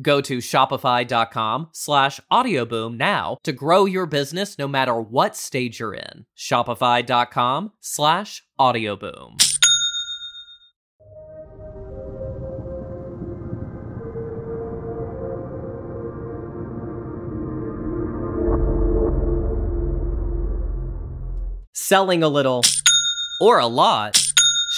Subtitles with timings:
[0.00, 5.94] Go to shopify.com slash audioboom now to grow your business no matter what stage you're
[5.94, 6.24] in.
[6.36, 9.36] Shopify.com slash audioboom.
[21.74, 22.62] Selling a little
[23.40, 24.18] or a lot,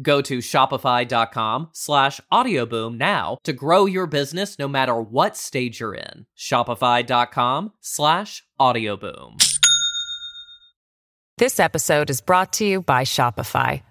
[0.00, 5.94] Go to shopify.com slash audioboom now to grow your business no matter what stage you're
[5.94, 6.26] in.
[6.36, 9.42] Shopify.com slash audioboom.
[11.38, 13.82] This episode is brought to you by Shopify.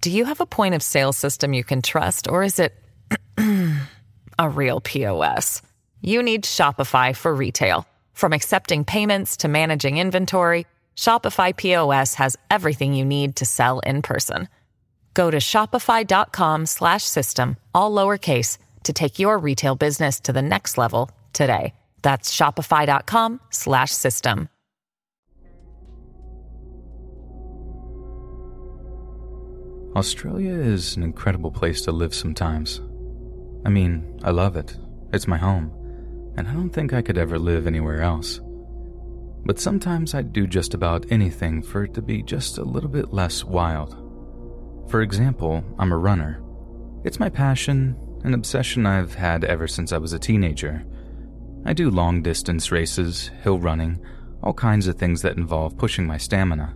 [0.00, 2.72] Do you have a point of sale system you can trust, or is it
[4.38, 5.62] a real POS?
[6.00, 7.86] You need Shopify for retail.
[8.14, 10.66] From accepting payments to managing inventory,
[11.00, 14.48] Shopify POS has everything you need to sell in person.
[15.14, 20.76] Go to shopify.com slash system, all lowercase, to take your retail business to the next
[20.76, 21.72] level today.
[22.02, 24.50] That's shopify.com slash system.
[29.96, 32.82] Australia is an incredible place to live sometimes.
[33.64, 34.76] I mean, I love it.
[35.14, 35.72] It's my home.
[36.36, 38.38] And I don't think I could ever live anywhere else.
[39.44, 43.12] But sometimes I'd do just about anything for it to be just a little bit
[43.12, 43.96] less wild.
[44.90, 46.42] For example, I'm a runner.
[47.04, 50.84] It's my passion, an obsession I've had ever since I was a teenager.
[51.64, 54.04] I do long distance races, hill running,
[54.42, 56.74] all kinds of things that involve pushing my stamina.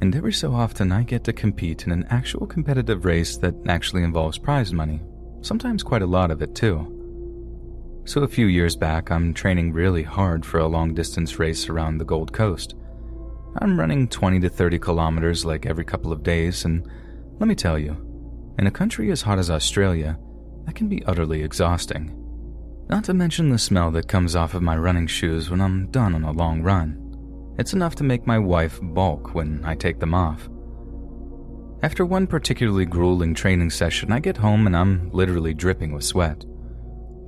[0.00, 4.02] And every so often I get to compete in an actual competitive race that actually
[4.02, 5.02] involves prize money,
[5.40, 6.95] sometimes quite a lot of it too.
[8.06, 11.98] So a few years back, I'm training really hard for a long distance race around
[11.98, 12.76] the Gold Coast.
[13.60, 16.88] I'm running 20 to 30 kilometers like every couple of days, and
[17.40, 20.16] let me tell you, in a country as hot as Australia,
[20.66, 22.14] that can be utterly exhausting.
[22.88, 26.14] Not to mention the smell that comes off of my running shoes when I'm done
[26.14, 27.02] on a long run.
[27.58, 30.48] It's enough to make my wife balk when I take them off.
[31.82, 36.44] After one particularly grueling training session, I get home and I'm literally dripping with sweat.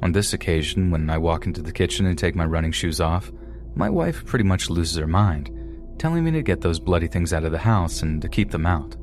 [0.02, 3.32] On this occasion, when I walk into the kitchen and take my running shoes off,
[3.74, 5.50] my wife pretty much loses her mind,
[5.98, 8.66] telling me to get those bloody things out of the house and to keep them
[8.66, 8.96] out.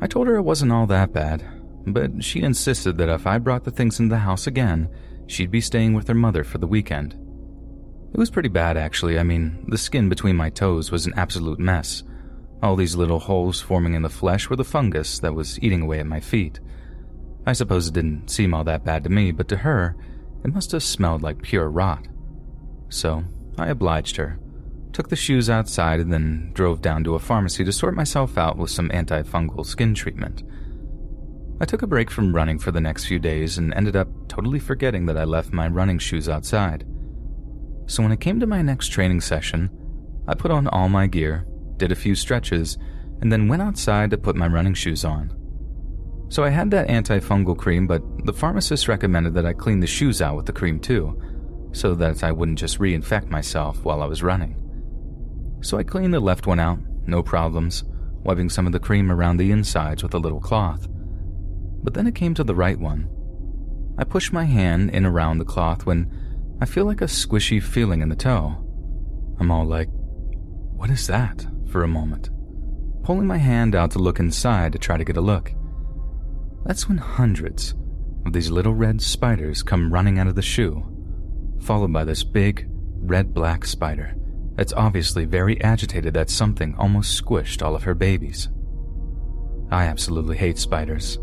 [0.00, 1.44] I told her it wasn't all that bad,
[1.86, 4.88] but she insisted that if I brought the things into the house again,
[5.26, 7.14] she'd be staying with her mother for the weekend.
[8.12, 9.18] It was pretty bad, actually.
[9.18, 12.02] I mean, the skin between my toes was an absolute mess.
[12.62, 15.98] All these little holes forming in the flesh were the fungus that was eating away
[15.98, 16.60] at my feet.
[17.46, 19.96] I suppose it didn't seem all that bad to me, but to her,
[20.44, 22.06] it must have smelled like pure rot.
[22.88, 23.24] So,
[23.58, 24.38] I obliged her,
[24.92, 28.56] took the shoes outside, and then drove down to a pharmacy to sort myself out
[28.56, 30.42] with some antifungal skin treatment.
[31.60, 34.58] I took a break from running for the next few days and ended up totally
[34.58, 36.84] forgetting that I left my running shoes outside.
[37.86, 39.70] So when it came to my next training session,
[40.26, 41.46] I put on all my gear,
[41.76, 42.78] did a few stretches,
[43.20, 45.36] and then went outside to put my running shoes on.
[46.32, 50.22] So I had that antifungal cream, but the pharmacist recommended that I clean the shoes
[50.22, 51.20] out with the cream too,
[51.72, 54.56] so that I wouldn't just reinfect myself while I was running.
[55.60, 57.84] So I cleaned the left one out, no problems,
[58.22, 60.88] wiping some of the cream around the insides with a little cloth.
[61.82, 63.10] But then it came to the right one.
[63.98, 66.10] I pushed my hand in around the cloth when
[66.62, 68.56] I feel like a squishy feeling in the toe.
[69.38, 71.46] I'm all like, what is that?
[71.72, 72.28] for a moment,
[73.02, 75.52] pulling my hand out to look inside to try to get a look.
[76.64, 77.74] That's when hundreds
[78.24, 80.84] of these little red spiders come running out of the shoe,
[81.60, 82.66] followed by this big,
[83.00, 84.14] red black spider
[84.54, 88.48] that's obviously very agitated that something almost squished all of her babies.
[89.70, 91.18] I absolutely hate spiders,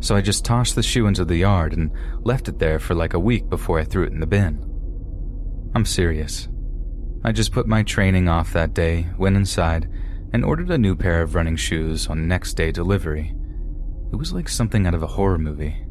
[0.00, 1.90] so I just tossed the shoe into the yard and
[2.22, 4.58] left it there for like a week before I threw it in the bin.
[5.74, 6.48] I'm serious.
[7.24, 9.88] I just put my training off that day, went inside,
[10.32, 13.34] and ordered a new pair of running shoes on next day delivery.
[14.14, 15.84] It was like something out of a horror movie.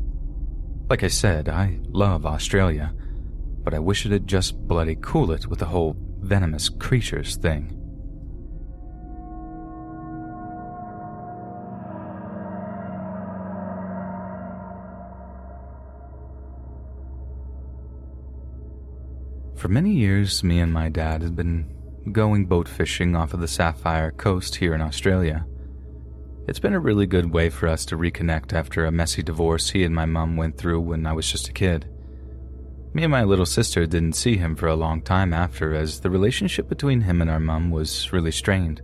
[0.90, 2.94] Like I said, I love Australia,
[3.66, 7.78] but I wish it had just bloody cool it with the whole venomous creatures thing.
[19.58, 21.76] For many years, me and my dad had been
[22.14, 25.46] going boat fishing off of the Sapphire Coast here in Australia.
[26.46, 29.86] It's been a really good way for us to reconnect after a messy divorce he
[29.86, 31.88] and my mum went through when I was just a kid.
[32.94, 36.10] Me and my little sister didn't see him for a long time after, as the
[36.10, 38.82] relationship between him and our mum was really strained.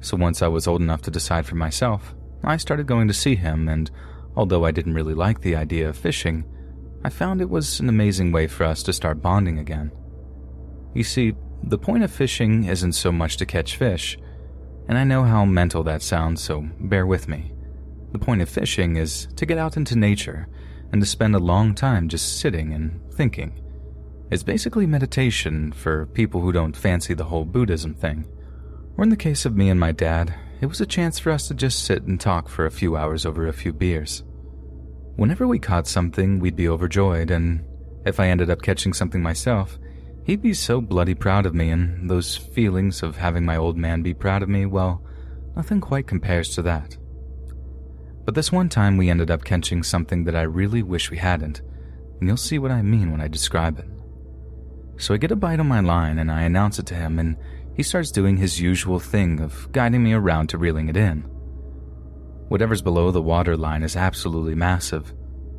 [0.00, 2.14] So once I was old enough to decide for myself,
[2.44, 3.90] I started going to see him, and
[4.36, 6.44] although I didn't really like the idea of fishing,
[7.04, 9.90] I found it was an amazing way for us to start bonding again.
[10.94, 11.34] You see,
[11.64, 14.16] the point of fishing isn't so much to catch fish,
[14.88, 17.52] and I know how mental that sounds, so bear with me.
[18.12, 20.48] The point of fishing is to get out into nature
[20.92, 23.60] and to spend a long time just sitting and thinking.
[24.30, 28.26] It's basically meditation for people who don't fancy the whole Buddhism thing.
[28.96, 31.48] Or in the case of me and my dad, it was a chance for us
[31.48, 34.22] to just sit and talk for a few hours over a few beers.
[35.16, 37.64] Whenever we caught something, we'd be overjoyed, and
[38.06, 39.78] if I ended up catching something myself,
[40.24, 44.02] he'd be so bloody proud of me, and those feelings of having my old man
[44.02, 45.02] be proud of me, well,
[45.54, 46.96] nothing quite compares to that.
[48.24, 51.60] But this one time we ended up catching something that I really wish we hadn't,
[52.18, 53.88] and you'll see what I mean when I describe it.
[54.96, 57.36] So I get a bite on my line and I announce it to him, and
[57.74, 61.22] he starts doing his usual thing of guiding me around to reeling it in.
[62.48, 65.12] Whatever's below the water line is absolutely massive.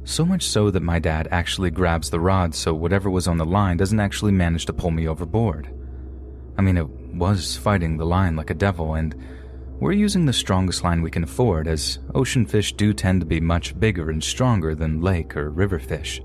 [0.05, 3.45] So much so that my dad actually grabs the rod so whatever was on the
[3.45, 5.73] line doesn't actually manage to pull me overboard.
[6.57, 9.15] I mean, it was fighting the line like a devil, and
[9.79, 13.41] we're using the strongest line we can afford, as ocean fish do tend to be
[13.41, 16.21] much bigger and stronger than lake or river fish.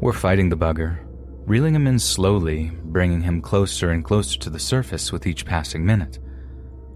[0.00, 1.00] We're fighting the bugger,
[1.44, 5.84] reeling him in slowly, bringing him closer and closer to the surface with each passing
[5.84, 6.20] minute.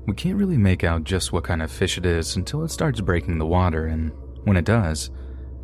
[0.07, 3.01] We can't really make out just what kind of fish it is until it starts
[3.01, 4.13] breaking the water, and
[4.45, 5.11] when it does,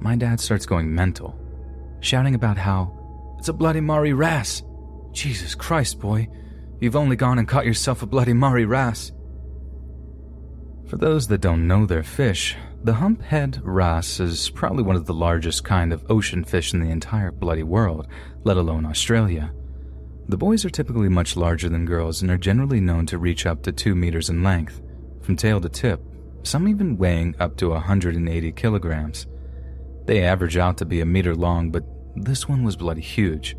[0.00, 1.38] my dad starts going mental,
[2.00, 2.94] shouting about how
[3.38, 4.62] it's a bloody Maori wrasse.
[5.12, 6.28] Jesus Christ, boy,
[6.80, 9.12] you've only gone and caught yourself a bloody Maori wrasse.
[10.86, 15.14] For those that don't know their fish, the humphead wrasse is probably one of the
[15.14, 18.06] largest kind of ocean fish in the entire bloody world,
[18.44, 19.52] let alone Australia.
[20.28, 23.62] The boys are typically much larger than girls and are generally known to reach up
[23.64, 24.80] to 2 meters in length,
[25.22, 26.00] from tail to tip,
[26.42, 29.26] some even weighing up to 180 kilograms.
[30.08, 31.84] They average out to be a meter long, but
[32.16, 33.56] this one was bloody huge.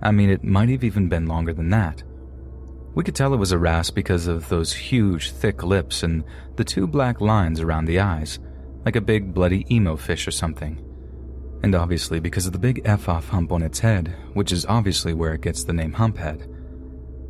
[0.00, 2.02] I mean, it might have even been longer than that.
[2.94, 6.24] We could tell it was a wrasse because of those huge, thick lips and
[6.56, 8.38] the two black lines around the eyes,
[8.86, 10.82] like a big bloody emo fish or something
[11.62, 15.12] and obviously because of the big F off hump on its head, which is obviously
[15.12, 16.46] where it gets the name Humphead.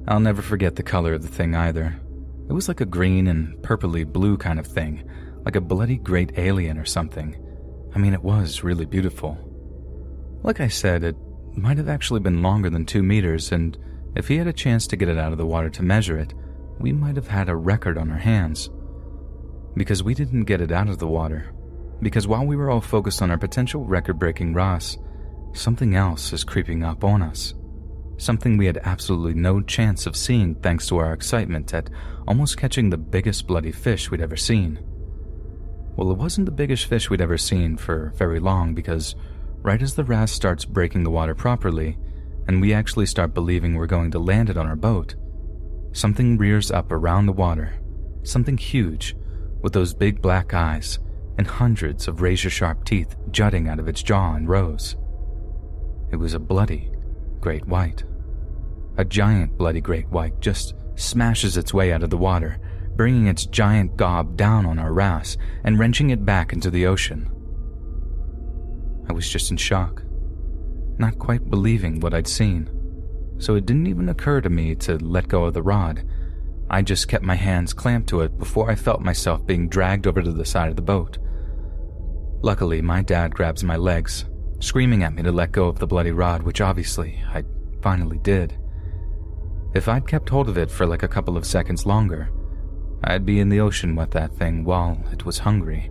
[0.07, 2.01] I'll never forget the color of the thing either.
[2.49, 5.09] It was like a green and purpley blue kind of thing,
[5.45, 7.37] like a bloody great alien or something.
[7.95, 9.37] I mean, it was really beautiful.
[10.42, 11.16] Like I said, it
[11.57, 13.76] might have actually been longer than two meters, and
[14.14, 16.35] if he had a chance to get it out of the water to measure it,
[16.78, 18.71] we might have had a record on our hands.
[19.75, 21.52] Because we didn't get it out of the water.
[22.00, 24.99] Because while we were all focused on our potential record breaking wrasse,
[25.52, 27.54] something else is creeping up on us
[28.18, 31.88] something we had absolutely no chance of seeing thanks to our excitement at
[32.26, 34.78] almost catching the biggest bloody fish we'd ever seen.
[35.99, 39.17] Well, it wasn't the biggest fish we'd ever seen for very long because
[39.62, 41.99] right as the wrasse starts breaking the water properly,
[42.47, 45.17] and we actually start believing we're going to land it on our boat,
[45.90, 47.81] something rears up around the water,
[48.23, 49.17] something huge,
[49.61, 51.00] with those big black eyes
[51.37, 54.95] and hundreds of razor sharp teeth jutting out of its jaw in rows.
[56.12, 56.93] It was a bloody,
[57.40, 58.05] great white.
[58.99, 62.61] A giant bloody great white just smashes its way out of the water,
[62.99, 67.31] bringing its giant gob down on our wrasse and wrenching it back into the ocean.
[69.09, 70.02] I was just in shock,
[70.99, 72.69] not quite believing what I'd seen,
[73.38, 76.02] so it didn't even occur to me to let go of the rod.
[76.69, 80.21] I just kept my hands clamped to it before I felt myself being dragged over
[80.21, 81.19] to the side of the boat.
[82.43, 84.25] Luckily, my dad grabs my legs
[84.59, 87.45] screaming at me to let go of the bloody rod, which obviously I
[87.81, 88.59] finally did.
[89.73, 92.33] If I'd kept hold of it for like a couple of seconds longer,
[93.05, 95.90] I'd be in the ocean with that thing while it was hungry,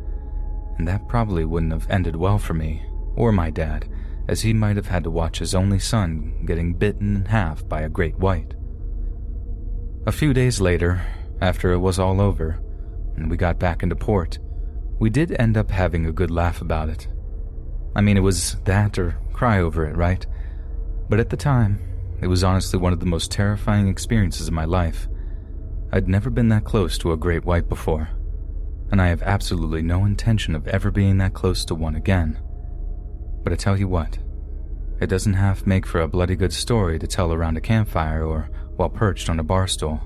[0.78, 2.86] and that probably wouldn't have ended well for me,
[3.16, 3.90] or my dad,
[4.28, 7.82] as he might have had to watch his only son getting bitten in half by
[7.82, 8.54] a great white.
[10.06, 11.02] A few days later,
[11.42, 12.62] after it was all over,
[13.16, 14.40] and we got back into port,
[15.00, 17.08] we did end up having a good laugh about it.
[17.96, 20.26] I mean, it was that or cry over it, right?
[21.10, 21.80] But at the time,
[22.22, 25.08] it was honestly one of the most terrifying experiences of my life.
[25.92, 28.10] I'd never been that close to a great white before,
[28.92, 32.40] and I have absolutely no intention of ever being that close to one again.
[33.44, 34.20] But I tell you what,
[35.00, 38.50] it doesn't half make for a bloody good story to tell around a campfire or
[38.76, 40.02] while perched on a bar stool.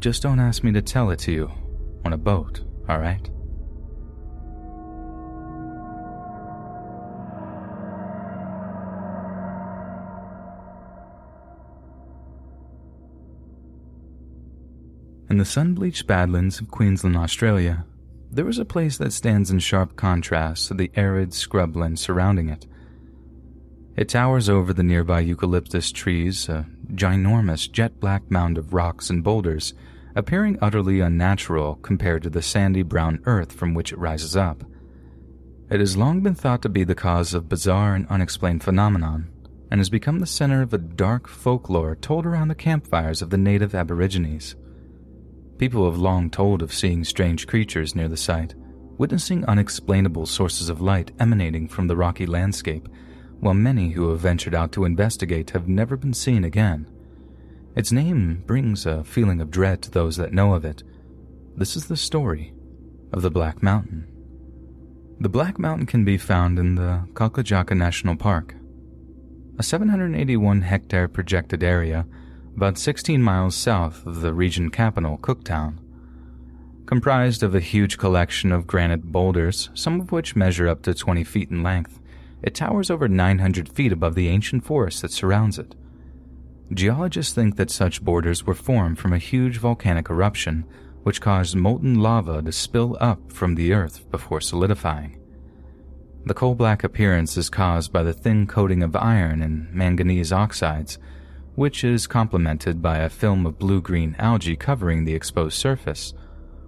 [0.00, 1.50] Just don't ask me to tell it to you
[2.04, 3.30] on a boat, alright?
[15.30, 17.84] In the sun bleached Badlands of Queensland, Australia,
[18.32, 22.66] there is a place that stands in sharp contrast to the arid scrubland surrounding it.
[23.94, 29.22] It towers over the nearby eucalyptus trees, a ginormous jet black mound of rocks and
[29.22, 29.72] boulders,
[30.16, 34.64] appearing utterly unnatural compared to the sandy brown earth from which it rises up.
[35.70, 39.30] It has long been thought to be the cause of bizarre and unexplained phenomenon,
[39.70, 43.38] and has become the center of a dark folklore told around the campfires of the
[43.38, 44.56] native Aborigines.
[45.60, 48.54] People have long told of seeing strange creatures near the site,
[48.96, 52.88] witnessing unexplainable sources of light emanating from the rocky landscape,
[53.40, 56.90] while many who have ventured out to investigate have never been seen again.
[57.76, 60.82] Its name brings a feeling of dread to those that know of it.
[61.54, 62.54] This is the story
[63.12, 64.08] of the Black Mountain.
[65.20, 68.54] The Black Mountain can be found in the Kalkajaka National Park,
[69.58, 72.06] a 781 hectare projected area
[72.60, 75.78] about 16 miles south of the region capital, Cooktown.
[76.84, 81.24] Comprised of a huge collection of granite boulders, some of which measure up to 20
[81.24, 81.98] feet in length,
[82.42, 85.74] it towers over 900 feet above the ancient forest that surrounds it.
[86.70, 90.66] Geologists think that such boulders were formed from a huge volcanic eruption
[91.02, 95.18] which caused molten lava to spill up from the earth before solidifying.
[96.26, 100.98] The coal black appearance is caused by the thin coating of iron and manganese oxides
[101.54, 106.14] which is complemented by a film of blue green algae covering the exposed surface,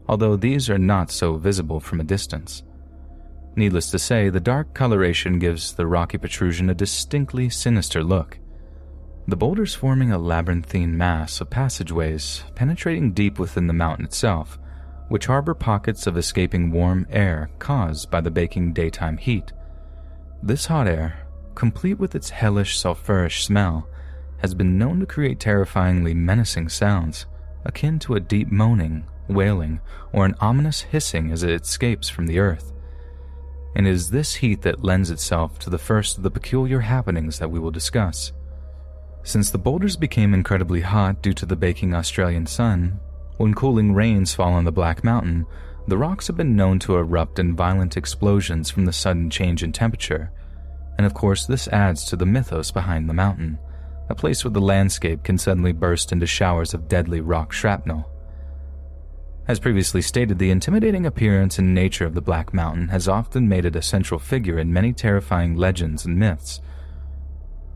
[0.08, 2.62] although these are not so visible from a distance.
[3.54, 8.38] Needless to say, the dark coloration gives the rocky protrusion a distinctly sinister look.
[9.28, 14.58] The boulders forming a labyrinthine mass of passageways penetrating deep within the mountain itself,
[15.08, 19.52] which harbor pockets of escaping warm air caused by the baking daytime heat.
[20.42, 23.86] This hot air, complete with its hellish sulphurish smell,
[24.42, 27.26] has been known to create terrifyingly menacing sounds,
[27.64, 29.80] akin to a deep moaning, wailing,
[30.12, 32.72] or an ominous hissing as it escapes from the earth.
[33.76, 37.38] And it is this heat that lends itself to the first of the peculiar happenings
[37.38, 38.32] that we will discuss.
[39.22, 42.99] Since the boulders became incredibly hot due to the baking Australian sun,
[43.37, 45.46] when cooling rains fall on the Black Mountain,
[45.87, 49.72] the rocks have been known to erupt in violent explosions from the sudden change in
[49.72, 50.32] temperature.
[50.99, 53.58] And of course, this adds to the mythos behind the mountain
[54.09, 58.09] a place where the landscape can suddenly burst into showers of deadly rock shrapnel.
[59.49, 63.64] As previously stated, the intimidating appearance and nature of the Black Mountain has often made
[63.64, 66.61] it a central figure in many terrifying legends and myths.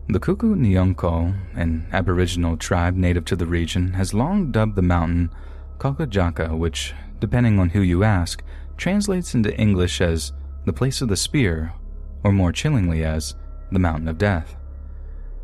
[0.08, 5.30] The Kuku Nyongko, an aboriginal tribe native to the region, has long dubbed the mountain
[5.78, 8.44] Kalkajaka, which, depending on who you ask,
[8.76, 10.32] translates into English as
[10.64, 11.72] the place of the spear,
[12.22, 13.34] or more chillingly as
[13.72, 14.56] the mountain of death.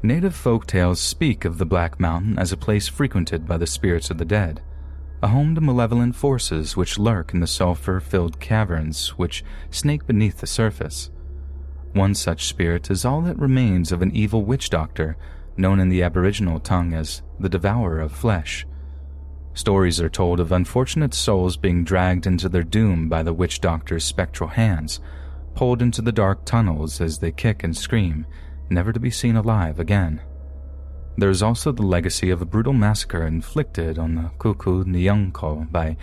[0.04, 4.11] Native folk tales speak of the Black Mountain as a place frequented by the spirits
[4.11, 4.61] of the dead,
[5.23, 10.38] a home to malevolent forces which lurk in the sulfur filled caverns which snake beneath
[10.38, 11.12] the surface.
[11.92, 15.16] One such spirit is all that remains of an evil witch doctor
[15.56, 18.66] known in the Aboriginal tongue as the Devourer of Flesh.
[19.54, 24.02] Stories are told of unfortunate souls being dragged into their doom by the witch doctor's
[24.02, 24.99] spectral hands,
[25.54, 28.26] pulled into the dark tunnels as they kick and scream
[28.73, 30.21] never to be seen alive again.
[31.17, 35.97] There is also the legacy of a brutal massacre inflicted on the Kuku Nyongko by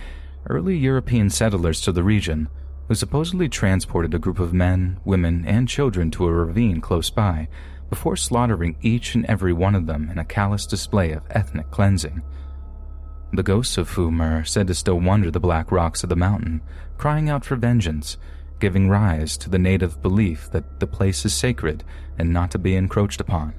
[0.47, 2.47] early European settlers to the region,
[2.87, 7.47] who supposedly transported a group of men, women, and children to a ravine close by
[7.89, 12.21] before slaughtering each and every one of them in a callous display of ethnic cleansing.
[13.33, 16.61] The ghosts of whom are said to still wander the black rocks of the mountain,
[16.97, 18.17] crying out for vengeance
[18.59, 21.83] giving rise to the native belief that the place is sacred
[22.17, 23.53] and not to be encroached upon.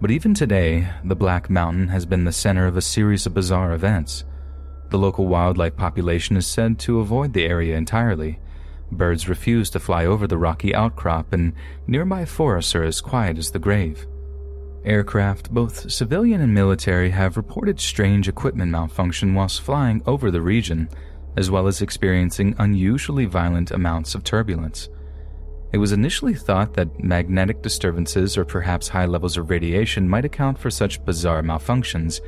[0.00, 3.72] But even today, the Black Mountain has been the center of a series of bizarre
[3.72, 4.24] events.
[4.90, 8.40] The local wildlife population is said to avoid the area entirely.
[8.90, 11.54] Birds refuse to fly over the rocky outcrop, and
[11.86, 14.06] nearby forests are as quiet as the grave.
[14.84, 20.88] Aircraft, both civilian and military, have reported strange equipment malfunction whilst flying over the region,
[21.36, 24.88] as well as experiencing unusually violent amounts of turbulence.
[25.72, 30.58] It was initially thought that magnetic disturbances or perhaps high levels of radiation might account
[30.58, 32.20] for such bizarre malfunctions.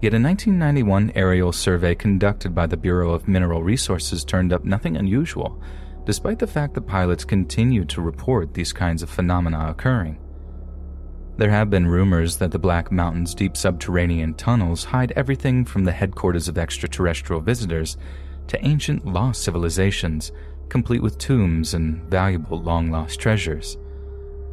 [0.00, 4.96] Yet a 1991 aerial survey conducted by the Bureau of Mineral Resources turned up nothing
[4.96, 5.60] unusual,
[6.06, 10.18] despite the fact that pilots continued to report these kinds of phenomena occurring.
[11.36, 15.92] There have been rumors that the Black Mountain's deep subterranean tunnels hide everything from the
[15.92, 17.96] headquarters of extraterrestrial visitors
[18.48, 20.32] to ancient lost civilizations,
[20.68, 23.78] complete with tombs and valuable long lost treasures.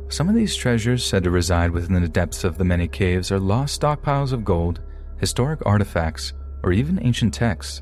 [0.07, 3.39] Some of these treasures, said to reside within the depths of the many caves, are
[3.39, 4.81] lost stockpiles of gold,
[5.17, 7.81] historic artifacts, or even ancient texts.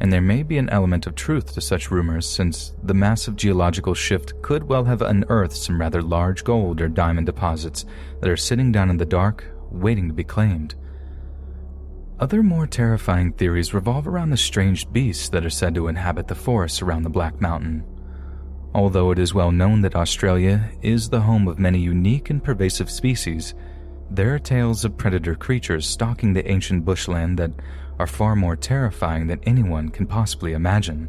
[0.00, 3.92] And there may be an element of truth to such rumors, since the massive geological
[3.92, 7.84] shift could well have unearthed some rather large gold or diamond deposits
[8.20, 10.74] that are sitting down in the dark, waiting to be claimed.
[12.20, 16.34] Other more terrifying theories revolve around the strange beasts that are said to inhabit the
[16.34, 17.82] forests around the Black Mountain.
[18.74, 22.90] Although it is well known that Australia is the home of many unique and pervasive
[22.90, 23.54] species,
[24.10, 27.52] there are tales of predator creatures stalking the ancient bushland that
[27.98, 31.08] are far more terrifying than anyone can possibly imagine.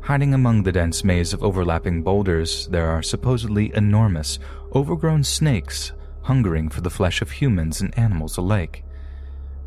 [0.00, 4.38] Hiding among the dense maze of overlapping boulders, there are supposedly enormous,
[4.74, 8.82] overgrown snakes hungering for the flesh of humans and animals alike.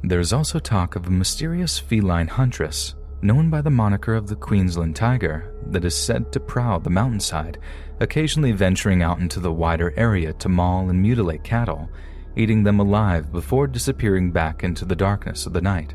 [0.08, 4.38] There is also talk of a mysterious feline huntress, known by the moniker of the
[4.38, 7.58] Queensland Tiger, that is said to prowl the mountainside,
[8.00, 11.90] occasionally venturing out into the wider area to maul and mutilate cattle,
[12.38, 15.94] eating them alive before disappearing back into the darkness of the night.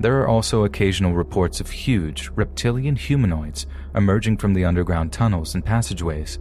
[0.00, 5.64] There are also occasional reports of huge, reptilian humanoids emerging from the underground tunnels and
[5.64, 6.38] passageways,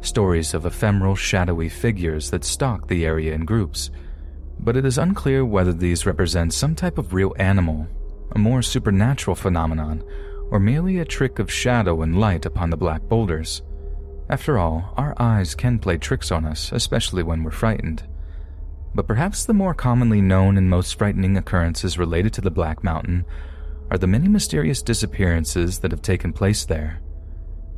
[0.00, 3.90] stories of ephemeral, shadowy figures that stalk the area in groups
[4.60, 7.86] but it is unclear whether these represent some type of real animal,
[8.32, 10.02] a more supernatural phenomenon,
[10.50, 13.62] or merely a trick of shadow and light upon the black boulders.
[14.28, 18.04] After all, our eyes can play tricks on us, especially when we're frightened.
[18.94, 23.24] But perhaps the more commonly known and most frightening occurrences related to the Black Mountain
[23.90, 27.00] are the many mysterious disappearances that have taken place there.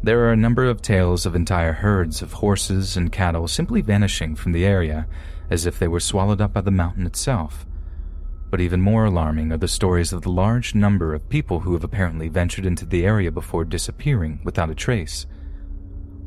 [0.03, 4.37] There are a number of tales of entire herds of horses and cattle simply vanishing
[4.37, 5.09] from the area
[5.51, 7.67] as if they were swallowed up by the mountain itself.
[8.51, 11.85] But even more alarming are the stories of the large number of people who have
[11.85, 15.27] apparently ventured into the area before disappearing without a trace.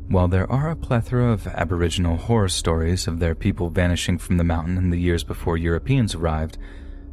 [0.08, 4.44] While there are a plethora of Aboriginal horror stories of their people vanishing from the
[4.44, 6.58] mountain in the years before Europeans arrived,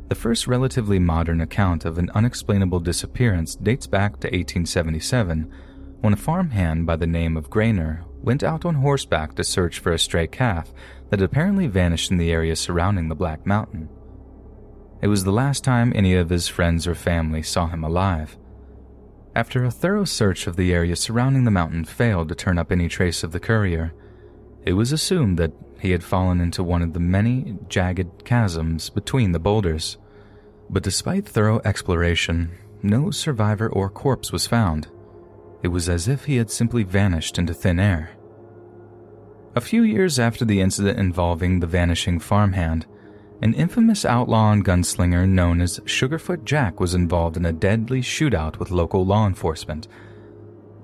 [0.09, 5.51] the first relatively modern account of an unexplainable disappearance dates back to 1877
[6.01, 9.91] when a farmhand by the name of Grainer went out on horseback to search for
[9.91, 10.71] a stray calf
[11.09, 13.89] that had apparently vanished in the area surrounding the Black Mountain.
[15.01, 18.37] It was the last time any of his friends or family saw him alive.
[19.35, 22.87] After a thorough search of the area surrounding the mountain failed to turn up any
[22.87, 23.93] trace of the courier,
[24.67, 29.31] It was assumed that he had fallen into one of the many jagged chasms between
[29.31, 29.97] the boulders.
[30.69, 32.51] But despite thorough exploration,
[32.83, 34.89] no survivor or corpse was found.
[35.63, 38.11] It was as if he had simply vanished into thin air.
[39.55, 42.85] A few years after the incident involving the vanishing farmhand,
[43.41, 48.57] an infamous outlaw and gunslinger known as Sugarfoot Jack was involved in a deadly shootout
[48.57, 49.87] with local law enforcement.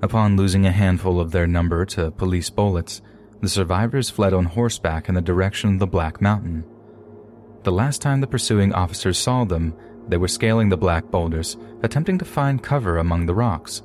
[0.01, 3.01] Upon losing a handful of their number to police bullets,
[3.41, 6.63] the survivors fled on horseback in the direction of the Black Mountain.
[7.63, 9.73] The last time the pursuing officers saw them,
[10.07, 13.81] they were scaling the black boulders, attempting to find cover among the rocks.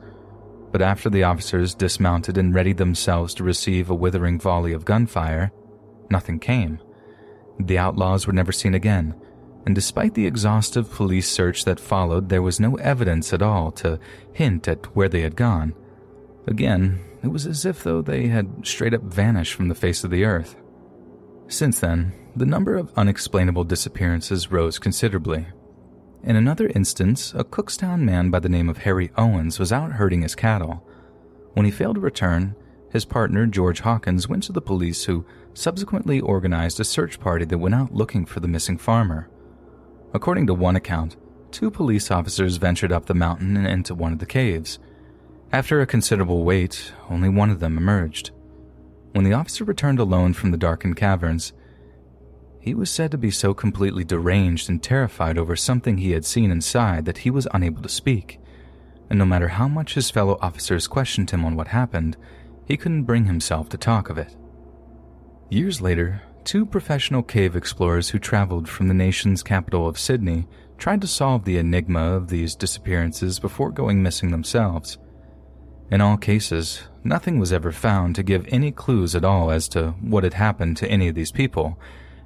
[0.71, 5.51] But after the officers dismounted and readied themselves to receive a withering volley of gunfire,
[6.11, 6.79] nothing came.
[7.59, 9.15] The outlaws were never seen again,
[9.67, 13.99] and despite the exhaustive police search that followed, there was no evidence at all to
[14.33, 15.75] hint at where they had gone.
[16.47, 20.11] Again, it was as if though they had straight up vanished from the face of
[20.11, 20.57] the earth.
[21.49, 25.47] Since then, the number of unexplainable disappearances rose considerably.
[26.23, 30.23] In another instance, a Cookstown man by the name of Harry Owens was out herding
[30.23, 30.85] his cattle.
[31.55, 32.57] When he failed to return,
[32.91, 37.59] his partner, George Hawkins, went to the police, who subsequently organized a search party that
[37.59, 39.29] went out looking for the missing farmer.
[40.13, 41.17] According to one account,
[41.51, 44.79] two police officers ventured up the mountain and into one of the caves.
[45.53, 48.33] After a considerable wait, only one of them emerged.
[49.13, 51.53] When the officer returned alone from the darkened caverns,
[52.61, 56.51] he was said to be so completely deranged and terrified over something he had seen
[56.51, 58.41] inside that he was unable to speak.
[59.11, 62.17] And no matter how much his fellow officers questioned him on what happened,
[62.67, 64.37] he couldn't bring himself to talk of it.
[65.49, 71.01] Years later, two professional cave explorers who traveled from the nation's capital of Sydney tried
[71.01, 74.99] to solve the enigma of these disappearances before going missing themselves.
[75.91, 79.93] In all cases, nothing was ever found to give any clues at all as to
[80.03, 81.79] what had happened to any of these people,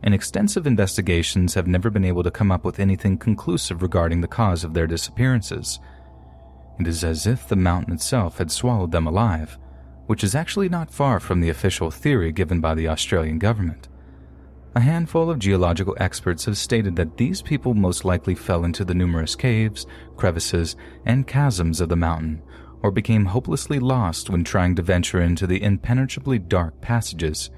[0.03, 4.29] and extensive investigations have never been able to come up with anything conclusive regarding the
[4.29, 5.79] cause of their disappearances.
[6.81, 9.59] It is as if the mountain itself had swallowed them alive,
[10.07, 13.89] which is actually not far from the official theory given by the Australian government.
[14.75, 18.95] A handful of geological experts have stated that these people most likely fell into the
[18.95, 19.87] numerous caves,
[20.17, 22.43] crevices, and chasms of the mountain,
[22.83, 27.51] or became hopelessly lost when trying to venture into the impenetrably dark passages.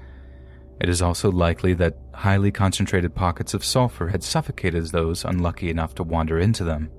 [0.79, 5.95] It is also likely that highly concentrated pockets of sulfur had suffocated those unlucky enough
[5.95, 6.89] to wander into them.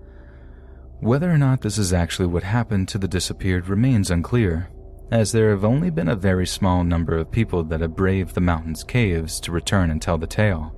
[1.00, 4.70] Whether or not this is actually what happened to the disappeared remains unclear,
[5.10, 8.40] as there have only been a very small number of people that have braved the
[8.40, 10.74] mountain's caves to return and tell the tale.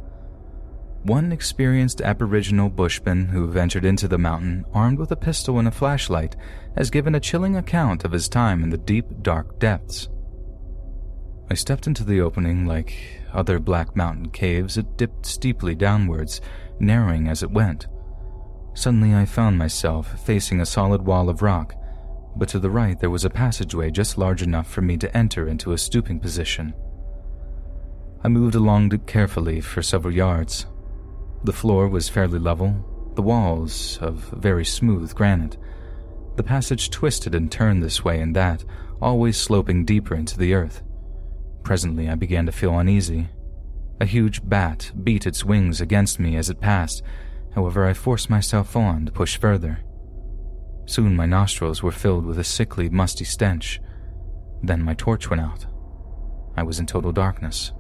[1.04, 5.70] One experienced Aboriginal bushman who ventured into the mountain armed with a pistol and a
[5.70, 6.34] flashlight
[6.76, 10.08] has given a chilling account of his time in the deep, dark depths.
[11.50, 12.94] I stepped into the opening like
[13.32, 16.40] other Black Mountain caves, it dipped steeply downwards,
[16.78, 17.86] narrowing as it went.
[18.74, 21.74] Suddenly I found myself facing a solid wall of rock
[22.38, 25.48] but to the right there was a passageway just large enough for me to enter
[25.48, 26.72] into a stooping position.
[28.22, 30.66] I moved along it carefully for several yards.
[31.44, 35.56] The floor was fairly level, the walls of very smooth granite.
[36.36, 38.64] The passage twisted and turned this way and that,
[39.02, 40.82] always sloping deeper into the earth.
[41.62, 43.28] Presently I began to feel uneasy.
[44.00, 47.02] A huge bat beat its wings against me as it passed,
[47.54, 49.80] however, I forced myself on to push further.
[50.86, 53.80] Soon my nostrils were filled with a sickly, musty stench.
[54.62, 55.66] Then my torch went out.
[56.56, 57.72] I was in total darkness.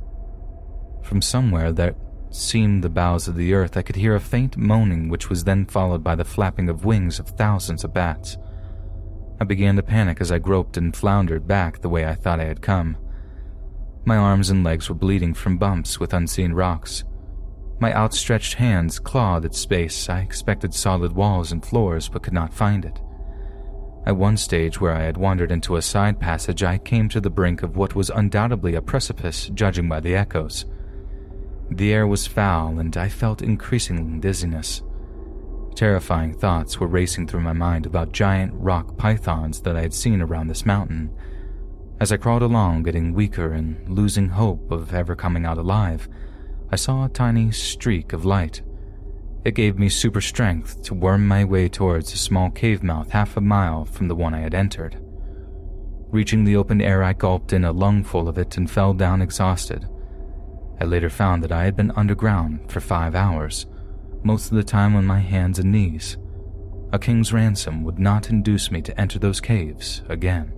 [1.02, 1.96] From somewhere that
[2.30, 5.64] seemed the bowels of the earth, I could hear a faint moaning, which was then
[5.64, 8.36] followed by the flapping of wings of thousands of bats.
[9.40, 12.44] I began to panic as I groped and floundered back the way I thought I
[12.44, 12.96] had come.
[14.08, 17.04] My arms and legs were bleeding from bumps with unseen rocks.
[17.78, 20.08] My outstretched hands clawed at space.
[20.08, 22.98] I expected solid walls and floors, but could not find it.
[24.06, 27.28] At one stage, where I had wandered into a side passage, I came to the
[27.28, 30.64] brink of what was undoubtedly a precipice, judging by the echoes.
[31.70, 34.80] The air was foul, and I felt increasing dizziness.
[35.74, 40.22] Terrifying thoughts were racing through my mind about giant rock pythons that I had seen
[40.22, 41.10] around this mountain.
[42.00, 46.08] As I crawled along, getting weaker and losing hope of ever coming out alive,
[46.70, 48.62] I saw a tiny streak of light.
[49.44, 53.36] It gave me super strength to worm my way towards a small cave mouth half
[53.36, 54.96] a mile from the one I had entered.
[56.10, 59.88] Reaching the open air, I gulped in a lungful of it and fell down exhausted.
[60.80, 63.66] I later found that I had been underground for five hours,
[64.22, 66.16] most of the time on my hands and knees.
[66.92, 70.57] A king's ransom would not induce me to enter those caves again.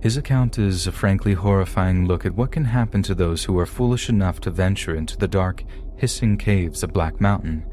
[0.00, 3.66] His account is a frankly horrifying look at what can happen to those who are
[3.66, 5.62] foolish enough to venture into the dark,
[5.96, 7.66] hissing caves of Black Mountain,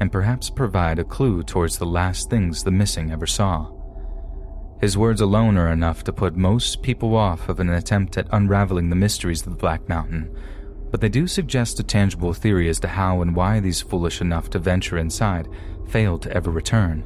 [0.00, 3.70] and perhaps provide a clue towards the last things the missing ever saw.
[4.80, 8.88] His words alone are enough to put most people off of an attempt at unraveling
[8.88, 10.34] the mysteries of the Black Mountain,
[10.90, 14.48] but they do suggest a tangible theory as to how and why these foolish enough
[14.50, 15.46] to venture inside
[15.88, 17.04] failed to ever return.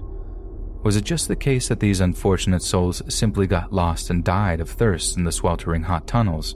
[0.82, 4.70] Was it just the case that these unfortunate souls simply got lost and died of
[4.70, 6.54] thirst in the sweltering hot tunnels?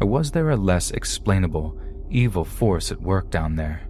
[0.00, 1.78] Or was there a less explainable,
[2.10, 3.82] evil force at work down there?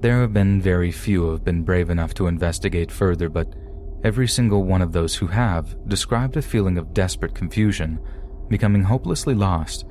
[0.00, 3.54] There have been very few who have been brave enough to investigate further, but
[4.02, 8.00] every single one of those who have described a feeling of desperate confusion,
[8.48, 9.84] becoming hopelessly lost,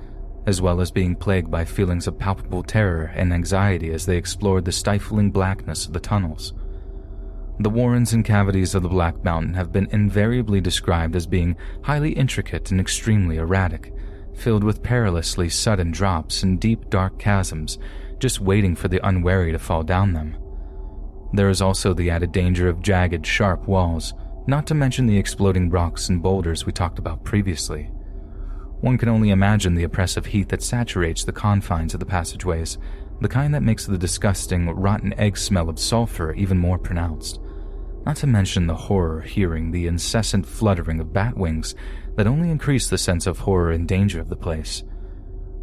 [0.46, 4.66] as well as being plagued by feelings of palpable terror and anxiety as they explored
[4.66, 6.54] the stifling blackness of the tunnels.
[7.60, 12.12] The warrens and cavities of the Black Mountain have been invariably described as being highly
[12.12, 13.92] intricate and extremely erratic,
[14.36, 17.80] filled with perilously sudden drops and deep dark chasms,
[18.20, 20.38] just waiting for the unwary to fall down them.
[21.34, 24.14] There is also the added danger of jagged, sharp walls,
[24.46, 27.86] not to mention the exploding rocks and boulders we talked about previously.
[28.82, 32.78] One can only imagine the oppressive heat that saturates the confines of the passageways,
[33.20, 37.40] the kind that makes the disgusting, rotten egg smell of sulfur even more pronounced
[38.08, 41.76] not to mention the horror hearing the incessant fluttering of bat wings
[42.16, 44.82] that only increase the sense of horror and danger of the place.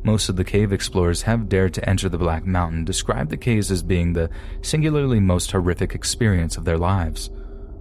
[0.02, 3.70] Most of the cave explorers have dared to enter the Black Mountain describe the caves
[3.70, 4.28] as being the
[4.60, 7.30] singularly most horrific experience of their lives,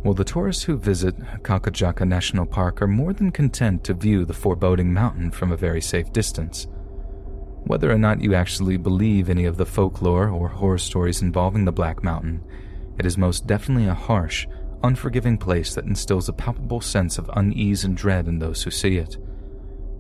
[0.04, 4.34] while the tourists who visit Kalkajaka National Park are more than content to view the
[4.34, 6.68] foreboding mountain from a very safe distance.
[7.66, 11.74] Whether or not you actually believe any of the folklore or horror stories involving the
[11.74, 12.46] Black Mountain,
[12.98, 14.48] it is most definitely a harsh,
[14.84, 18.98] unforgiving place that instills a palpable sense of unease and dread in those who see
[18.98, 19.18] it.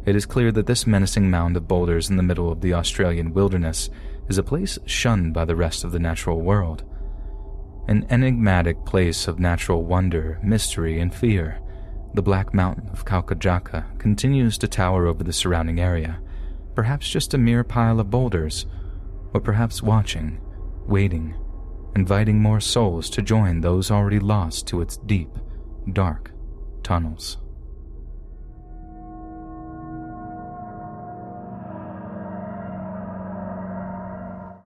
[0.06, 3.34] It is clear that this menacing mound of boulders in the middle of the Australian
[3.34, 3.89] wilderness
[4.27, 6.84] is a place shunned by the rest of the natural world.
[7.88, 11.60] An enigmatic place of natural wonder, mystery, and fear,
[12.13, 16.19] the Black Mountain of Kalkajaka continues to tower over the surrounding area,
[16.75, 18.65] perhaps just a mere pile of boulders,
[19.34, 20.39] or perhaps watching,
[20.86, 21.36] waiting,
[21.95, 25.29] inviting more souls to join those already lost to its deep,
[25.91, 26.32] dark
[26.84, 27.38] tunnels.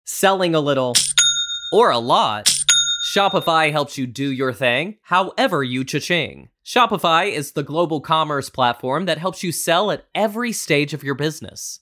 [0.03, 0.93] Selling a little
[1.71, 2.51] or a lot,
[3.13, 6.49] Shopify helps you do your thing however you cha-ching.
[6.65, 11.15] Shopify is the global commerce platform that helps you sell at every stage of your
[11.15, 11.81] business.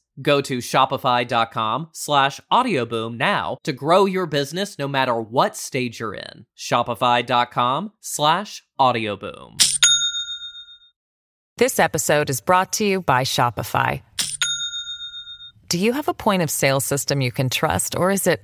[0.19, 6.15] Go to shopify.com slash audioboom now to grow your business no matter what stage you're
[6.15, 6.45] in.
[6.57, 9.61] Shopify.com slash audioboom.
[11.57, 14.01] This episode is brought to you by Shopify.
[15.67, 18.41] Do you have a point of sale system you can trust, or is it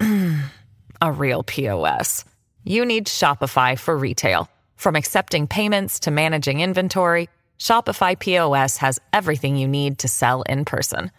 [1.02, 2.24] a real POS?
[2.64, 4.48] You need Shopify for retail.
[4.74, 10.64] From accepting payments to managing inventory, Shopify POS has everything you need to sell in
[10.64, 11.10] person.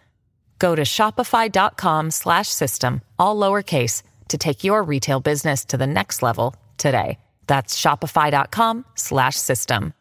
[0.58, 6.22] Go to shopify.com slash system, all lowercase, to take your retail business to the next
[6.22, 7.18] level today.
[7.46, 9.94] That's shopify.com slash system.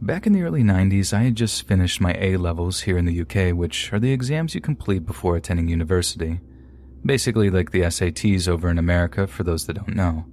[0.00, 3.20] Back in the early 90s, I had just finished my A levels here in the
[3.20, 6.40] UK, which are the exams you complete before attending university.
[7.06, 10.26] Basically, like the SATs over in America, for those that don't know.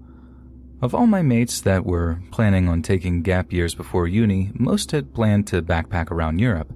[0.81, 5.13] Of all my mates that were planning on taking gap years before uni, most had
[5.13, 6.71] planned to backpack around Europe.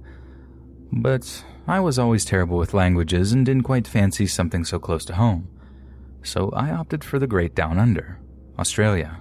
[0.92, 5.14] But I was always terrible with languages and didn't quite fancy something so close to
[5.14, 5.48] home.
[6.22, 8.18] So I opted for the great down under,
[8.58, 9.20] Australia.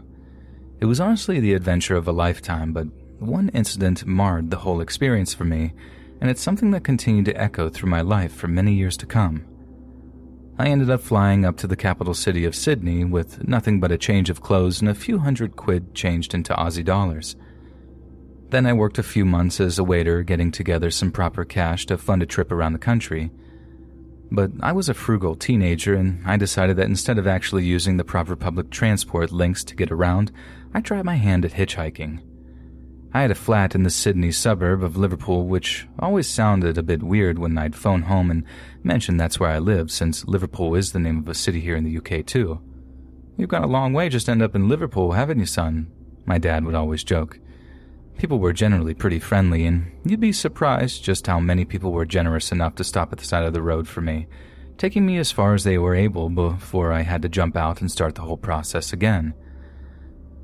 [0.81, 2.87] It was honestly the adventure of a lifetime, but
[3.19, 5.71] one incident marred the whole experience for me,
[6.19, 9.45] and it's something that continued to echo through my life for many years to come.
[10.57, 13.97] I ended up flying up to the capital city of Sydney with nothing but a
[13.97, 17.35] change of clothes and a few hundred quid changed into Aussie dollars.
[18.49, 21.97] Then I worked a few months as a waiter, getting together some proper cash to
[21.97, 23.31] fund a trip around the country.
[24.31, 28.03] But I was a frugal teenager, and I decided that instead of actually using the
[28.03, 30.31] proper public transport links to get around,
[30.71, 32.21] I tried my hand at hitchhiking.
[33.15, 37.03] I had a flat in the Sydney suburb of Liverpool, which always sounded a bit
[37.03, 38.43] weird when I'd phone home and
[38.81, 41.83] mention that's where I lived, since Liverpool is the name of a city here in
[41.83, 42.59] the UK, too.
[43.37, 45.91] You've gone a long way just to end up in Liverpool, haven't you, son?
[46.25, 47.39] My dad would always joke.
[48.17, 52.51] People were generally pretty friendly, and you'd be surprised just how many people were generous
[52.51, 54.25] enough to stop at the side of the road for me,
[54.79, 57.91] taking me as far as they were able before I had to jump out and
[57.91, 59.35] start the whole process again.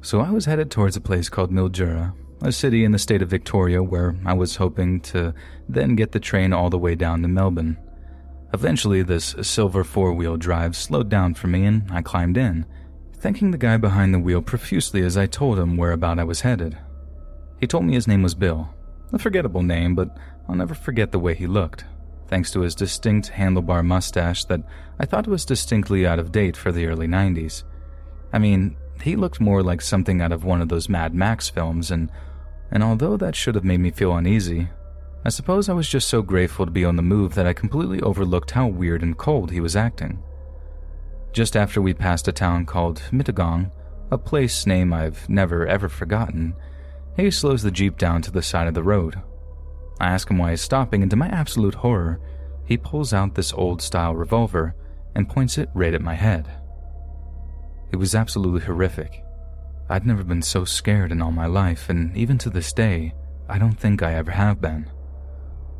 [0.01, 3.29] So I was headed towards a place called Mildura, a city in the state of
[3.29, 5.33] Victoria where I was hoping to
[5.67, 7.77] then get the train all the way down to Melbourne.
[8.53, 12.65] Eventually, this silver four wheel drive slowed down for me and I climbed in,
[13.17, 16.77] thanking the guy behind the wheel profusely as I told him whereabout I was headed.
[17.59, 18.69] He told me his name was Bill.
[19.11, 20.15] A forgettable name, but
[20.47, 21.83] I'll never forget the way he looked,
[22.27, 24.61] thanks to his distinct handlebar mustache that
[24.99, 27.63] I thought was distinctly out of date for the early 90s.
[28.31, 31.91] I mean, he looked more like something out of one of those Mad Max films,
[31.91, 32.11] and,
[32.71, 34.69] and although that should have made me feel uneasy,
[35.25, 38.01] I suppose I was just so grateful to be on the move that I completely
[38.01, 40.23] overlooked how weird and cold he was acting.
[41.33, 43.71] Just after we passed a town called Mittagong,
[44.11, 46.55] a place name I've never ever forgotten,
[47.17, 49.21] he slows the Jeep down to the side of the road.
[49.99, 52.21] I ask him why he's stopping, and to my absolute horror,
[52.65, 54.75] he pulls out this old style revolver
[55.15, 56.49] and points it right at my head.
[57.91, 59.23] It was absolutely horrific.
[59.91, 63.13] I'd never been so scared in all my life, and even to this day,
[63.47, 64.89] I don't think I ever have been.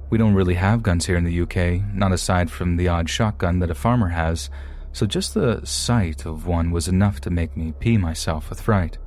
[0.10, 3.60] We don't really have guns here in the UK, not aside from the odd shotgun
[3.60, 4.50] that a farmer has,
[4.93, 8.98] so just the sight of one was enough to make me pee myself with fright.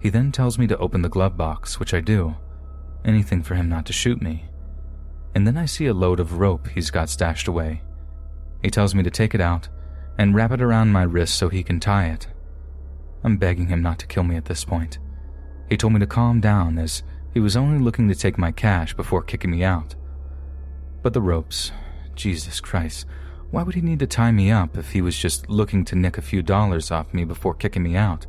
[0.00, 2.34] He then tells me to open the glove box, which I do.
[3.04, 4.46] Anything for him not to shoot me.
[5.36, 7.82] And then I see a load of rope he's got stashed away.
[8.62, 9.68] He tells me to take it out
[10.18, 12.26] and wrap it around my wrist so he can tie it.
[13.26, 15.00] I'm begging him not to kill me at this point.
[15.68, 17.02] He told me to calm down as
[17.34, 19.96] he was only looking to take my cash before kicking me out.
[21.02, 21.72] But the ropes,
[22.14, 23.04] Jesus Christ,
[23.50, 26.18] why would he need to tie me up if he was just looking to nick
[26.18, 28.26] a few dollars off me before kicking me out?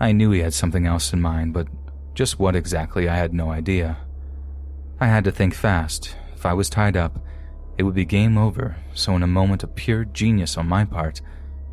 [0.00, 1.68] I knew he had something else in mind, but
[2.14, 3.98] just what exactly I had no idea.
[4.98, 6.16] I had to think fast.
[6.34, 7.24] If I was tied up,
[7.78, 11.20] it would be game over, so in a moment of pure genius on my part,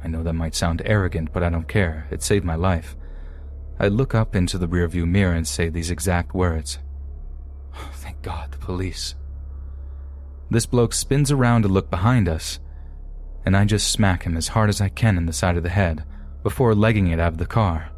[0.03, 2.07] I know that might sound arrogant, but I don't care.
[2.09, 2.95] It saved my life.
[3.79, 6.79] I look up into the rearview mirror and say these exact words.
[7.75, 9.15] Oh, thank God, the police.
[10.49, 12.59] This bloke spins around to look behind us,
[13.45, 15.69] and I just smack him as hard as I can in the side of the
[15.69, 16.03] head
[16.43, 17.89] before legging it out of the car.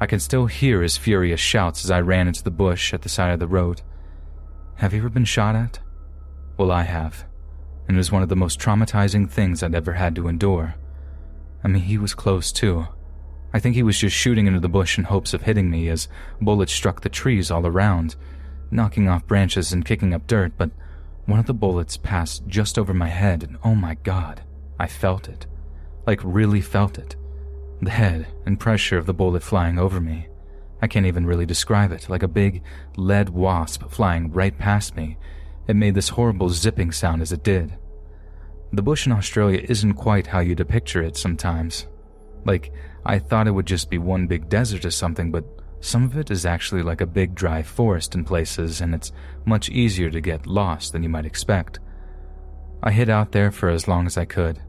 [0.00, 3.08] I can still hear his furious shouts as I ran into the bush at the
[3.08, 3.82] side of the road.
[4.76, 5.80] Have you ever been shot at?
[6.56, 7.24] Well, I have,
[7.86, 10.74] and it was one of the most traumatizing things I'd ever had to endure.
[11.62, 12.88] I mean, he was close too.
[13.52, 16.08] I think he was just shooting into the bush in hopes of hitting me as
[16.40, 18.16] bullets struck the trees all around,
[18.70, 20.70] knocking off branches and kicking up dirt, but
[21.24, 24.42] one of the bullets passed just over my head, and oh my god,
[24.78, 25.46] I felt it.
[26.06, 27.16] Like, really felt it.
[27.82, 30.28] The head and pressure of the bullet flying over me.
[30.80, 32.62] I can't even really describe it, like a big
[32.96, 35.16] lead wasp flying right past me.
[35.66, 37.76] It made this horrible zipping sound as it did.
[38.72, 41.86] The bush in Australia isn't quite how you'd picture it sometimes.
[42.44, 42.72] Like,
[43.04, 45.44] I thought it would just be one big desert or something, but
[45.80, 49.12] some of it is actually like a big dry forest in places, and it's
[49.46, 51.80] much easier to get lost than you might expect.
[52.82, 54.60] I hid out there for as long as I could,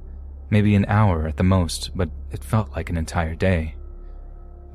[0.50, 3.76] maybe an hour at the most, but it felt like an entire day.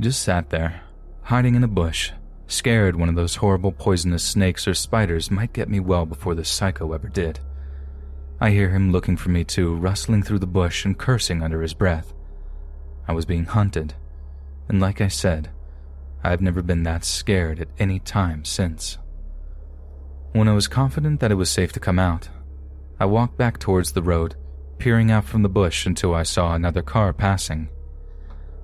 [0.00, 0.82] Just sat there,
[1.22, 2.10] hiding in a bush,
[2.46, 6.48] scared one of those horrible poisonous snakes or spiders might get me well before this
[6.48, 7.40] psycho ever did.
[8.40, 11.74] I hear him looking for me too, rustling through the bush and cursing under his
[11.74, 12.12] breath.
[13.06, 13.94] I was being hunted,
[14.68, 15.50] and like I said,
[16.22, 18.98] I've never been that scared at any time since.
[20.32, 22.28] When I was confident that it was safe to come out,
[22.98, 24.36] I walked back towards the road
[24.78, 27.68] peering out from the bush until I saw another car passing.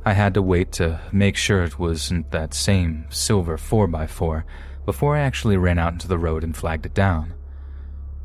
[0.04, 4.44] I had to wait to make sure it wasn't that same silver 4x4
[4.84, 7.34] before I actually ran out into the road and flagged it down.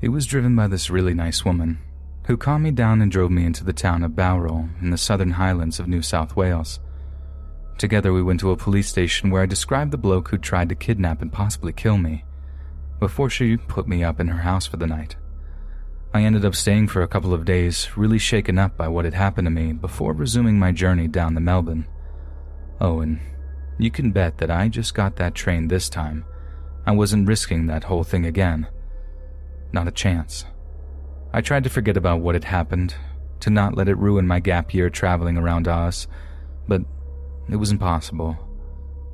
[0.01, 1.79] It was driven by this really nice woman
[2.27, 5.31] who calmed me down and drove me into the town of Bowral in the southern
[5.31, 6.79] highlands of New South Wales.
[7.77, 10.75] Together, we went to a police station where I described the bloke who tried to
[10.75, 12.23] kidnap and possibly kill me
[12.99, 15.15] before she put me up in her house for the night.
[16.13, 19.13] I ended up staying for a couple of days, really shaken up by what had
[19.13, 21.85] happened to me before resuming my journey down to Melbourne.
[22.79, 23.19] Oh, and
[23.77, 26.25] you can bet that I just got that train this time.
[26.85, 28.67] I wasn't risking that whole thing again.
[29.71, 30.45] Not a chance.
[31.33, 32.95] I tried to forget about what had happened,
[33.41, 36.07] to not let it ruin my gap year traveling around Oz,
[36.67, 36.81] but
[37.49, 38.37] it was impossible.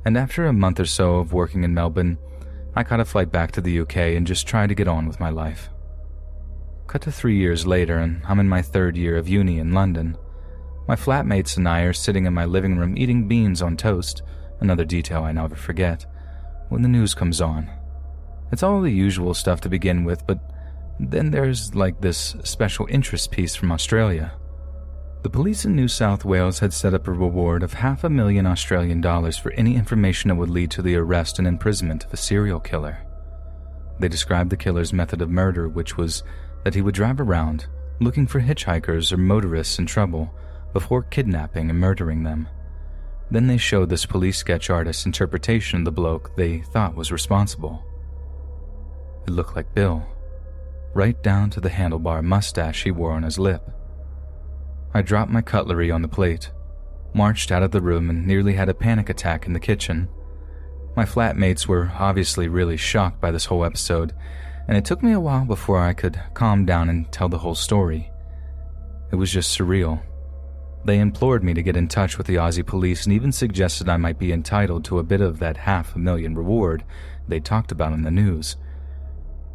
[0.04, 2.18] And after a month or so of working in Melbourne,
[2.74, 5.20] I caught a flight back to the UK and just tried to get on with
[5.20, 5.68] my life.
[6.86, 10.16] Cut to three years later, and I'm in my third year of uni in London.
[10.88, 14.22] My flatmates and I are sitting in my living room eating beans on toast,
[14.60, 16.06] another detail I never forget,
[16.68, 17.70] when the news comes on.
[18.52, 20.38] It's all the usual stuff to begin with, but
[21.00, 24.34] then there's like this special interest piece from Australia.
[25.22, 28.44] The police in New South Wales had set up a reward of half a million
[28.44, 32.16] Australian dollars for any information that would lead to the arrest and imprisonment of a
[32.16, 32.98] serial killer.
[33.98, 36.22] They described the killer's method of murder, which was
[36.64, 37.66] that he would drive around
[38.00, 40.34] looking for hitchhikers or motorists in trouble
[40.72, 42.48] before kidnapping and murdering them.
[43.30, 47.84] Then they showed this police sketch artist's interpretation of the bloke they thought was responsible.
[49.26, 50.04] It looked like Bill,
[50.94, 53.70] right down to the handlebar mustache he wore on his lip.
[54.94, 56.50] I dropped my cutlery on the plate,
[57.14, 60.08] marched out of the room, and nearly had a panic attack in the kitchen.
[60.96, 64.12] My flatmates were obviously really shocked by this whole episode,
[64.68, 67.54] and it took me a while before I could calm down and tell the whole
[67.54, 68.10] story.
[69.10, 70.02] It was just surreal.
[70.84, 73.96] They implored me to get in touch with the Aussie police and even suggested I
[73.96, 76.84] might be entitled to a bit of that half a million reward
[77.28, 78.56] they talked about in the news.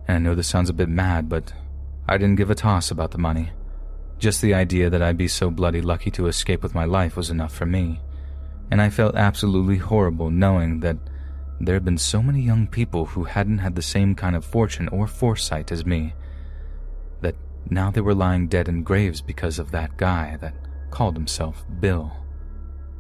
[0.07, 1.53] And I know this sounds a bit mad, but
[2.07, 3.51] I didn't give a toss about the money.
[4.17, 7.29] Just the idea that I'd be so bloody lucky to escape with my life was
[7.29, 7.99] enough for me.
[8.71, 10.97] And I felt absolutely horrible knowing that
[11.59, 14.87] there had been so many young people who hadn't had the same kind of fortune
[14.89, 16.13] or foresight as me.
[17.21, 17.35] That
[17.69, 20.55] now they were lying dead in graves because of that guy that
[20.91, 22.11] called himself Bill.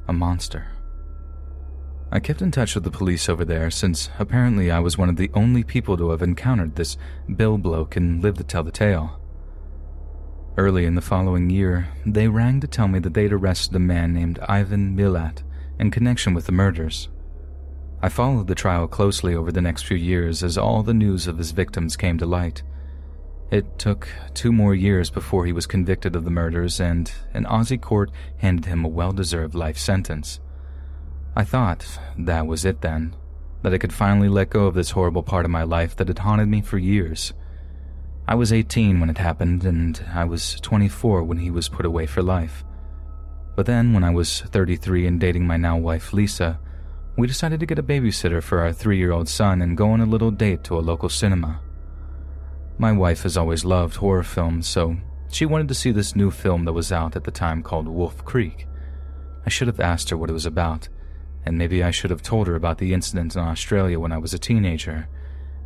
[0.07, 0.67] A monster.
[2.09, 5.17] I kept in touch with the police over there since apparently I was one of
[5.17, 6.97] the only people to have encountered this
[7.35, 9.19] Bill bloke and lived to tell the tale.
[10.57, 14.13] Early in the following year, they rang to tell me that they'd arrested a man
[14.13, 15.43] named Ivan Milat
[15.79, 17.09] in connection with the murders.
[18.01, 21.37] I followed the trial closely over the next few years as all the news of
[21.37, 22.63] his victims came to light.
[23.51, 27.81] It took two more years before he was convicted of the murders, and an Aussie
[27.81, 30.39] court handed him a well deserved life sentence.
[31.37, 31.85] I thought
[32.17, 33.15] that was it then,
[33.61, 36.17] that I could finally let go of this horrible part of my life that had
[36.17, 37.31] haunted me for years.
[38.27, 42.07] I was 18 when it happened, and I was 24 when he was put away
[42.07, 42.63] for life.
[43.55, 46.59] But then, when I was 33 and dating my now wife Lisa,
[47.19, 50.01] we decided to get a babysitter for our three year old son and go on
[50.01, 51.59] a little date to a local cinema.
[52.79, 54.97] My wife has always loved horror films, so
[55.29, 58.25] she wanted to see this new film that was out at the time called Wolf
[58.25, 58.65] Creek.
[59.45, 60.89] I should have asked her what it was about,
[61.47, 64.33] and maybe I should have told her about the incident in Australia when I was
[64.33, 65.07] a teenager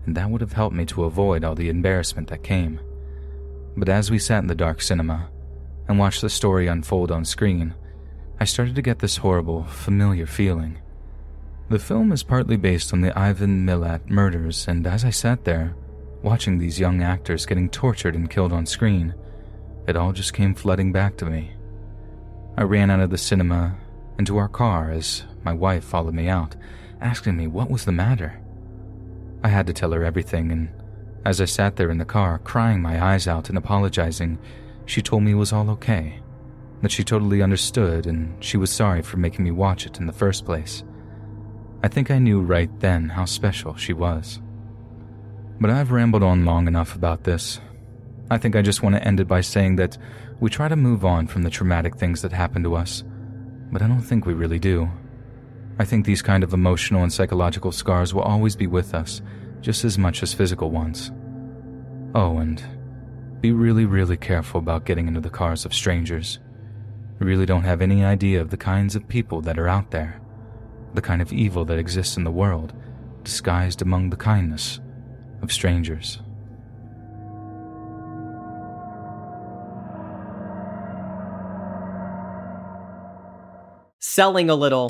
[0.06, 2.80] and that would have helped me to avoid all the embarrassment that came.
[3.78, 5.30] But as we sat in the dark cinema
[5.88, 7.74] and watched the story unfold on screen,
[8.40, 10.80] I started to get this horrible, familiar feeling.
[11.70, 15.76] The film is partly based on the Ivan Milat murders, and as I sat there,
[16.22, 19.14] watching these young actors getting tortured and killed on screen,
[19.88, 21.52] it all just came flooding back to me.
[22.58, 23.78] I ran out of the cinema
[24.20, 26.56] into our car as my wife followed me out,
[27.00, 28.40] asking me what was the matter.
[29.44, 30.70] I had to tell her everything, and
[31.26, 34.40] as I sat there in the car, crying my eyes out and apologizing,
[34.86, 36.20] she told me it was all okay,
[36.82, 40.14] that she totally understood and she was sorry for making me watch it in the
[40.14, 40.84] first place.
[41.84, 44.40] I think I knew right then how special she was.
[45.60, 47.60] But I've rambled on long enough about this.
[48.30, 49.98] I think I just want to end it by saying that
[50.40, 53.04] we try to move on from the traumatic things that happen to us,
[53.72, 54.90] but I don't think we really do.
[55.80, 59.22] I think these kind of emotional and psychological scars will always be with us,
[59.62, 61.12] just as much as physical ones.
[62.14, 62.62] Oh, and
[63.42, 66.40] be really, really careful about getting into the cars of strangers.
[67.20, 70.22] You really don't have any idea of the kinds of people that are out there,
[70.94, 72.74] the kind of evil that exists in the world,
[73.24, 74.80] disguised among the kindness
[75.42, 76.20] of strangers.
[84.00, 84.90] Selling a little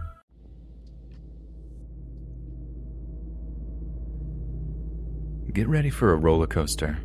[5.53, 6.97] Get ready for a roller coaster.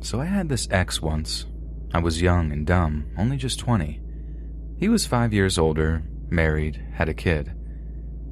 [0.00, 1.46] So I had this ex once.
[1.92, 4.00] I was young and dumb, only just 20.
[4.78, 7.52] He was five years older, married, had a kid.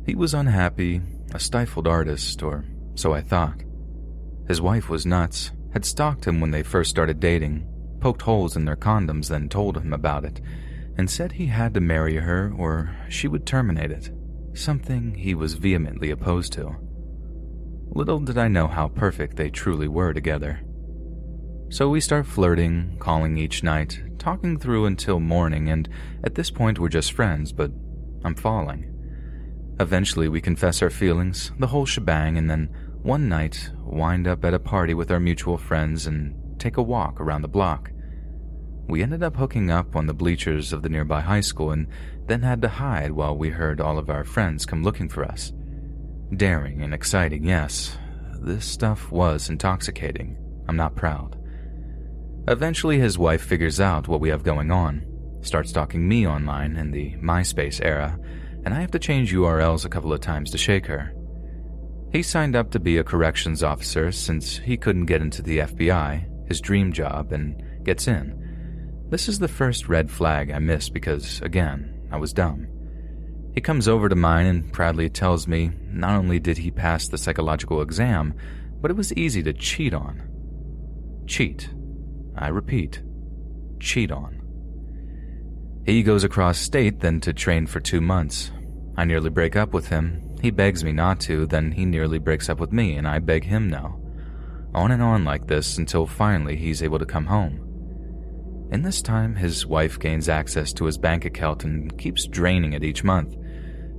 [0.07, 1.03] He was unhappy,
[1.35, 3.65] a stifled artist, or so I thought.
[4.47, 7.67] His wife was nuts, had stalked him when they first started dating,
[7.99, 10.41] poked holes in their condoms, then told him about it,
[10.97, 14.11] and said he had to marry her or she would terminate it,
[14.55, 16.77] something he was vehemently opposed to.
[17.93, 20.61] Little did I know how perfect they truly were together.
[21.70, 25.88] So we start flirting, calling each night, talking through until morning, and
[26.22, 27.72] at this point we're just friends, but
[28.24, 28.86] I'm falling.
[29.80, 32.70] Eventually we confess our feelings, the whole shebang, and then
[33.03, 37.20] one night wind up at a party with our mutual friends and take a walk
[37.20, 37.91] around the block.
[38.88, 41.88] We ended up hooking up on the bleachers of the nearby high school and
[42.26, 45.53] then had to hide while we heard all of our friends come looking for us.
[46.37, 47.99] Daring and exciting, yes.
[48.41, 50.37] This stuff was intoxicating.
[50.68, 51.37] I'm not proud.
[52.49, 55.05] Eventually, his wife figures out what we have going on,
[55.43, 58.18] starts stalking me online in the MySpace era,
[58.64, 61.12] and I have to change URLs a couple of times to shake her.
[62.12, 66.49] He signed up to be a corrections officer since he couldn't get into the FBI,
[66.49, 68.37] his dream job, and gets in.
[69.11, 72.66] This is the first red flag I missed because, again, I was dumb.
[73.55, 77.19] He comes over to mine and proudly tells me not only did he pass the
[77.19, 78.35] psychological exam,
[78.81, 80.23] but it was easy to cheat on.
[81.27, 81.71] Cheat.
[82.37, 83.03] I repeat,
[83.81, 84.41] cheat on.
[85.85, 88.51] He goes across state then to train for two months.
[88.97, 90.37] I nearly break up with him.
[90.41, 93.45] He begs me not to, then he nearly breaks up with me, and I beg
[93.45, 94.01] him no.
[94.75, 97.67] On and on like this until finally he's able to come home.
[98.71, 102.85] In this time, his wife gains access to his bank account and keeps draining it
[102.85, 103.37] each month.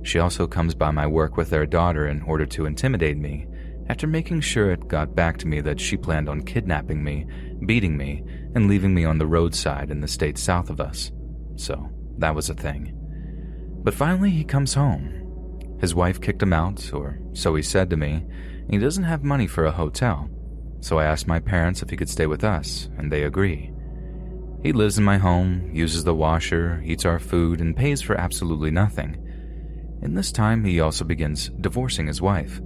[0.02, 3.46] She also comes by my work with their daughter in order to intimidate me,
[3.88, 7.26] after making sure it got back to me that she planned on kidnapping me,
[7.66, 8.22] beating me,
[8.54, 11.12] and leaving me on the roadside in the state south of us.
[11.56, 11.88] So,
[12.18, 12.92] that was a thing.
[13.82, 15.78] But finally, he comes home.
[15.80, 18.24] His wife kicked him out, or so he said to me,
[18.70, 20.28] he doesn't have money for a hotel.
[20.80, 23.72] So I asked my parents if he could stay with us, and they agree.
[24.62, 28.70] He lives in my home, uses the washer, eats our food, and pays for absolutely
[28.70, 29.16] nothing.
[30.02, 32.60] In this time, he also begins divorcing his wife.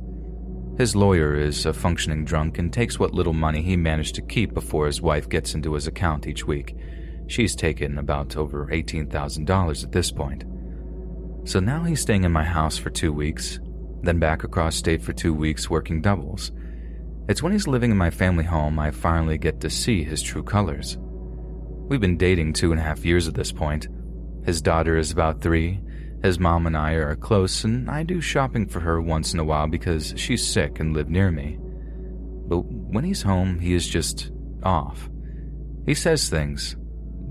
[0.78, 4.54] His lawyer is a functioning drunk and takes what little money he managed to keep
[4.54, 6.76] before his wife gets into his account each week.
[7.28, 10.44] She's taken about over $18,000 at this point.
[11.48, 13.58] So now he's staying in my house for two weeks,
[14.02, 16.52] then back across state for two weeks working doubles.
[17.28, 20.42] It's when he's living in my family home I finally get to see his true
[20.42, 20.96] colors.
[21.00, 23.88] We've been dating two and a half years at this point.
[24.44, 25.80] His daughter is about three,
[26.26, 29.44] his mom and I are close, and I do shopping for her once in a
[29.44, 31.58] while because she's sick and live near me.
[32.48, 34.30] But when he's home, he is just
[34.62, 35.08] off.
[35.86, 36.76] He says things,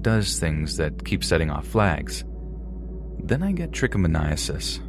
[0.01, 2.23] does things that keep setting off flags.
[3.23, 4.81] Then I get trichomoniasis.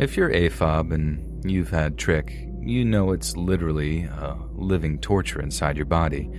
[0.00, 2.30] If you're AFAB and you've had trich,
[2.66, 6.30] you know it's literally a living torture inside your body.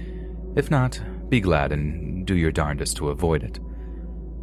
[0.56, 3.60] If not, be glad and do your darndest to avoid it.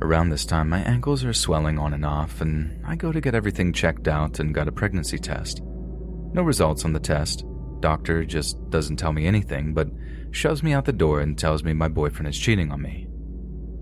[0.02, 3.34] Around this time, my ankles are swelling on and off, and I go to get
[3.34, 5.62] everything checked out and got a pregnancy test.
[5.62, 7.44] No results on the test.
[7.80, 9.88] Doctor just doesn't tell me anything, but
[10.32, 13.08] shoves me out the door and tells me my boyfriend is cheating on me.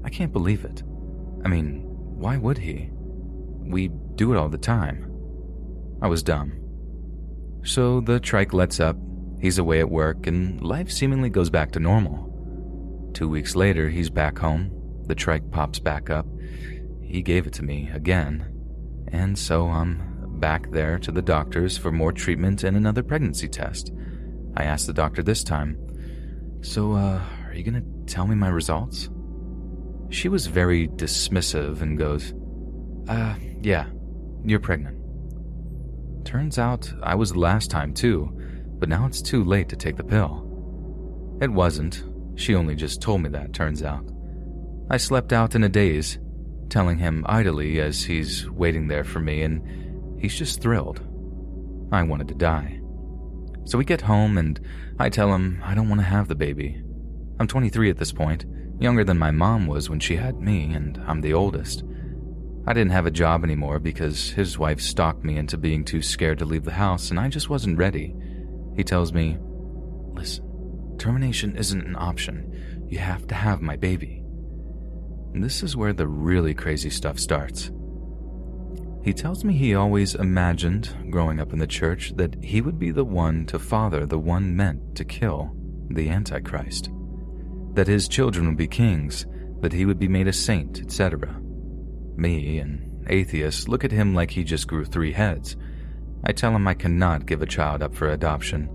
[0.04, 0.82] I can't believe it.
[1.44, 2.90] I mean, why would he?
[2.92, 5.10] We do it all the time.
[6.00, 6.60] I was dumb.
[7.64, 8.96] So the trike lets up,
[9.40, 12.30] he's away at work, and life seemingly goes back to normal.
[13.14, 14.70] Two weeks later, he's back home,
[15.06, 16.26] the trike pops back up.
[17.02, 18.46] He gave it to me again,
[19.08, 23.92] and so I'm back there to the doctor's for more treatment and another pregnancy test.
[24.56, 25.78] I asked the doctor this time,
[26.60, 29.10] So, uh, are you gonna tell me my results?
[30.10, 32.34] She was very dismissive and goes,
[33.08, 33.86] Uh, yeah,
[34.44, 34.98] you're pregnant.
[36.24, 38.30] Turns out I was the last time too,
[38.78, 41.38] but now it's too late to take the pill.
[41.40, 42.04] It wasn't.
[42.36, 44.10] She only just told me that, turns out.
[44.90, 46.18] I slept out in a daze,
[46.68, 51.00] telling him idly as he's waiting there for me, and he's just thrilled.
[51.90, 52.80] I wanted to die.
[53.64, 54.60] So we get home, and
[54.98, 56.82] I tell him I don't want to have the baby.
[57.40, 58.44] I'm 23 at this point,
[58.78, 61.82] younger than my mom was when she had me, and I'm the oldest.
[62.66, 66.38] I didn't have a job anymore because his wife stalked me into being too scared
[66.38, 68.14] to leave the house, and I just wasn't ready.
[68.76, 69.38] He tells me,
[70.12, 72.86] Listen, termination isn't an option.
[72.88, 74.23] You have to have my baby.
[75.34, 77.70] This is where the really crazy stuff starts.
[79.02, 82.90] He tells me he always imagined, growing up in the church, that he would be
[82.90, 85.54] the one to father the one meant to kill
[85.90, 86.88] the Antichrist.
[87.74, 89.26] That his children would be kings,
[89.60, 91.38] that he would be made a saint, etc.
[92.16, 95.56] Me, an atheist, look at him like he just grew three heads.
[96.24, 98.70] I tell him I cannot give a child up for adoption.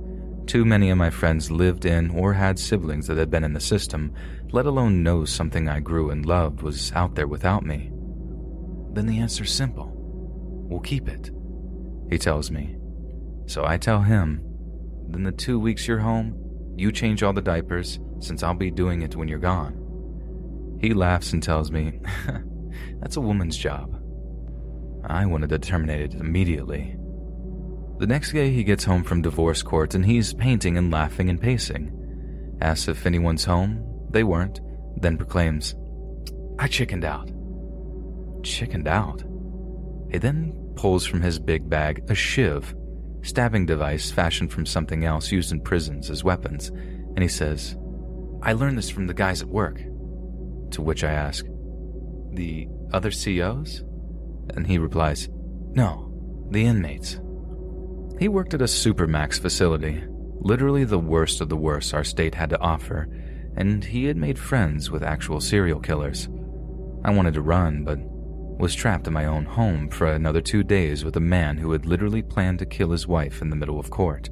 [0.45, 3.59] Too many of my friends lived in or had siblings that had been in the
[3.59, 4.13] system,
[4.51, 7.91] let alone know something I grew and loved was out there without me.
[8.93, 9.91] Then the answer's simple.
[9.93, 11.31] We'll keep it,
[12.09, 12.75] he tells me.
[13.45, 14.43] So I tell him,
[15.07, 16.35] then the two weeks you're home,
[16.75, 20.77] you change all the diapers, since I'll be doing it when you're gone.
[20.81, 21.99] He laughs and tells me,
[22.99, 23.95] That's a woman's job.
[25.05, 26.95] I wanted to terminate it immediately.
[27.97, 31.41] The next day, he gets home from divorce court and he's painting and laughing and
[31.41, 32.57] pacing.
[32.61, 33.88] Asks if anyone's home.
[34.09, 34.59] They weren't.
[34.97, 35.75] Then proclaims,
[36.57, 37.31] I chickened out.
[38.43, 39.23] Chickened out?
[40.11, 42.75] He then pulls from his big bag a shiv,
[43.21, 47.77] stabbing device fashioned from something else used in prisons as weapons, and he says,
[48.41, 49.77] I learned this from the guys at work.
[50.71, 51.45] To which I ask,
[52.33, 53.83] The other COs?
[54.55, 55.29] And he replies,
[55.71, 56.11] No,
[56.49, 57.19] the inmates.
[58.19, 60.03] He worked at a supermax facility,
[60.41, 63.07] literally the worst of the worst our state had to offer,
[63.55, 66.29] and he had made friends with actual serial killers.
[67.03, 67.99] I wanted to run, but
[68.59, 71.85] was trapped in my own home for another two days with a man who had
[71.85, 74.29] literally planned to kill his wife in the middle of court.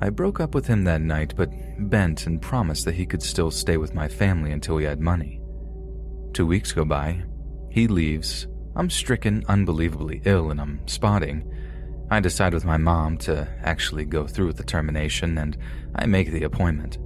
[0.00, 3.50] I broke up with him that night, but bent and promised that he could still
[3.50, 5.40] stay with my family until he had money.
[6.32, 7.22] Two weeks go by.
[7.70, 8.46] He leaves.
[8.74, 11.48] I'm stricken unbelievably ill and I'm spotting.
[12.10, 15.56] I decide with my mom to actually go through with the termination and
[15.94, 16.98] I make the appointment.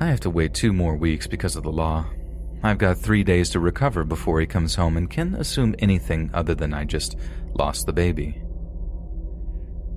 [0.00, 2.06] I have to wait two more weeks because of the law.
[2.62, 6.54] I've got three days to recover before he comes home and can assume anything other
[6.54, 7.16] than I just
[7.54, 8.42] lost the baby.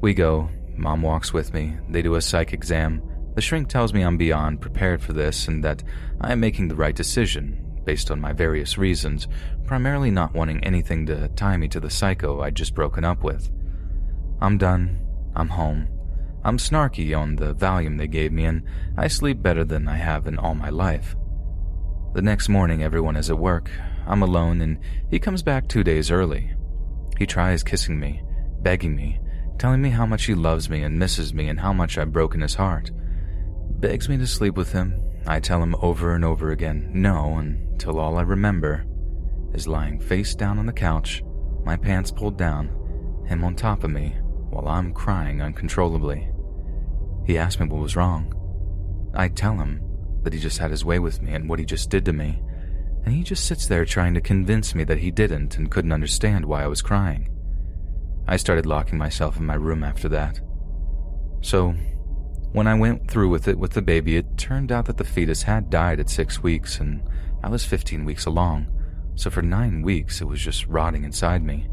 [0.01, 0.49] We go.
[0.75, 1.75] Mom walks with me.
[1.89, 3.01] They do a psych exam.
[3.33, 5.81] The shrink tells me I'm beyond prepared for this and that
[6.21, 9.27] I am making the right decision, based on my various reasons,
[9.65, 13.49] primarily not wanting anything to tie me to the psycho I'd just broken up with.
[14.39, 14.99] I'm done.
[15.35, 15.87] I'm home.
[16.47, 18.63] I'm snarky on the Valium they gave me, and
[18.95, 21.13] I sleep better than I have in all my life.
[22.13, 23.69] The next morning, everyone is at work.
[24.07, 24.79] I'm alone, and
[25.11, 26.53] he comes back two days early.
[27.17, 28.23] He tries kissing me,
[28.61, 29.19] begging me,
[29.59, 32.39] telling me how much he loves me and misses me and how much I've broken
[32.39, 32.91] his heart.
[33.81, 37.99] Begs me to sleep with him, I tell him over and over again no until
[37.99, 38.85] all I remember
[39.53, 41.21] is lying face down on the couch,
[41.65, 44.15] my pants pulled down, him on top of me
[44.49, 46.29] while I'm crying uncontrollably.
[47.27, 48.33] He asked me what was wrong.
[49.13, 49.81] I tell him
[50.23, 52.41] that he just had his way with me and what he just did to me,
[53.03, 56.45] and he just sits there trying to convince me that he didn't and couldn't understand
[56.45, 57.29] why I was crying.
[58.29, 60.39] I started locking myself in my room after that.
[61.41, 61.75] So,
[62.53, 65.43] When I went through with it with the baby, it turned out that the fetus
[65.43, 67.01] had died at six weeks, and
[67.43, 68.67] I was 15 weeks along,
[69.15, 71.67] so for nine weeks it was just rotting inside me.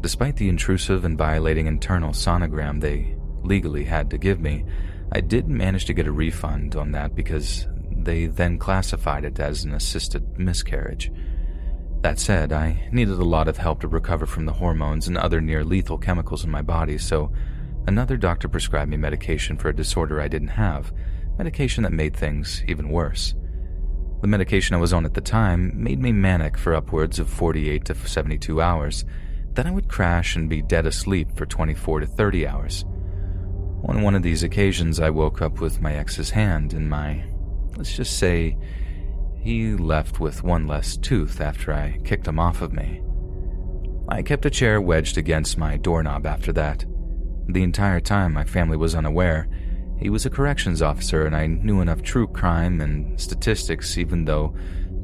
[0.00, 3.15] Despite the intrusive and violating internal sonogram they
[3.46, 4.64] legally had to give me,
[5.12, 9.64] I did manage to get a refund on that because they then classified it as
[9.64, 11.10] an assisted miscarriage.
[12.02, 15.40] That said, I needed a lot of help to recover from the hormones and other
[15.40, 17.32] near lethal chemicals in my body, so
[17.86, 20.92] another doctor prescribed me medication for a disorder I didn't have,
[21.38, 23.34] medication that made things even worse.
[24.20, 27.84] The medication I was on at the time made me manic for upwards of 48
[27.86, 29.04] to 72 hours.
[29.52, 32.84] Then I would crash and be dead asleep for 24 to 30 hours.
[33.88, 37.24] On one of these occasions, I woke up with my ex's hand in my,
[37.76, 38.58] let's just say,
[39.38, 43.00] he left with one less tooth after I kicked him off of me.
[44.08, 46.84] I kept a chair wedged against my doorknob after that.
[47.48, 49.48] The entire time, my family was unaware.
[49.98, 54.56] He was a corrections officer, and I knew enough true crime and statistics, even though,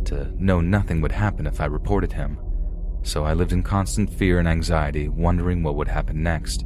[0.07, 2.37] to know nothing would happen if I reported him.
[3.05, 6.64] So I lived in constant fear and anxiety, wondering what would happen next.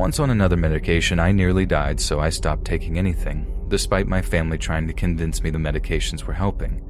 [0.00, 4.56] Once on another medication, I nearly died, so I stopped taking anything, despite my family
[4.56, 6.82] trying to convince me the medications were helping.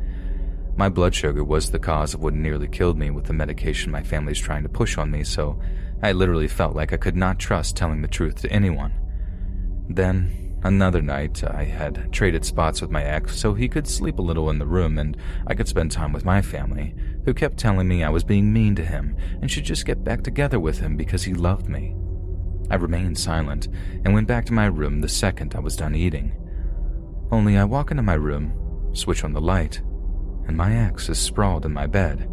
[0.76, 4.04] My blood sugar was the cause of what nearly killed me with the medication my
[4.04, 5.60] family's trying to push on me, so
[6.04, 8.92] I literally felt like I could not trust telling the truth to anyone.
[9.88, 14.22] Then, another night, I had traded spots with my ex so he could sleep a
[14.22, 15.16] little in the room and
[15.48, 16.94] I could spend time with my family,
[17.24, 20.22] who kept telling me I was being mean to him and should just get back
[20.22, 21.96] together with him because he loved me.
[22.70, 23.68] I remained silent
[24.04, 26.32] and went back to my room the second I was done eating.
[27.32, 29.82] Only I walk into my room, switch on the light,
[30.46, 32.28] and my ex is sprawled in my bed.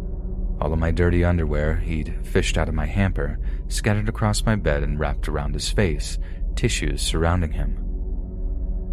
[0.60, 4.82] All of my dirty underwear he'd fished out of my hamper, scattered across my bed
[4.82, 6.18] and wrapped around his face,
[6.56, 7.84] tissues surrounding him.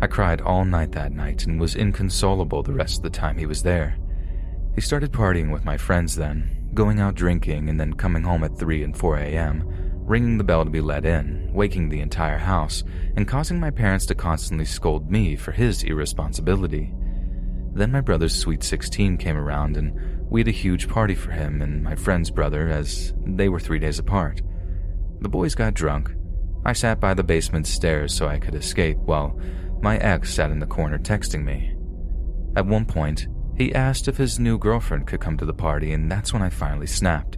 [0.02, 3.46] I cried all night that night and was inconsolable the rest of the time he
[3.46, 3.98] was there.
[4.76, 8.58] He started partying with my friends then, going out drinking and then coming home at
[8.58, 9.68] 3 and 4 a.m.,
[10.06, 12.84] ringing the bell to be let in, waking the entire house,
[13.16, 16.93] and causing my parents to constantly scold me for his irresponsibility.
[17.74, 21.62] Then my brother's sweet 16 came around, and we had a huge party for him
[21.62, 24.41] and my friend's brother as they were three days apart.
[25.22, 26.12] The boys got drunk.
[26.66, 29.39] I sat by the basement stairs so I could escape while
[29.82, 31.76] my ex sat in the corner texting me.
[32.56, 36.12] At one point, he asked if his new girlfriend could come to the party, and
[36.12, 37.38] that's when I finally snapped.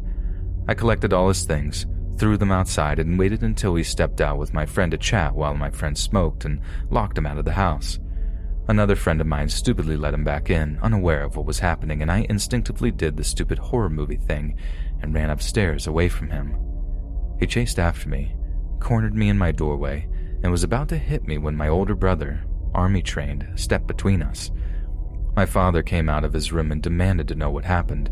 [0.68, 1.86] I collected all his things,
[2.18, 5.53] threw them outside, and waited until he stepped out with my friend to chat while
[5.53, 6.59] my friend smoked and
[6.89, 7.99] locked him out of the house.
[8.68, 12.11] Another friend of mine stupidly let him back in, unaware of what was happening, and
[12.11, 14.57] I instinctively did the stupid horror movie thing
[15.01, 16.57] and ran upstairs away from him.
[17.39, 18.36] He chased after me,
[18.80, 20.09] cornered me in my doorway,
[20.43, 22.43] and was about to hit me when my older brother,
[22.74, 24.51] army trained, stepped between us.
[25.36, 28.11] My father came out of his room and demanded to know what happened,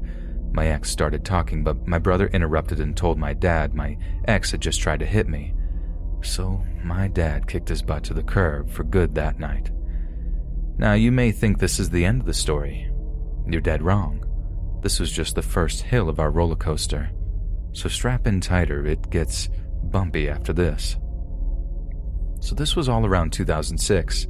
[0.56, 4.62] my ex started talking, but my brother interrupted and told my dad my ex had
[4.62, 5.54] just tried to hit me.
[6.24, 9.70] So my dad kicked his butt to the curb for good that night.
[10.78, 12.90] Now, you may think this is the end of the story.
[13.48, 14.24] You're dead wrong.
[14.82, 17.12] This was just the first hill of our roller coaster.
[17.74, 19.50] So strap in tighter, it gets
[19.84, 20.98] bumpy after this.
[22.40, 24.28] So this was all around 2006.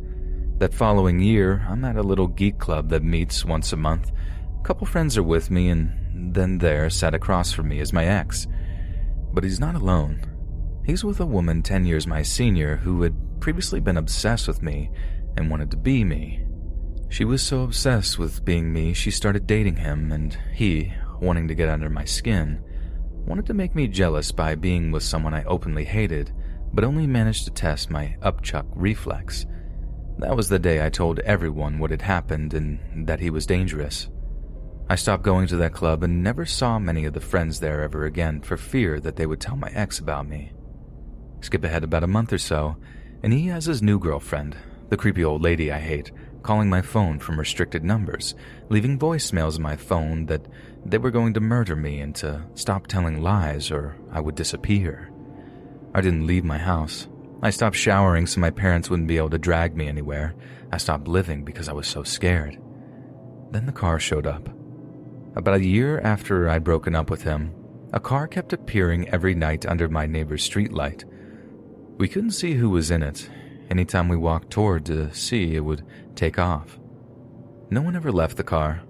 [0.58, 4.12] That following year, I'm at a little geek club that meets once a month.
[4.60, 8.06] A couple friends are with me, and then there sat across from me is my
[8.06, 8.48] ex.
[9.34, 10.22] But he's not alone.
[10.86, 14.90] He's with a woman 10 years my senior who had previously been obsessed with me
[15.36, 16.46] and wanted to be me.
[17.10, 21.56] She was so obsessed with being me, she started dating him, and he, wanting to
[21.56, 22.64] get under my skin,
[23.26, 26.32] wanted to make me jealous by being with someone I openly hated,
[26.74, 29.46] but only managed to test my upchuck reflex.
[30.18, 34.10] That was the day I told everyone what had happened and that he was dangerous.
[34.88, 38.06] I stopped going to that club and never saw many of the friends there ever
[38.06, 40.52] again for fear that they would tell my ex about me.
[41.42, 42.78] Skip ahead about a month or so,
[43.24, 44.56] and he has his new girlfriend,
[44.90, 46.12] the creepy old lady I hate,
[46.44, 48.36] calling my phone from restricted numbers,
[48.70, 50.46] leaving voicemails on my phone that
[50.86, 55.10] they were going to murder me and to stop telling lies or I would disappear.
[55.96, 57.08] I didn't leave my house.
[57.42, 60.36] I stopped showering so my parents wouldn't be able to drag me anywhere.
[60.72, 62.60] I stopped living because I was so scared.
[63.50, 64.55] Then the car showed up.
[65.36, 67.54] About a year after I'd broken up with him,
[67.92, 71.04] a car kept appearing every night under my neighbor's streetlight.
[71.98, 73.30] We couldn't see who was in it.
[73.70, 76.80] Anytime we walked toward to see, it would take off.
[77.70, 78.82] No one ever left the car.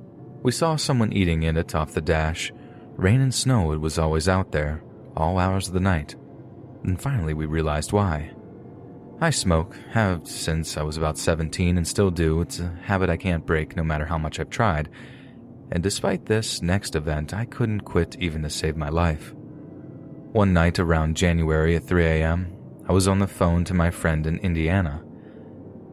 [0.44, 2.52] We saw someone eating in it off the dash.
[2.96, 4.84] Rain and snow, it was always out there,
[5.18, 6.16] all hours of the night.
[6.84, 8.32] And finally, we realized why.
[9.20, 12.42] I smoke, have since I was about 17 and still do.
[12.42, 14.90] It's a habit I can't break no matter how much I've tried.
[15.72, 19.34] And despite this next event, I couldn't quit even to save my life.
[20.32, 22.56] One night around January at 3 a.m.,
[22.88, 25.04] I was on the phone to my friend in Indiana.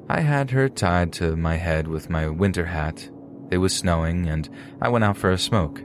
[0.08, 3.08] I had her tied to my head with my winter hat.
[3.50, 4.48] It was snowing, and
[4.80, 5.80] I went out for a smoke.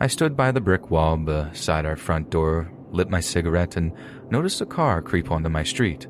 [0.00, 3.92] I stood by the brick wall beside our front door, lit my cigarette, and
[4.30, 6.06] noticed a car creep onto my street.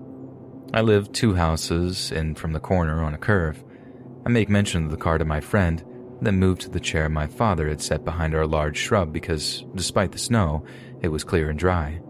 [0.74, 3.64] I live two houses in from the corner on a curve.
[4.26, 5.82] I make mention of the car to my friend,
[6.20, 10.12] then moved to the chair my father had set behind our large shrub because, despite
[10.12, 10.64] the snow,
[11.00, 12.00] it was clear and dry.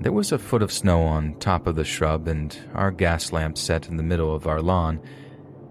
[0.00, 3.58] There was a foot of snow on top of the shrub and our gas lamp
[3.58, 5.00] set in the middle of our lawn,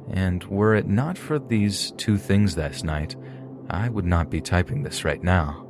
[0.09, 3.15] and were it not for these two things that night,
[3.69, 5.65] I would not be typing this right now.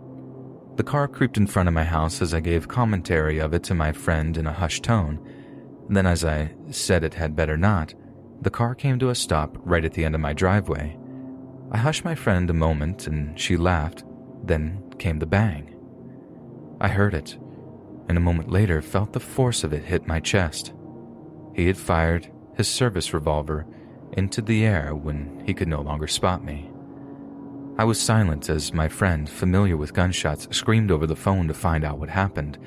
[0.75, 3.73] The car creeped in front of my house as I gave commentary of it to
[3.73, 5.19] my friend in a hushed tone.
[5.89, 7.95] Then, as I said it had better not,
[8.41, 10.95] the car came to a stop right at the end of my driveway.
[11.71, 14.03] I hushed my friend a moment and she laughed.
[14.43, 15.75] Then came the bang.
[16.79, 17.37] I heard it,
[18.07, 20.73] and a moment later felt the force of it hit my chest.
[21.53, 23.65] He had fired his service revolver
[24.13, 26.71] into the air when he could no longer spot me.
[27.77, 31.83] I was silent as my friend, familiar with gunshots, screamed over the phone to find
[31.83, 32.57] out what happened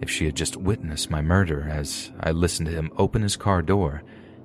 [0.00, 3.60] if she had just witnessed my murder as I listened to him open his car
[3.62, 4.02] door,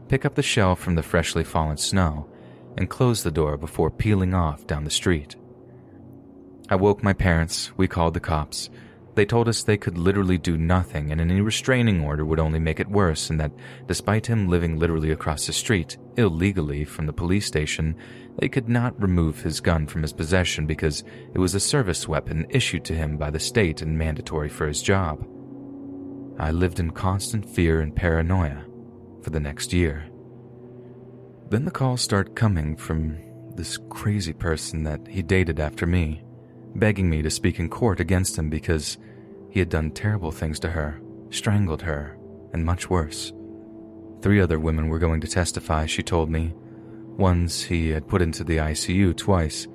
[0.09, 2.29] pick up the shell from the freshly fallen snow,
[2.77, 5.35] and closed the door before peeling off down the street.
[6.69, 8.69] I woke my parents, we called the cops.
[9.13, 12.81] They told us they could literally do nothing and any restraining order would only make
[12.81, 13.53] it worse, and that
[13.87, 17.95] despite him living literally across the street, illegally from the police station,
[18.39, 22.45] they could not remove his gun from his possession because it was a service weapon
[22.49, 25.25] issued to him by the state and mandatory for his job.
[26.37, 28.65] I lived in constant fear and paranoia
[29.21, 30.09] for the next year.
[31.49, 33.17] Then the calls start coming from
[33.55, 36.23] this crazy person that he dated after me,
[36.75, 38.97] begging me to speak in court against him because
[39.49, 42.17] he had done terrible things to her, strangled her,
[42.51, 43.31] and much worse.
[44.21, 46.53] Three other women were going to testify, she told me.
[47.17, 49.67] Ones he had put into the ICU twice,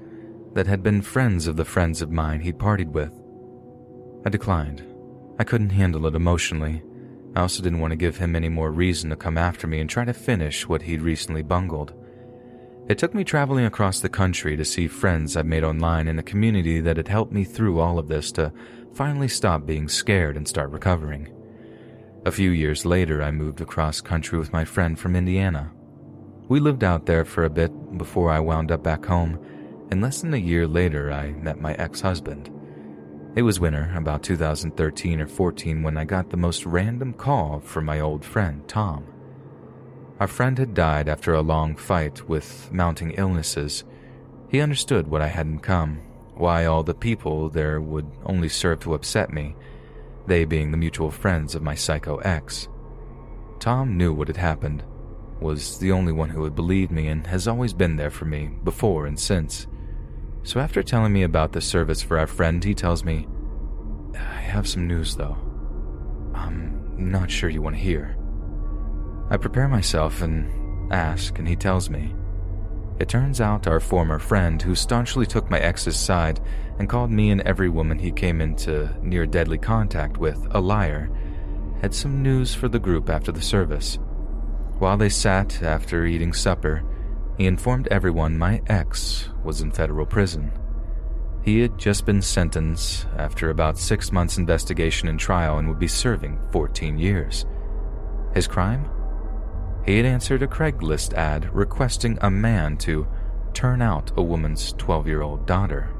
[0.54, 3.12] that had been friends of the friends of mine he'd partied with.
[4.26, 4.84] I declined,
[5.38, 6.82] I couldn't handle it emotionally.
[7.34, 9.88] I also didn't want to give him any more reason to come after me and
[9.88, 11.92] try to finish what he'd recently bungled.
[12.88, 16.24] It took me traveling across the country to see friends I'd made online in a
[16.24, 18.52] community that had helped me through all of this to
[18.94, 21.32] finally stop being scared and start recovering.
[22.26, 25.70] A few years later, I moved across country with my friend from Indiana.
[26.48, 29.38] We lived out there for a bit before I wound up back home,
[29.92, 32.50] and less than a year later, I met my ex husband.
[33.36, 37.84] It was winter, about 2013 or 14, when I got the most random call from
[37.84, 39.06] my old friend, Tom.
[40.18, 43.84] Our friend had died after a long fight with mounting illnesses.
[44.48, 46.00] He understood what I hadn't come,
[46.34, 49.54] why all the people there would only serve to upset me,
[50.26, 52.68] they being the mutual friends of my psycho ex.
[53.60, 54.82] Tom knew what had happened,
[55.40, 58.50] was the only one who had believed me, and has always been there for me,
[58.64, 59.68] before and since.
[60.42, 63.26] So after telling me about the service for our friend, he tells me,
[64.14, 65.36] I have some news though.
[66.34, 68.16] I'm not sure you want to hear.
[69.30, 72.14] I prepare myself and ask, and he tells me.
[72.98, 76.40] It turns out our former friend, who staunchly took my ex's side
[76.78, 81.10] and called me and every woman he came into near deadly contact with a liar,
[81.80, 83.98] had some news for the group after the service.
[84.78, 86.82] While they sat after eating supper,
[87.40, 90.52] he informed everyone my ex was in federal prison.
[91.42, 95.88] He had just been sentenced after about six months' investigation and trial and would be
[95.88, 97.46] serving 14 years.
[98.34, 98.90] His crime?
[99.86, 103.08] He had answered a Craigslist ad requesting a man to
[103.54, 105.96] turn out a woman's 12 year old daughter.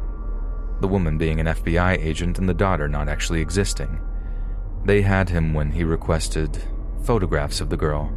[0.83, 3.99] The woman being an FBI agent and the daughter not actually existing.
[4.85, 6.63] They had him when he requested
[7.03, 8.13] photographs of the girl,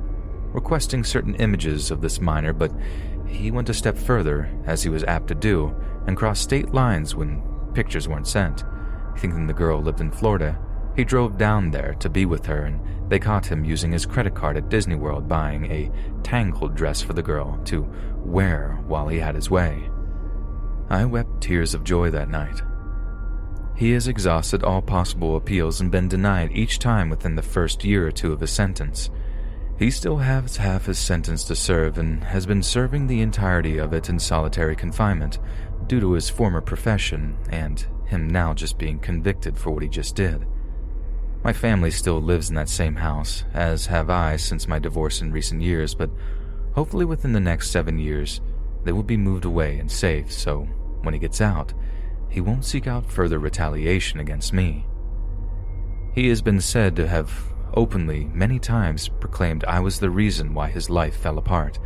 [0.51, 2.71] requesting certain images of this minor, but
[3.34, 5.75] he went a step further, as he was apt to do,
[6.07, 7.41] and crossed state lines when
[7.73, 8.63] pictures weren't sent.
[9.17, 10.57] Thinking the girl lived in Florida,
[10.95, 12.79] he drove down there to be with her, and
[13.09, 15.91] they caught him using his credit card at Disney World buying a
[16.23, 19.89] tangled dress for the girl to wear while he had his way.
[20.89, 22.61] I wept tears of joy that night.
[23.75, 28.07] He has exhausted all possible appeals and been denied each time within the first year
[28.07, 29.09] or two of his sentence.
[29.84, 33.91] He still has half his sentence to serve and has been serving the entirety of
[33.91, 35.39] it in solitary confinement
[35.88, 40.15] due to his former profession and him now just being convicted for what he just
[40.15, 40.47] did.
[41.43, 45.34] My family still lives in that same house, as have I since my divorce in
[45.34, 46.09] recent years, but
[46.71, 48.39] hopefully within the next seven years,
[48.86, 50.61] they will be moved away and safe so
[51.01, 51.73] when he gets out,
[52.29, 54.86] he won't seek out further retaliation against me.
[56.15, 60.69] He has been said to have openly, many times, proclaimed I was the reason why
[60.69, 61.80] his life fell apart,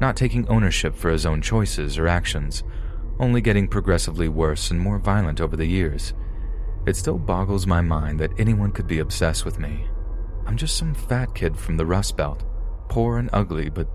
[0.00, 2.62] not taking ownership for his own choices or actions,
[3.18, 6.14] only getting progressively worse and more violent over the years.
[6.86, 9.86] It still boggles my mind that anyone could be obsessed with me.
[10.46, 12.44] I'm just some fat kid from the Rust Belt,
[12.88, 13.88] poor and ugly, but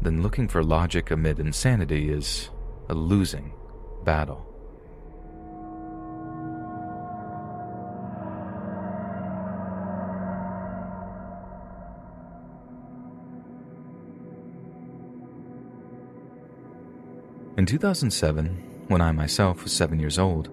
[0.00, 2.50] then looking for logic amid insanity is
[2.88, 3.52] a losing
[4.04, 4.51] battle.
[17.62, 18.46] In 2007,
[18.88, 20.50] when I myself was seven years old,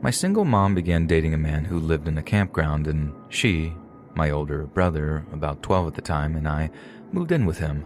[0.00, 3.74] my single mom began dating a man who lived in a campground, and she,
[4.14, 6.70] my older brother, about 12 at the time, and I
[7.12, 7.82] moved in with him.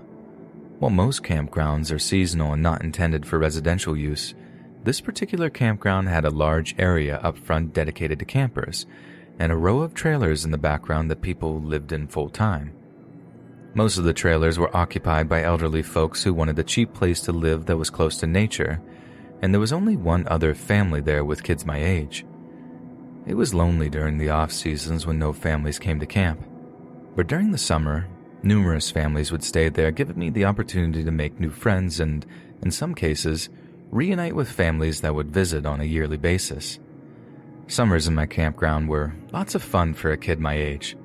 [0.79, 4.35] While most campgrounds are seasonal and not intended for residential use,
[4.85, 8.87] this particular campground had a large area up front dedicated to campers,
[9.41, 12.73] and a row of trailers in the background that people lived in full time.
[13.73, 17.33] Most of the trailers were occupied by elderly folks who wanted a cheap place to
[17.33, 18.83] live that was close to nature,
[19.43, 22.27] and there was only one other family there with kids my age.
[23.27, 26.45] It was lonely during the off seasons when no families came to camp,
[27.15, 28.09] but during the summer,
[28.43, 32.27] numerous families would stay there, giving me the opportunity to make new friends and,
[32.63, 33.51] in some cases,
[33.93, 36.81] reunite with families that would visit on a yearly basis.
[37.69, 40.97] Summers in my campground were lots of fun for a kid my age.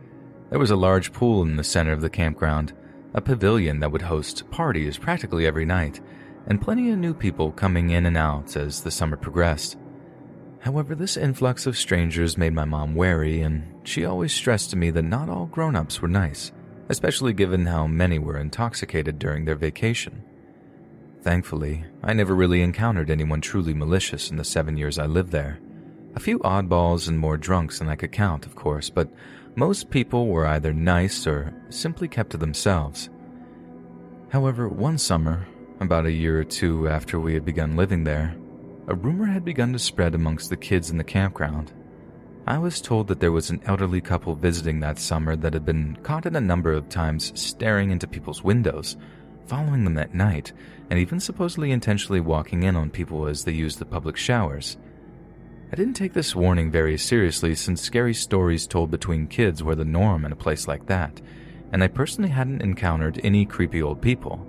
[0.55, 2.71] There was a large pool in the center of the campground,
[3.13, 5.99] a pavilion that would host parties practically every night,
[6.47, 9.75] and plenty of new people coming in and out as the summer progressed.
[10.61, 14.91] However, this influx of strangers made my mom wary, and she always stressed to me
[14.91, 16.53] that not all grown ups were nice,
[16.87, 20.23] especially given how many were intoxicated during their vacation.
[21.21, 25.59] Thankfully, I never really encountered anyone truly malicious in the seven years I lived there.
[26.15, 29.09] A few oddballs and more drunks than I could count, of course, but
[29.55, 33.09] most people were either nice or simply kept to themselves.
[34.29, 35.47] However, one summer,
[35.79, 38.35] about a year or two after we had begun living there,
[38.87, 41.73] a rumor had begun to spread amongst the kids in the campground.
[42.47, 45.97] I was told that there was an elderly couple visiting that summer that had been
[46.03, 48.97] caught in a number of times staring into people's windows,
[49.47, 50.51] following them at night,
[50.89, 54.77] and even supposedly intentionally walking in on people as they used the public showers.
[55.71, 59.83] I didn't take this warning very seriously since scary stories told between kids were the
[59.83, 61.21] norm in a place like that,
[61.71, 64.45] and I personally hadn't encountered any creepy old people.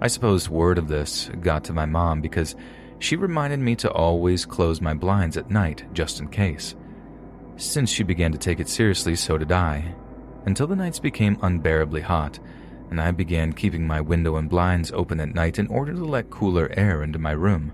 [0.00, 2.56] I suppose word of this got to my mom because
[2.98, 6.74] she reminded me to always close my blinds at night just in case.
[7.56, 9.94] Since she began to take it seriously, so did I,
[10.46, 12.38] until the nights became unbearably hot
[12.90, 16.30] and I began keeping my window and blinds open at night in order to let
[16.30, 17.72] cooler air into my room.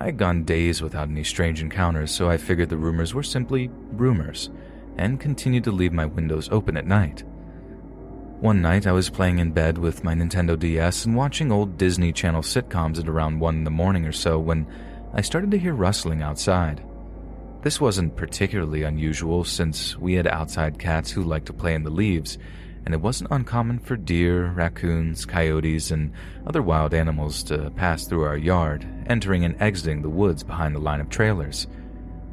[0.00, 3.68] I had gone days without any strange encounters, so I figured the rumors were simply
[3.90, 4.48] rumors,
[4.96, 7.24] and continued to leave my windows open at night.
[8.38, 12.12] One night I was playing in bed with my Nintendo DS and watching old Disney
[12.12, 14.68] Channel sitcoms at around 1 in the morning or so when
[15.12, 16.80] I started to hear rustling outside.
[17.62, 21.90] This wasn't particularly unusual since we had outside cats who liked to play in the
[21.90, 22.38] leaves,
[22.84, 26.12] and it wasn't uncommon for deer, raccoons, coyotes, and
[26.46, 30.80] other wild animals to pass through our yard, entering and exiting the woods behind the
[30.80, 31.66] line of trailers.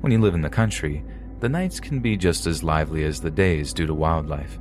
[0.02, 1.04] When you live in the country,
[1.40, 4.58] the nights can be just as lively as the days due to wildlife.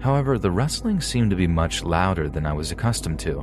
[0.00, 3.40] However, the rustling seemed to be much louder than I was accustomed to.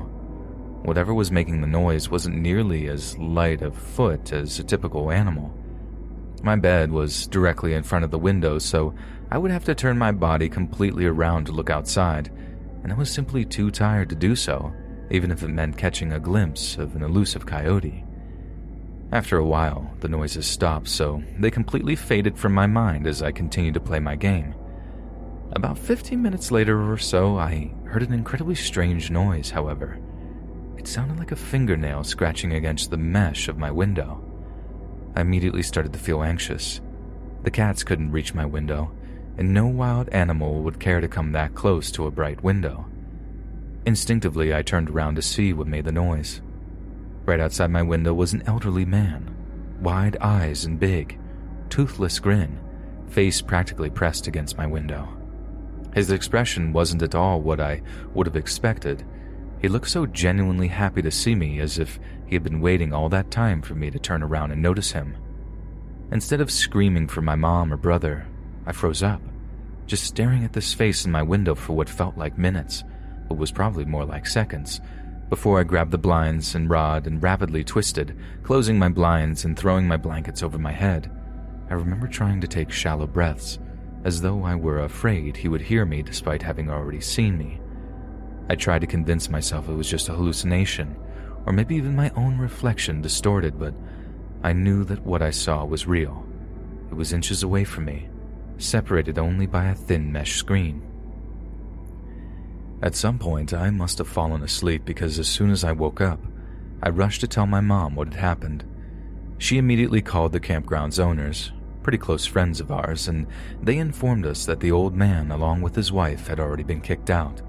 [0.84, 5.54] Whatever was making the noise wasn't nearly as light of foot as a typical animal.
[6.44, 8.94] My bed was directly in front of the window, so
[9.30, 12.32] I would have to turn my body completely around to look outside,
[12.84, 14.74] and I was simply too tired to do so,
[15.12, 18.06] even if it meant catching a glimpse of an elusive coyote.
[19.12, 23.32] After a while, the noises stopped, so they completely faded from my mind as I
[23.32, 24.56] continued to play my game.
[25.54, 30.00] About 15 minutes later or so, I heard an incredibly strange noise, however.
[30.78, 34.24] It sounded like a fingernail scratching against the mesh of my window.
[35.16, 36.80] I immediately started to feel anxious.
[37.44, 38.92] The cats couldn't reach my window,
[39.38, 42.86] and no wild animal would care to come that close to a bright window.
[43.86, 46.42] Instinctively, I turned around to see what made the noise.
[47.26, 49.34] Right outside my window was an elderly man,
[49.82, 51.20] wide eyes and big,
[51.70, 52.60] toothless grin,
[53.10, 55.08] face practically pressed against my window.
[55.94, 57.82] His expression wasn't at all what I
[58.14, 59.06] would have expected.
[59.62, 63.10] He looked so genuinely happy to see me as if he had been waiting all
[63.10, 65.18] that time for me to turn around and notice him.
[66.12, 68.28] Instead of screaming for my mom or brother,
[68.68, 69.22] I froze up,
[69.86, 72.84] just staring at this face in my window for what felt like minutes,
[73.30, 74.82] but was probably more like seconds,
[75.30, 79.88] before I grabbed the blinds and rod and rapidly twisted, closing my blinds and throwing
[79.88, 81.10] my blankets over my head.
[81.70, 83.58] I remember trying to take shallow breaths,
[84.04, 87.62] as though I were afraid he would hear me despite having already seen me.
[88.50, 90.94] I tried to convince myself it was just a hallucination,
[91.46, 93.74] or maybe even my own reflection distorted, but
[94.44, 96.26] I knew that what I saw was real.
[96.92, 98.10] It was inches away from me,
[98.58, 100.82] separated only by a thin mesh screen.
[102.82, 106.20] At some point, I must have fallen asleep because as soon as I woke up,
[106.84, 108.64] I rushed to tell my mom what had happened.
[109.40, 111.52] She immediately called the campground's owners,
[111.82, 113.26] pretty close friends of ours, and
[113.64, 117.10] they informed us that the old man, along with his wife, had already been kicked
[117.10, 117.42] out.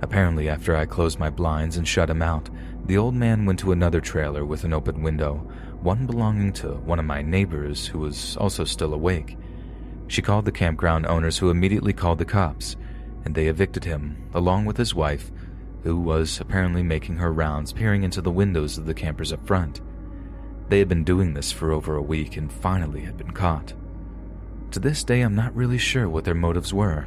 [0.00, 2.50] Apparently, after I closed my blinds and shut him out,
[2.86, 5.34] the old man went to another trailer with an open window,
[5.82, 9.36] one belonging to one of my neighbors who was also still awake.
[10.08, 12.76] She called the campground owners, who immediately called the cops,
[13.24, 15.30] and they evicted him, along with his wife,
[15.82, 19.80] who was apparently making her rounds peering into the windows of the campers up front.
[20.68, 23.74] They had been doing this for over a week and finally had been caught.
[24.72, 27.06] To this day, I'm not really sure what their motives were.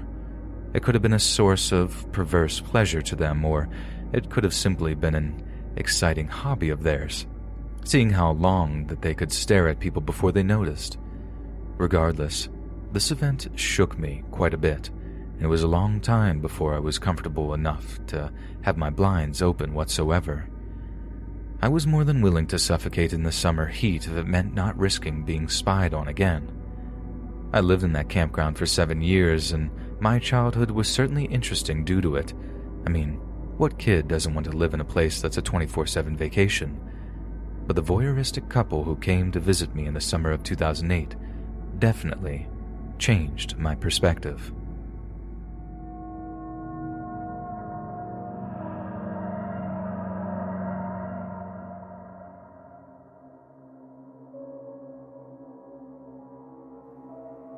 [0.74, 3.68] It could have been a source of perverse pleasure to them, or
[4.14, 5.44] it could have simply been an
[5.76, 7.28] exciting hobby of theirs,
[7.84, 10.98] seeing how long that they could stare at people before they noticed.
[11.78, 12.50] Regardless,
[12.94, 16.80] this event shook me quite a bit, and it was a long time before I
[16.80, 18.32] was comfortable enough to
[18.62, 20.50] have my blinds open whatsoever.
[21.62, 24.78] I was more than willing to suffocate in the summer heat if it meant not
[24.78, 26.52] risking being spied on again.
[27.54, 32.02] I lived in that campground for seven years, and my childhood was certainly interesting due
[32.02, 32.34] to it.
[32.86, 33.20] I mean,
[33.58, 36.80] what kid doesn't want to live in a place that's a 24 7 vacation?
[37.68, 41.16] But the voyeuristic couple who came to visit me in the summer of 2008
[41.80, 42.48] definitely
[43.02, 44.54] changed my perspective.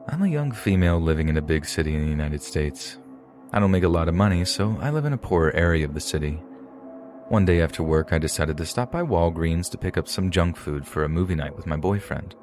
[0.08, 2.98] I'm a young female living in a big city in the United States.
[3.52, 5.94] I don't make a lot of money, so I live in a poorer area of
[5.94, 6.41] the city.
[7.28, 10.56] One day after work, I decided to stop by Walgreens to pick up some junk
[10.56, 12.36] food for a movie night with my boyfriend.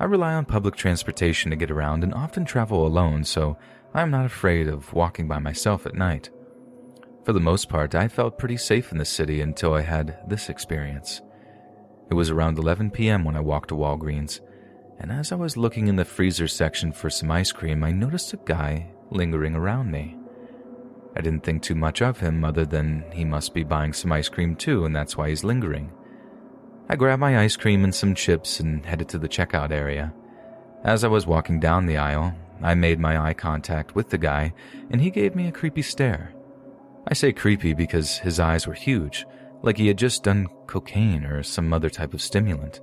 [0.00, 3.56] I rely on public transportation to get around and often travel alone, so
[3.94, 6.30] I am not afraid of walking by myself at night.
[7.24, 10.48] For the most part, I felt pretty safe in the city until I had this
[10.48, 11.20] experience.
[12.10, 13.24] It was around 11 p.m.
[13.24, 14.40] when I walked to Walgreens
[15.00, 18.34] and as I was looking in the freezer section for some ice cream, I noticed
[18.34, 20.18] a guy lingering around me.
[21.16, 24.28] I didn't think too much of him other than he must be buying some ice
[24.28, 25.90] cream too, and that's why he's lingering.
[26.90, 30.12] I grabbed my ice cream and some chips and headed to the checkout area.
[30.82, 34.52] As I was walking down the aisle, I made my eye contact with the guy,
[34.90, 36.34] and he gave me a creepy stare.
[37.06, 39.24] I say creepy because his eyes were huge,
[39.62, 42.80] like he had just done cocaine or some other type of stimulant.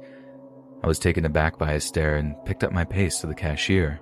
[0.82, 4.00] I was taken aback by his stare and picked up my pace to the cashier.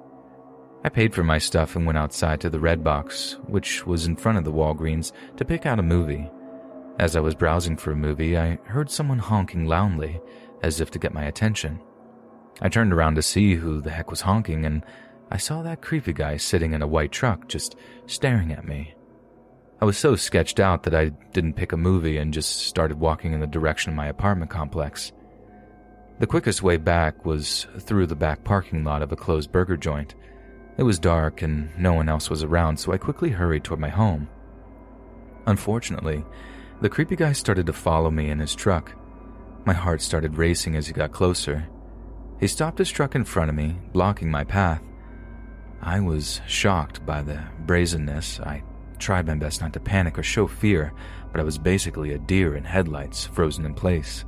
[0.83, 4.17] I paid for my stuff and went outside to the Red Box, which was in
[4.17, 6.29] front of the Walgreens, to pick out a movie.
[6.97, 10.21] As I was browsing for a movie, I heard someone honking loudly,
[10.63, 11.81] as if to get my attention.
[12.61, 14.85] I turned around to see who the heck was honking, and
[15.29, 17.75] I saw that creepy guy sitting in a white truck just
[18.05, 18.93] staring at me.
[19.81, 23.33] I was so sketched out that I didn't pick a movie and just started walking
[23.33, 25.11] in the direction of my apartment complex.
[26.19, 30.15] The quickest way back was through the back parking lot of a closed burger joint.
[30.77, 33.89] It was dark and no one else was around, so I quickly hurried toward my
[33.89, 34.29] home.
[35.45, 36.23] Unfortunately,
[36.81, 38.93] the creepy guy started to follow me in his truck.
[39.65, 41.67] My heart started racing as he got closer.
[42.39, 44.81] He stopped his truck in front of me, blocking my path.
[45.81, 48.39] I was shocked by the brazenness.
[48.41, 48.63] I
[48.99, 50.93] tried my best not to panic or show fear,
[51.31, 54.25] but I was basically a deer in headlights, frozen in place.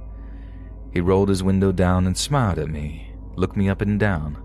[0.91, 4.41] He rolled his window down and smiled at me, looked me up and down.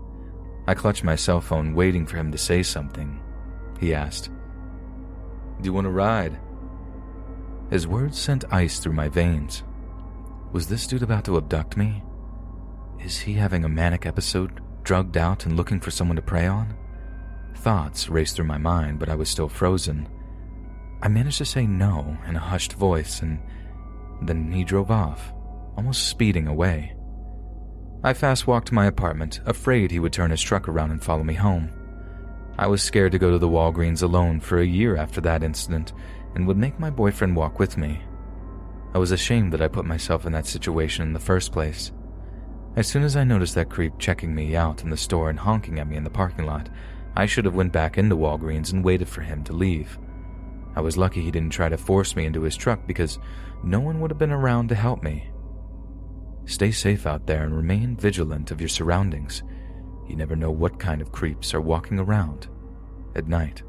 [0.67, 3.21] I clutched my cell phone, waiting for him to say something.
[3.79, 4.29] He asked,
[5.61, 6.39] Do you want to ride?
[7.73, 9.63] His words sent ice through my veins.
[10.51, 12.03] Was this dude about to abduct me?
[13.03, 16.75] Is he having a manic episode, drugged out and looking for someone to prey on?
[17.55, 20.07] Thoughts raced through my mind, but I was still frozen.
[21.01, 23.39] I managed to say no in a hushed voice, and
[24.21, 25.33] then he drove off
[25.75, 26.95] almost speeding away.
[28.03, 31.23] I fast walked to my apartment, afraid he would turn his truck around and follow
[31.23, 31.71] me home.
[32.55, 35.91] I was scared to go to the Walgreens alone for a year after that incident
[36.35, 38.01] and would make my boyfriend walk with me.
[38.93, 41.91] I was ashamed that I put myself in that situation in the first place.
[42.75, 45.79] As soon as I noticed that creep checking me out in the store and honking
[45.79, 46.69] at me in the parking lot,
[47.15, 49.97] I should have went back into Walgreens and waited for him to leave.
[50.75, 53.19] I was lucky he didn't try to force me into his truck because
[53.63, 55.29] no one would have been around to help me.
[56.45, 59.43] Stay safe out there and remain vigilant of your surroundings.
[60.07, 62.47] You never know what kind of creeps are walking around
[63.15, 63.61] at night.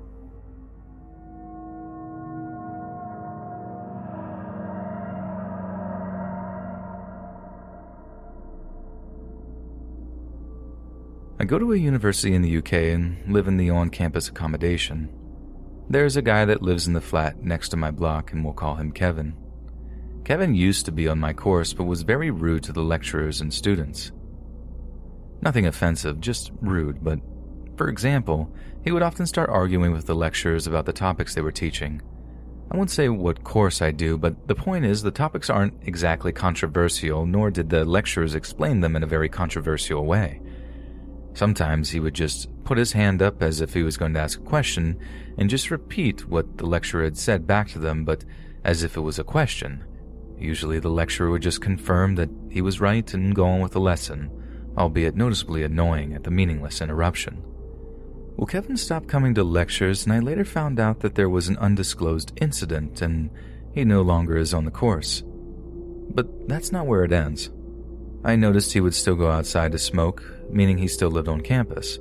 [11.45, 15.11] I go to a university in the UK and live in the on campus accommodation.
[15.91, 18.77] There's a guy that lives in the flat next to my block, and we'll call
[18.77, 19.37] him Kevin.
[20.25, 23.53] Kevin used to be on my course, but was very rude to the lecturers and
[23.53, 24.11] students.
[25.43, 27.21] Nothing offensive, just rude, but
[27.77, 28.51] for example,
[28.83, 32.01] he would often start arguing with the lecturers about the topics they were teaching.
[32.71, 36.33] I won't say what course I do, but the point is the topics aren't exactly
[36.33, 40.41] controversial, nor did the lecturers explain them in a very controversial way.
[41.35, 44.39] Sometimes he would just put his hand up as if he was going to ask
[44.39, 44.99] a question
[45.37, 48.25] and just repeat what the lecturer had said back to them, but
[48.65, 49.85] as if it was a question.
[50.39, 53.81] Usually the lecturer would just confirm that he was right and go on with the
[53.81, 54.31] lesson,
[54.79, 57.43] albeit noticeably annoying at the meaningless interruption.
[58.37, 61.59] Well, Kevin stopped coming to lectures, and I later found out that there was an
[61.59, 63.31] undisclosed incident and
[63.73, 65.23] he no longer is on the course.
[66.11, 67.51] But that's not where it ends.
[68.25, 71.99] I noticed he would still go outside to smoke, meaning he still lived on campus.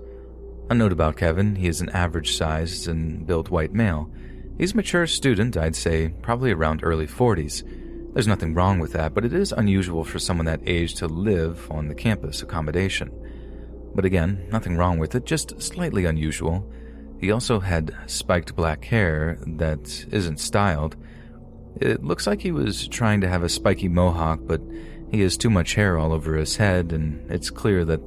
[0.70, 4.10] A note about Kevin he is an average sized and built white male.
[4.58, 7.64] He's a mature student, I'd say, probably around early 40s.
[8.14, 11.70] There's nothing wrong with that, but it is unusual for someone that age to live
[11.70, 13.12] on the campus accommodation.
[13.95, 16.72] But again, nothing wrong with it, just slightly unusual.
[17.20, 20.95] He also had spiked black hair that isn't styled.
[21.82, 24.62] It looks like he was trying to have a spiky mohawk, but
[25.14, 28.02] he has too much hair all over his head, and it's clear that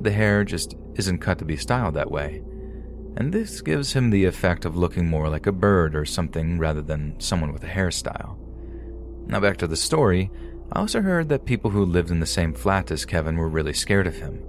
[0.00, 2.40] the hair just isn't cut to be styled that way.
[3.16, 6.80] And this gives him the effect of looking more like a bird or something rather
[6.80, 8.38] than someone with a hairstyle.
[9.26, 10.30] Now, back to the story,
[10.70, 13.74] I also heard that people who lived in the same flat as Kevin were really
[13.74, 14.42] scared of him.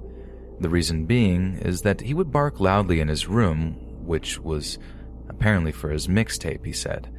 [0.60, 3.76] The reason being is that he would bark loudly in his room,
[4.06, 4.78] which was
[5.30, 7.10] apparently for his mixtape, he said.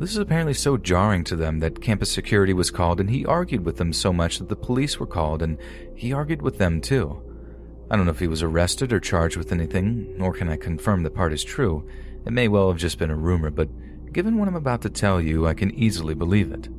[0.00, 3.66] This is apparently so jarring to them that campus security was called, and he argued
[3.66, 5.58] with them so much that the police were called, and
[5.94, 7.20] he argued with them too.
[7.90, 11.02] I don't know if he was arrested or charged with anything, nor can I confirm
[11.02, 11.86] the part is true.
[12.24, 13.68] It may well have just been a rumor, but
[14.10, 16.70] given what I'm about to tell you, I can easily believe it.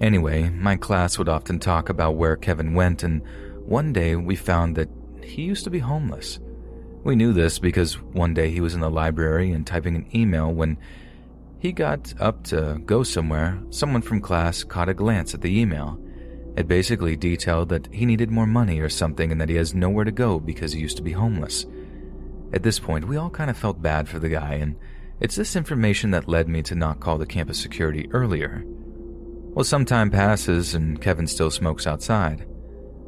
[0.00, 3.22] Anyway, my class would often talk about where Kevin went, and
[3.66, 4.88] one day we found that
[5.22, 6.40] he used to be homeless.
[7.04, 10.52] We knew this because one day he was in the library and typing an email
[10.52, 10.76] when
[11.62, 13.56] he got up to go somewhere.
[13.70, 15.96] Someone from class caught a glance at the email.
[16.56, 20.04] It basically detailed that he needed more money or something and that he has nowhere
[20.04, 21.64] to go because he used to be homeless.
[22.52, 24.74] At this point, we all kind of felt bad for the guy, and
[25.20, 28.64] it's this information that led me to not call the campus security earlier.
[28.66, 32.44] Well, some time passes and Kevin still smokes outside.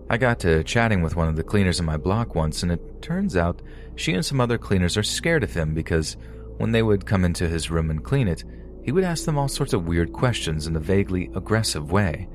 [0.09, 3.03] I got to chatting with one of the cleaners in my block once, and it
[3.03, 3.63] turns out
[3.97, 6.17] she and some other cleaners are scared of him because
[6.59, 8.45] when they would come into his room and clean it,
[8.83, 12.29] he would ask them all sorts of weird questions in a vaguely aggressive way,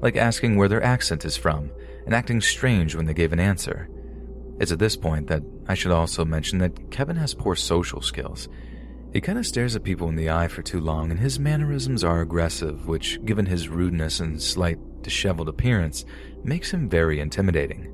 [0.00, 1.70] like asking where their accent is from
[2.04, 3.88] and acting strange when they gave an answer.
[4.58, 8.48] It's at this point that I should also mention that Kevin has poor social skills.
[9.12, 12.04] He kind of stares at people in the eye for too long, and his mannerisms
[12.04, 16.04] are aggressive, which, given his rudeness and slight disheveled appearance,
[16.44, 17.92] makes him very intimidating.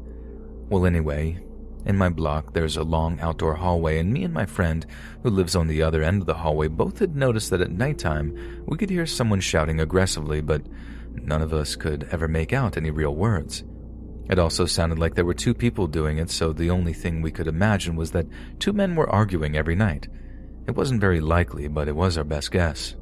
[0.68, 1.38] Well, anyway,
[1.84, 4.86] in my block, there's a long outdoor hallway, and me and my friend,
[5.22, 8.62] who lives on the other end of the hallway, both had noticed that at nighttime
[8.66, 10.62] we could hear someone shouting aggressively, but
[11.14, 13.64] none of us could ever make out any real words.
[14.30, 17.32] It also sounded like there were two people doing it, so the only thing we
[17.32, 18.26] could imagine was that
[18.60, 20.08] two men were arguing every night.
[20.68, 22.94] It wasn't very likely, but it was our best guess.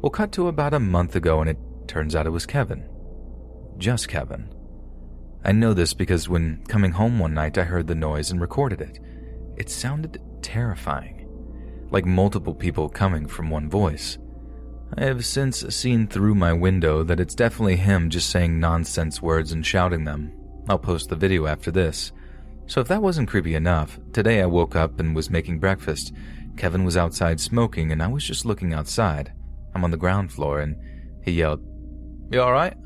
[0.00, 1.58] We'll cut to about a month ago, and it
[1.88, 2.88] turns out it was Kevin.
[3.78, 4.48] Just Kevin.
[5.46, 8.80] I know this because when coming home one night, I heard the noise and recorded
[8.80, 8.98] it.
[9.56, 11.28] It sounded terrifying,
[11.92, 14.18] like multiple people coming from one voice.
[14.98, 19.52] I have since seen through my window that it's definitely him just saying nonsense words
[19.52, 20.32] and shouting them.
[20.68, 22.10] I'll post the video after this.
[22.66, 26.12] So if that wasn't creepy enough, today I woke up and was making breakfast.
[26.56, 29.32] Kevin was outside smoking and I was just looking outside.
[29.76, 30.74] I'm on the ground floor and
[31.22, 31.62] he yelled,
[32.32, 32.76] You alright?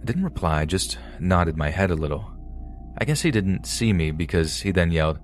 [0.00, 2.30] I didn't reply, just nodded my head a little.
[2.98, 5.18] I guess he didn't see me because he then yelled,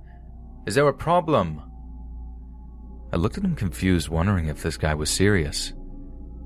[0.67, 1.63] Is there a problem?
[3.13, 5.73] I looked at him confused, wondering if this guy was serious.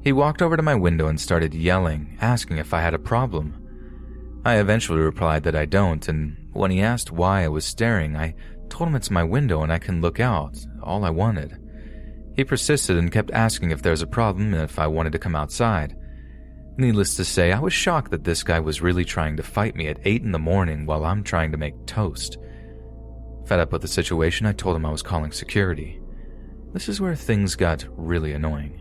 [0.02, 3.62] He walked over to my window and started yelling, asking if I had a problem.
[4.44, 8.34] I eventually replied that I don't, and when he asked why I was staring, I
[8.68, 11.56] told him it's my window and I can look out, all I wanted.
[12.36, 15.34] He persisted and kept asking if there's a problem and if I wanted to come
[15.34, 15.96] outside.
[16.80, 19.88] Needless to say, I was shocked that this guy was really trying to fight me
[19.88, 22.38] at 8 in the morning while I'm trying to make toast.
[23.46, 26.00] Fed up with the situation, I told him I was calling security.
[26.72, 28.80] This is where things got really annoying.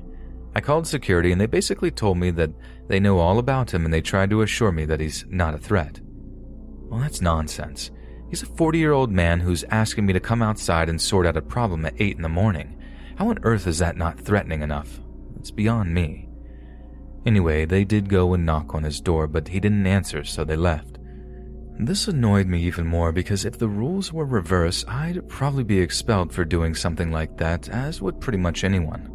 [0.54, 2.52] I called security and they basically told me that
[2.88, 5.58] they know all about him and they tried to assure me that he's not a
[5.58, 6.00] threat.
[6.04, 7.90] Well, that's nonsense.
[8.30, 11.36] He's a 40 year old man who's asking me to come outside and sort out
[11.36, 12.80] a problem at 8 in the morning.
[13.16, 15.00] How on earth is that not threatening enough?
[15.40, 16.27] It's beyond me.
[17.28, 20.56] Anyway, they did go and knock on his door, but he didn't answer, so they
[20.56, 20.98] left.
[21.78, 26.32] This annoyed me even more because if the rules were reversed, I'd probably be expelled
[26.32, 29.12] for doing something like that, as would pretty much anyone.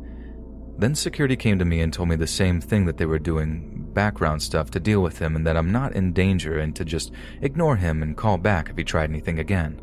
[0.77, 3.89] Then security came to me and told me the same thing that they were doing
[3.95, 7.13] background stuff to deal with him and that I'm not in danger and to just
[7.41, 9.81] ignore him and call back if he tried anything again.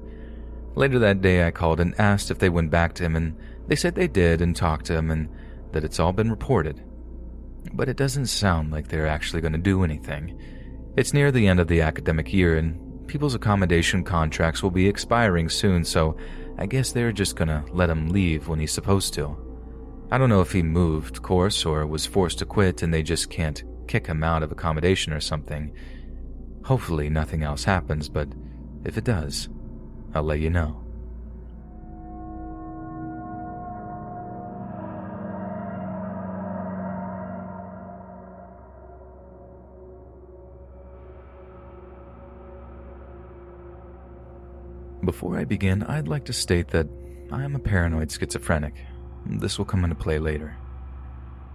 [0.75, 3.35] Later that day, I called and asked if they went back to him, and
[3.67, 5.29] they said they did and talked to him and
[5.71, 6.83] that it's all been reported.
[7.73, 10.39] But it doesn't sound like they're actually going to do anything.
[10.97, 15.49] It's near the end of the academic year, and people's accommodation contracts will be expiring
[15.49, 16.17] soon, so
[16.57, 19.37] I guess they're just going to let him leave when he's supposed to.
[20.11, 23.29] I don't know if he moved course or was forced to quit and they just
[23.29, 25.71] can't kick him out of accommodation or something.
[26.63, 28.27] Hopefully, nothing else happens, but
[28.83, 29.49] if it does,
[30.13, 30.83] I'll let you know.
[45.09, 46.87] Before I begin, I'd like to state that
[47.31, 48.75] I am a paranoid schizophrenic
[49.25, 50.55] this will come into play later.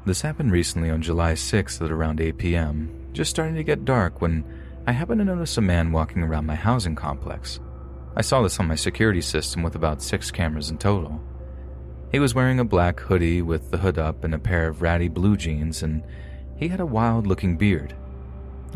[0.04, 4.20] This happened recently on July 6th at around 8 p.m., just starting to get dark
[4.20, 4.44] when
[4.88, 7.60] I happened to notice a man walking around my housing complex.
[8.16, 11.20] I saw this on my security system with about six cameras in total.
[12.10, 15.06] He was wearing a black hoodie with the hood up and a pair of ratty
[15.06, 16.02] blue jeans, and
[16.56, 17.94] he had a wild looking beard.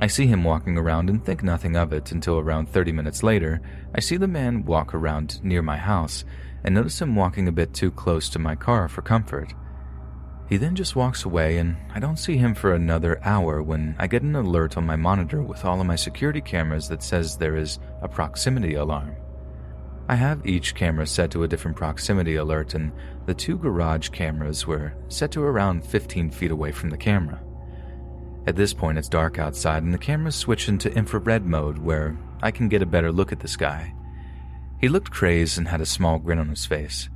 [0.01, 3.61] I see him walking around and think nothing of it until around 30 minutes later,
[3.95, 6.25] I see the man walk around near my house
[6.62, 9.55] and notice him walking a bit too close to my car for comfort.
[10.49, 14.07] He then just walks away, and I don't see him for another hour when I
[14.07, 17.57] get an alert on my monitor with all of my security cameras that says there
[17.57, 19.15] is a proximity alarm.
[20.09, 22.93] I have each camera set to a different proximity alert, and
[23.27, 27.43] the two garage cameras were set to around 15 feet away from the camera.
[28.49, 32.51] At this point, it's dark outside, and the cameras switch into infrared mode where I
[32.51, 33.93] can get a better look at this guy.
[34.81, 37.11] He looked crazed and had a small grin on his face.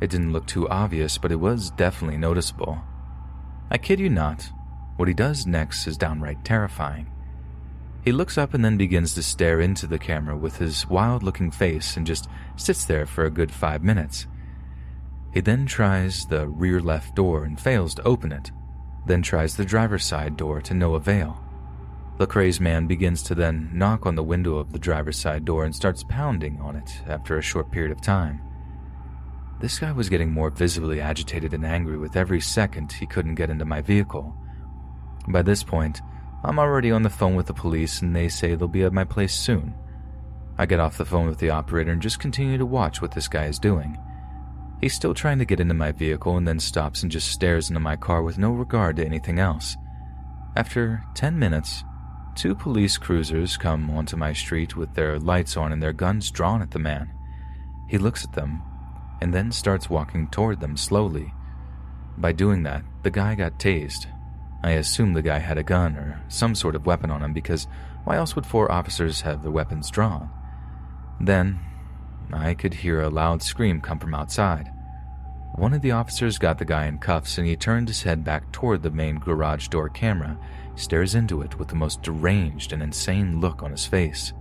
[0.00, 2.80] It didn't look too obvious, but it was definitely noticeable.
[3.70, 4.50] I kid you not,
[4.96, 7.12] what he does next is downright terrifying.
[8.02, 11.50] He looks up and then begins to stare into the camera with his wild looking
[11.50, 14.26] face and just sits there for a good five minutes.
[15.34, 18.50] He then tries the rear left door and fails to open it,
[19.06, 21.42] then tries the driver's side door to no avail.
[22.18, 25.64] The crazed man begins to then knock on the window of the driver's side door
[25.64, 28.40] and starts pounding on it after a short period of time.
[29.60, 33.50] This guy was getting more visibly agitated and angry with every second he couldn't get
[33.50, 34.36] into my vehicle.
[35.28, 36.00] By this point,
[36.44, 39.04] I'm already on the phone with the police and they say they'll be at my
[39.04, 39.74] place soon.
[40.58, 43.28] I get off the phone with the operator and just continue to watch what this
[43.28, 43.96] guy is doing.
[44.82, 47.80] He's still trying to get into my vehicle and then stops and just stares into
[47.80, 49.76] my car with no regard to anything else.
[50.54, 51.84] After 10 minutes,
[52.34, 56.62] Two police cruisers come onto my street with their lights on and their guns drawn
[56.62, 57.12] at the man.
[57.88, 58.62] He looks at them
[59.20, 61.34] and then starts walking toward them slowly.
[62.16, 64.06] By doing that, the guy got tased.
[64.64, 67.66] I assume the guy had a gun or some sort of weapon on him because
[68.04, 70.30] why else would four officers have their weapons drawn?
[71.20, 71.60] Then,
[72.32, 74.71] I could hear a loud scream come from outside.
[75.54, 78.50] One of the officers got the guy in cuffs and he turned his head back
[78.52, 80.38] toward the main garage door camera
[80.76, 84.32] stares into it with the most deranged and insane look on his face.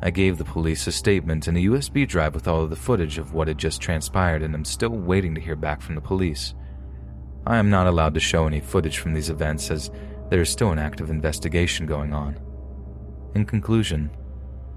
[0.00, 3.18] I gave the police a statement and a USB drive with all of the footage
[3.18, 6.54] of what had just transpired, and I'm still waiting to hear back from the police.
[7.46, 9.90] I am not allowed to show any footage from these events as
[10.28, 12.38] there is still an active investigation going on.
[13.34, 14.10] In conclusion,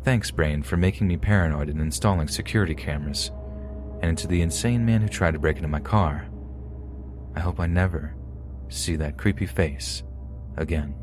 [0.03, 3.31] thanks, Brain, for making me paranoid and installing security cameras,
[4.05, 6.27] and to the insane man who tried to break into my car.
[7.35, 8.15] I hope I never
[8.69, 10.03] see that creepy face
[10.57, 10.95] again.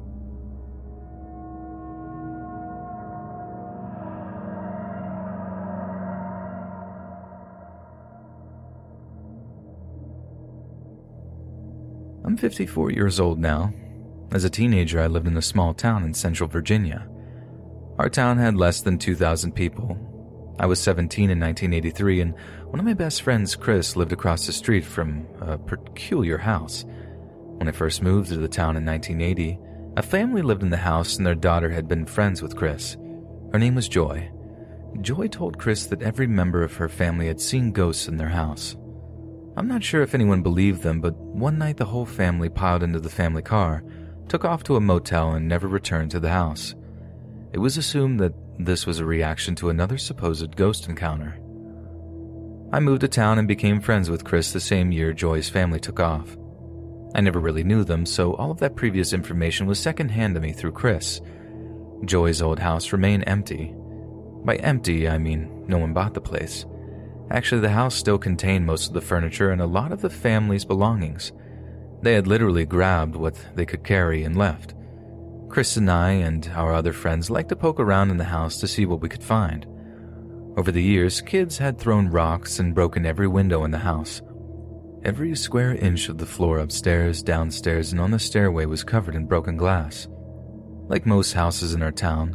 [12.24, 13.74] I'm 54 years old now.
[14.30, 17.08] As a teenager, I lived in a small town in central Virginia.
[17.98, 20.11] Our town had less than 2,000 people.
[20.58, 22.34] I was 17 in 1983, and
[22.66, 26.84] one of my best friends, Chris, lived across the street from a peculiar house.
[27.56, 29.58] When I first moved to the town in 1980,
[29.96, 32.96] a family lived in the house and their daughter had been friends with Chris.
[33.52, 34.30] Her name was Joy.
[35.00, 38.76] Joy told Chris that every member of her family had seen ghosts in their house.
[39.56, 43.00] I'm not sure if anyone believed them, but one night the whole family piled into
[43.00, 43.84] the family car,
[44.28, 46.74] took off to a motel, and never returned to the house.
[47.52, 51.38] It was assumed that this was a reaction to another supposed ghost encounter.
[52.72, 56.00] I moved to town and became friends with Chris the same year Joy's family took
[56.00, 56.36] off.
[57.14, 60.52] I never really knew them, so all of that previous information was secondhand to me
[60.52, 61.20] through Chris.
[62.04, 63.74] Joy's old house remained empty.
[64.44, 66.64] By empty, I mean no one bought the place.
[67.30, 70.64] Actually, the house still contained most of the furniture and a lot of the family's
[70.64, 71.32] belongings.
[72.02, 74.74] They had literally grabbed what they could carry and left.
[75.52, 78.66] Chris and I and our other friends liked to poke around in the house to
[78.66, 79.66] see what we could find.
[80.56, 84.22] Over the years, kids had thrown rocks and broken every window in the house.
[85.04, 89.26] Every square inch of the floor upstairs, downstairs, and on the stairway was covered in
[89.26, 90.08] broken glass.
[90.88, 92.34] Like most houses in our town,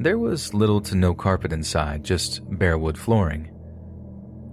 [0.00, 3.44] there was little to no carpet inside, just bare wood flooring.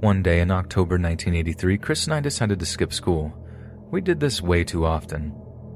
[0.02, 3.34] One day in October 1983, Chris and I decided to skip school.
[3.90, 5.34] We did this way too often.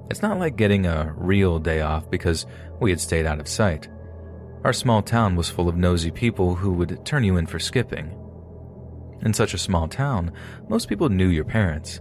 [0.09, 2.45] It's not like getting a real day off because
[2.79, 3.89] we had stayed out of sight.
[4.63, 8.17] Our small town was full of nosy people who would turn you in for skipping.
[9.21, 10.31] In such a small town,
[10.69, 11.99] most people knew your parents.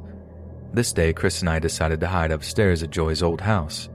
[0.72, 3.88] This day, Chris and I decided to hide upstairs at Joy's old house.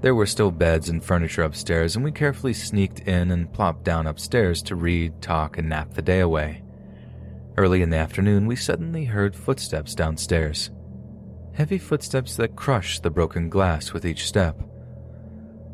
[0.00, 4.06] There were still beds and furniture upstairs, and we carefully sneaked in and plopped down
[4.06, 6.62] upstairs to read, talk, and nap the day away.
[7.56, 10.70] Early in the afternoon, we suddenly heard footsteps downstairs
[11.56, 14.60] heavy footsteps that crushed the broken glass with each step.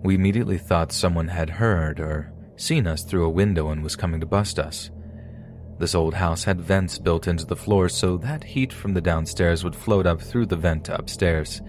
[0.05, 4.21] We immediately thought someone had heard or seen us through a window and was coming
[4.21, 4.93] to bust us.
[5.81, 9.65] This old house had vents built into the floor so that heat from the downstairs
[9.65, 11.61] would float up through the vent upstairs.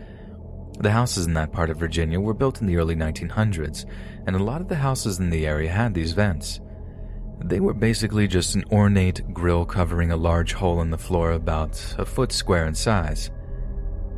[0.80, 3.90] The houses in that part of Virginia were built in the early 1900s,
[4.27, 6.60] and a lot of the houses in the area had these vents.
[7.44, 11.95] They were basically just an ornate grill covering a large hole in the floor about
[11.98, 13.31] a foot square in size.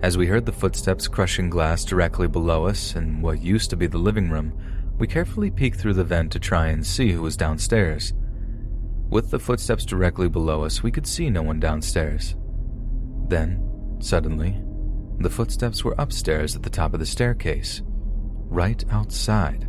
[0.02, 3.88] As we heard the footsteps crushing glass directly below us in what used to be
[3.88, 4.54] the living room,
[4.98, 8.14] we carefully peeked through the vent to try and see who was downstairs.
[9.10, 12.36] With the footsteps directly below us, we could see no one downstairs.
[13.28, 14.62] Then, suddenly,
[15.20, 19.68] the footsteps were upstairs at the top of the staircase, right outside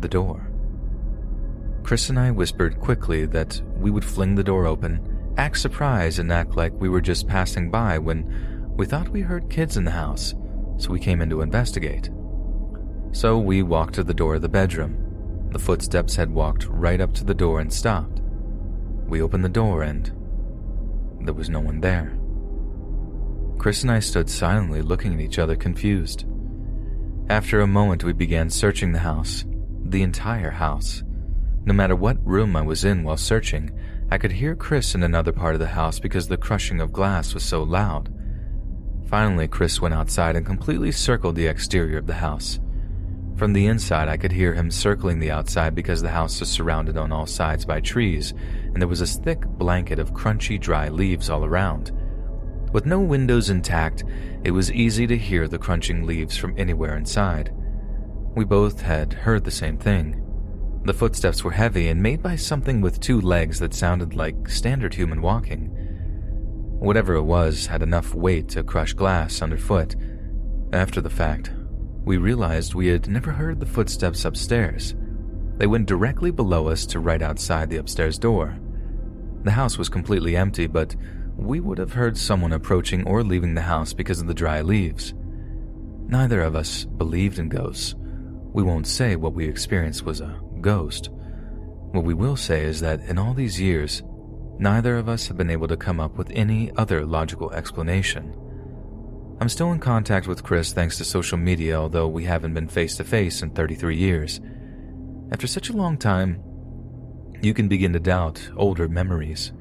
[0.00, 0.50] the door.
[1.82, 6.32] Chris and I whispered quickly that we would fling the door open, act surprised, and
[6.32, 9.90] act like we were just passing by when we thought we heard kids in the
[9.90, 10.34] house,
[10.76, 12.10] so we came in to investigate.
[13.12, 15.48] So we walked to the door of the bedroom.
[15.50, 18.20] The footsteps had walked right up to the door and stopped.
[19.06, 20.12] We opened the door and
[21.22, 22.18] there was no one there.
[23.58, 26.26] Chris and I stood silently looking at each other, confused.
[27.30, 29.46] After a moment, we began searching the house,
[29.84, 31.02] the entire house.
[31.64, 33.70] No matter what room I was in while searching,
[34.10, 37.32] I could hear Chris in another part of the house because the crushing of glass
[37.32, 38.12] was so loud.
[39.06, 42.58] Finally, Chris went outside and completely circled the exterior of the house.
[43.36, 46.96] From the inside, I could hear him circling the outside because the house was surrounded
[46.96, 48.32] on all sides by trees,
[48.72, 51.92] and there was a thick blanket of crunchy, dry leaves all around.
[52.72, 54.04] With no windows intact,
[54.42, 57.52] it was easy to hear the crunching leaves from anywhere inside.
[58.34, 60.22] We both had heard the same thing.
[60.84, 64.94] The footsteps were heavy and made by something with two legs that sounded like standard
[64.94, 65.75] human walking.
[66.86, 69.96] Whatever it was had enough weight to crush glass underfoot.
[70.72, 71.50] After the fact,
[72.04, 74.94] we realized we had never heard the footsteps upstairs.
[75.56, 78.56] They went directly below us to right outside the upstairs door.
[79.42, 80.94] The house was completely empty, but
[81.36, 85.12] we would have heard someone approaching or leaving the house because of the dry leaves.
[86.06, 87.96] Neither of us believed in ghosts.
[88.52, 91.10] We won't say what we experienced was a ghost.
[91.90, 94.04] What we will say is that in all these years,
[94.58, 98.34] Neither of us have been able to come up with any other logical explanation.
[99.38, 102.96] I'm still in contact with Chris thanks to social media, although we haven't been face
[102.96, 104.40] to face in 33 years.
[105.30, 106.42] After such a long time,
[107.42, 109.52] you can begin to doubt older memories.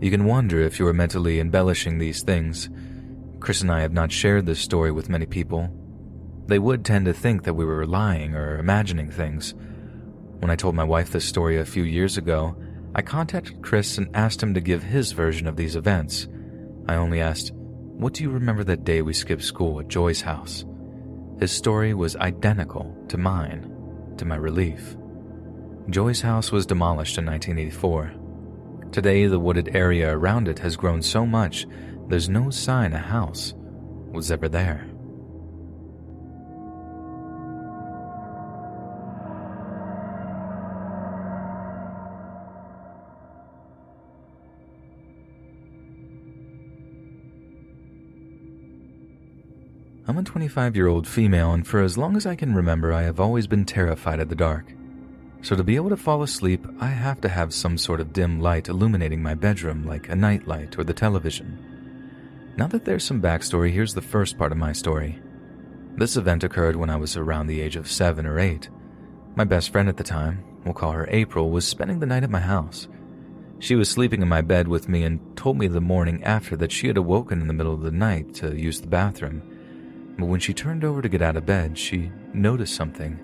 [0.00, 2.68] You can wonder if you are mentally embellishing these things.
[3.40, 5.70] Chris and I have not shared this story with many people.
[6.46, 9.54] They would tend to think that we were lying or imagining things.
[10.40, 12.54] When I told my wife this story a few years ago,
[12.96, 16.28] I contacted Chris and asked him to give his version of these events.
[16.88, 20.64] I only asked, What do you remember that day we skipped school at Joy's house?
[21.38, 23.70] His story was identical to mine,
[24.16, 24.96] to my relief.
[25.90, 28.14] Joy's house was demolished in 1984.
[28.92, 31.66] Today, the wooded area around it has grown so much
[32.08, 33.52] there's no sign a house
[34.10, 34.88] was ever there.
[50.26, 53.46] 25 year old female, and for as long as I can remember, I have always
[53.46, 54.74] been terrified of the dark.
[55.40, 58.40] So, to be able to fall asleep, I have to have some sort of dim
[58.40, 62.52] light illuminating my bedroom, like a nightlight or the television.
[62.56, 65.20] Now that there's some backstory, here's the first part of my story.
[65.94, 68.68] This event occurred when I was around the age of seven or eight.
[69.36, 72.30] My best friend at the time, we'll call her April, was spending the night at
[72.30, 72.88] my house.
[73.60, 76.72] She was sleeping in my bed with me and told me the morning after that
[76.72, 79.42] she had awoken in the middle of the night to use the bathroom
[80.18, 83.20] but when she turned over to get out of bed, she noticed something.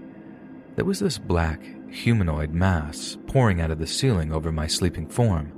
[0.77, 5.53] There was this black, humanoid mass pouring out of the ceiling over my sleeping form,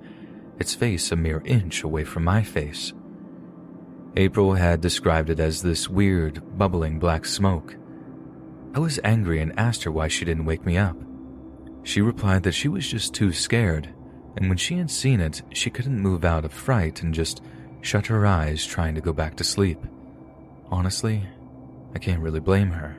[0.58, 2.92] its face a mere inch away from my face.
[4.16, 7.76] April had described it as this weird, bubbling black smoke.
[8.74, 10.96] I was angry and asked her why she didn't wake me up.
[11.82, 13.92] She replied that she was just too scared,
[14.36, 17.42] and when she had seen it, she couldn't move out of fright and just
[17.82, 19.84] shut her eyes trying to go back to sleep.
[20.70, 21.26] Honestly,
[21.94, 22.96] I can't really blame her.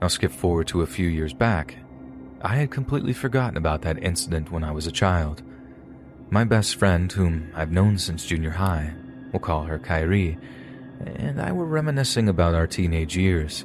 [0.00, 1.76] I'll skip forward to a few years back.
[2.40, 5.42] I had completely forgotten about that incident when I was a child.
[6.30, 8.94] My best friend, whom I've known since junior high,
[9.32, 10.38] we'll call her Kyrie,
[11.04, 13.64] and I were reminiscing about our teenage years.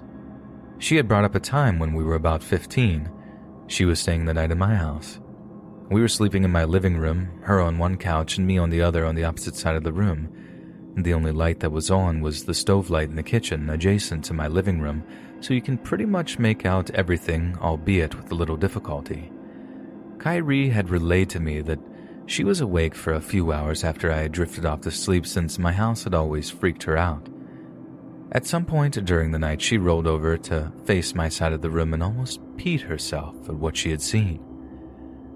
[0.80, 3.10] She had brought up a time when we were about 15.
[3.68, 5.20] She was staying the night in my house.
[5.90, 8.82] We were sleeping in my living room, her on one couch and me on the
[8.82, 10.34] other on the opposite side of the room.
[10.96, 14.34] The only light that was on was the stove light in the kitchen adjacent to
[14.34, 15.04] my living room,
[15.40, 19.32] so you can pretty much make out everything, albeit with a little difficulty.
[20.20, 21.80] Kyrie had relayed to me that
[22.28, 25.60] she was awake for a few hours after I had drifted off to sleep since
[25.60, 27.28] my house had always freaked her out.
[28.32, 31.70] At some point during the night, she rolled over to face my side of the
[31.70, 34.40] room and almost peed herself at what she had seen.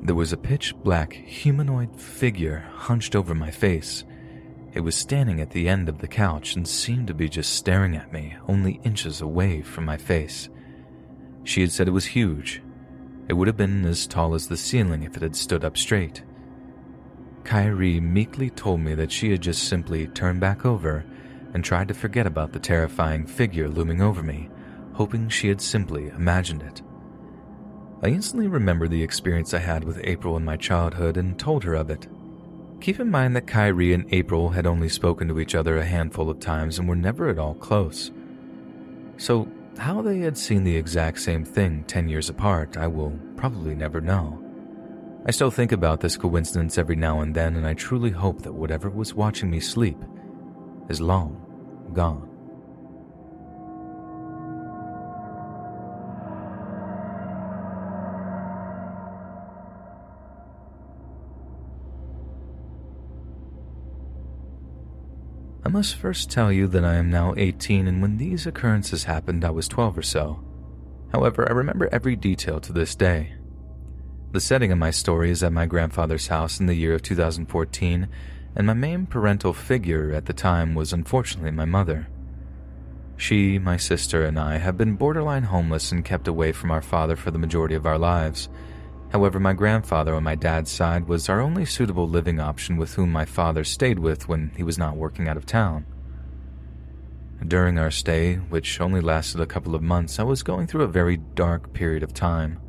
[0.01, 4.05] There was a pitch black humanoid figure hunched over my face
[4.77, 7.95] it was standing at the end of the couch and seemed to be just staring
[7.95, 10.49] at me, only inches away from my face.
[11.43, 12.61] She had said it was huge.
[13.27, 16.21] It would have been as tall as the ceiling if it had stood up straight.
[17.43, 21.03] Kyrie meekly told me that she had just simply turned back over
[21.55, 24.47] and tried to forget about the terrifying figure looming over me,
[24.93, 26.83] hoping she had simply imagined it.
[28.03, 31.73] I instantly remembered the experience I had with April in my childhood and told her
[31.73, 32.07] of it.
[32.79, 36.29] Keep in mind that Kyrie and April had only spoken to each other a handful
[36.29, 38.11] of times and were never at all close.
[39.17, 39.47] So,
[39.77, 44.01] how they had seen the exact same thing 10 years apart, I will probably never
[44.01, 44.43] know.
[45.25, 48.53] I still think about this coincidence every now and then, and I truly hope that
[48.53, 49.97] whatever was watching me sleep
[50.89, 51.43] is long
[51.93, 52.36] gone.
[65.67, 69.43] I must first tell you that I am now 18, and when these occurrences happened,
[69.43, 70.39] I was 12 or so.
[71.11, 73.33] However, I remember every detail to this day.
[74.31, 78.07] The setting of my story is at my grandfather's house in the year of 2014,
[78.55, 82.07] and my main parental figure at the time was unfortunately my mother.
[83.17, 87.17] She, my sister, and I have been borderline homeless and kept away from our father
[87.17, 88.47] for the majority of our lives.
[89.11, 93.11] However, my grandfather on my dad's side was our only suitable living option with whom
[93.11, 95.85] my father stayed with when he was not working out of town.
[97.47, 100.87] During our stay, which only lasted a couple of months, I was going through a
[100.87, 102.59] very dark period of time.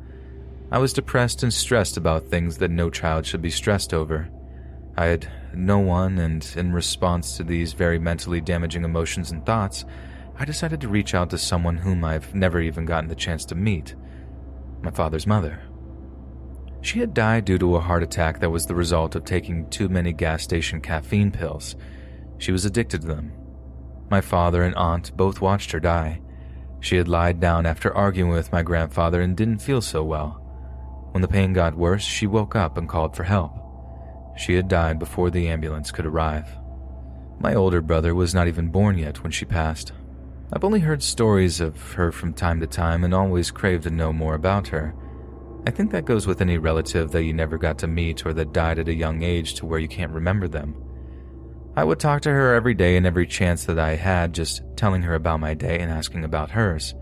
[0.71, 4.29] I was depressed and stressed about things that no child should be stressed over.
[4.95, 9.83] I had no one, and in response to these very mentally damaging emotions and thoughts,
[10.37, 13.55] I decided to reach out to someone whom I've never even gotten the chance to
[13.55, 13.95] meet
[14.81, 15.59] my father's mother.
[16.81, 19.89] She had died due to a heart attack that was the result of taking too
[19.89, 21.75] many gas station caffeine pills.
[22.37, 23.33] She was addicted to them.
[24.09, 26.21] My father and aunt both watched her die.
[26.79, 30.41] She had lied down after arguing with my grandfather and didn't feel so well.
[31.11, 33.53] When the pain got worse, she woke up and called for help.
[34.37, 36.47] She had died before the ambulance could arrive.
[37.39, 39.91] My older brother was not even born yet when she passed.
[40.53, 44.13] I've only heard stories of her from time to time and always craved to know
[44.13, 44.95] more about her.
[45.65, 48.53] I think that goes with any relative that you never got to meet or that
[48.53, 50.75] died at a young age to where you can't remember them.
[51.75, 55.01] I would talk to her every day and every chance that I had, just telling
[55.03, 56.95] her about my day and asking about hers.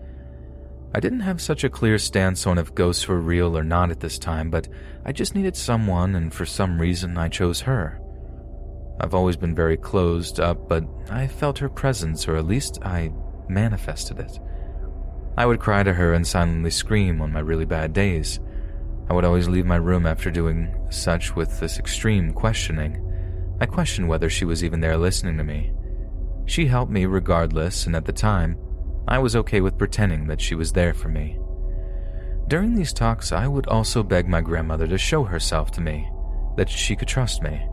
[0.94, 4.00] I didn't have such a clear stance on if ghosts were real or not at
[4.00, 4.68] this time, but
[5.04, 8.00] I just needed someone, and for some reason I chose her.
[9.00, 13.12] I've always been very closed up, but I felt her presence, or at least I
[13.48, 14.38] manifested it.
[15.36, 18.40] I would cry to her and silently scream on my really bad days.
[19.10, 23.02] I would always leave my room after doing such with this extreme questioning.
[23.60, 25.72] I questioned whether she was even there listening to me.
[26.46, 28.58] She helped me regardless, and at the time,
[29.08, 31.38] I was okay with pretending that she was there for me.
[32.48, 36.10] During these talks, I would also beg my grandmother to show herself to me,
[36.56, 37.66] that she could trust me.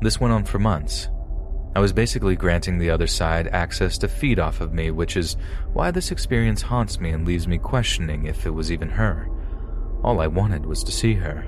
[0.00, 1.08] This went on for months.
[1.76, 5.36] I was basically granting the other side access to feed off of me, which is
[5.72, 9.28] why this experience haunts me and leaves me questioning if it was even her.
[10.02, 11.46] All I wanted was to see her.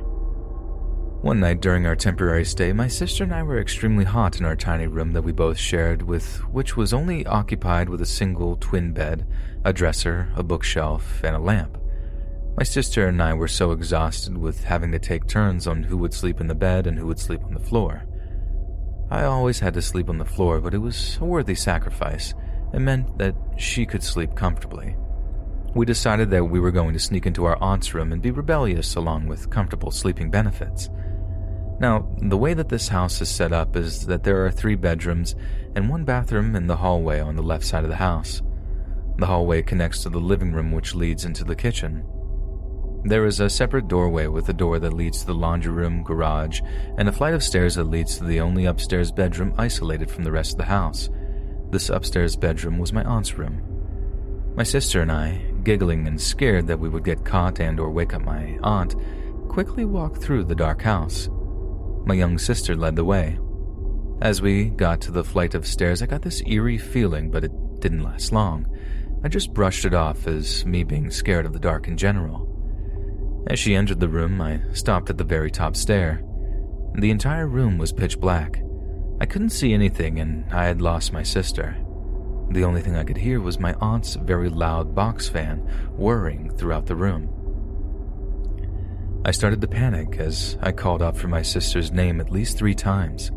[1.22, 4.56] One night during our temporary stay, my sister and I were extremely hot in our
[4.56, 8.92] tiny room that we both shared, with which was only occupied with a single twin
[8.92, 9.26] bed,
[9.62, 11.76] a dresser, a bookshelf, and a lamp.
[12.56, 16.14] My sister and I were so exhausted with having to take turns on who would
[16.14, 18.06] sleep in the bed and who would sleep on the floor.
[19.10, 22.32] I always had to sleep on the floor, but it was a worthy sacrifice.
[22.72, 24.96] It meant that she could sleep comfortably.
[25.74, 28.96] We decided that we were going to sneak into our aunt's room and be rebellious
[28.96, 30.90] along with comfortable sleeping benefits.
[31.80, 35.34] Now, the way that this house is set up is that there are three bedrooms
[35.74, 38.42] and one bathroom in the hallway on the left side of the house.
[39.16, 42.04] The hallway connects to the living room, which leads into the kitchen.
[43.04, 46.60] There is a separate doorway with a door that leads to the laundry room, garage,
[46.98, 50.32] and a flight of stairs that leads to the only upstairs bedroom isolated from the
[50.32, 51.08] rest of the house.
[51.70, 53.62] This upstairs bedroom was my aunt's room.
[54.54, 58.14] My sister and I, giggling and scared that we would get caught and or wake
[58.14, 58.94] up my aunt,
[59.48, 61.28] quickly walked through the dark house.
[62.04, 63.38] My young sister led the way.
[64.22, 67.80] As we got to the flight of stairs, I got this eerie feeling, but it
[67.80, 68.66] didn't last long.
[69.24, 72.46] I just brushed it off as me being scared of the dark in general.
[73.46, 76.22] As she entered the room, I stopped at the very top stair.
[76.94, 78.62] The entire room was pitch black.
[79.20, 81.76] I couldn't see anything, and I had lost my sister.
[82.50, 85.58] The only thing I could hear was my aunt's very loud box fan
[85.96, 87.28] whirring throughout the room.
[89.24, 92.74] I started to panic as I called out for my sister's name at least three
[92.74, 93.30] times.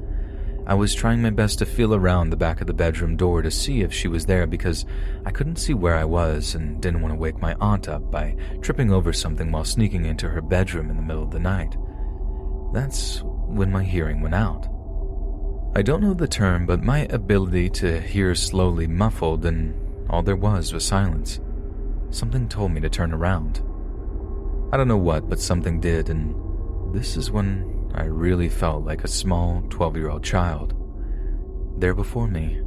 [0.66, 3.52] I was trying my best to feel around the back of the bedroom door to
[3.52, 4.86] see if she was there because
[5.26, 8.38] I couldn't see where I was and didn't want to wake my aunt up by
[8.62, 11.76] tripping over something while sneaking into her bedroom in the middle of the night.
[12.74, 14.73] That's when my hearing went out.
[15.76, 19.74] I don't know the term, but my ability to hear slowly muffled, and
[20.08, 21.40] all there was was silence.
[22.12, 23.64] Something told me to turn around.
[24.72, 29.04] I don't know what, but something did, and this is when I really felt like
[29.04, 30.76] a small 12 year old child.
[31.80, 32.60] There before me,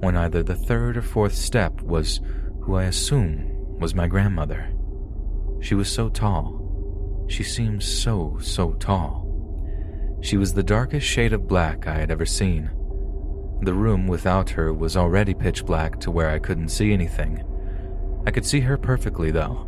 [0.00, 2.20] when either the third or fourth step was
[2.62, 4.68] who I assume was my grandmother.
[5.60, 7.24] She was so tall.
[7.28, 9.27] She seemed so, so tall.
[10.20, 12.70] She was the darkest shade of black I had ever seen.
[13.62, 17.42] The room without her was already pitch black to where I couldn't see anything.
[18.26, 19.66] I could see her perfectly, though.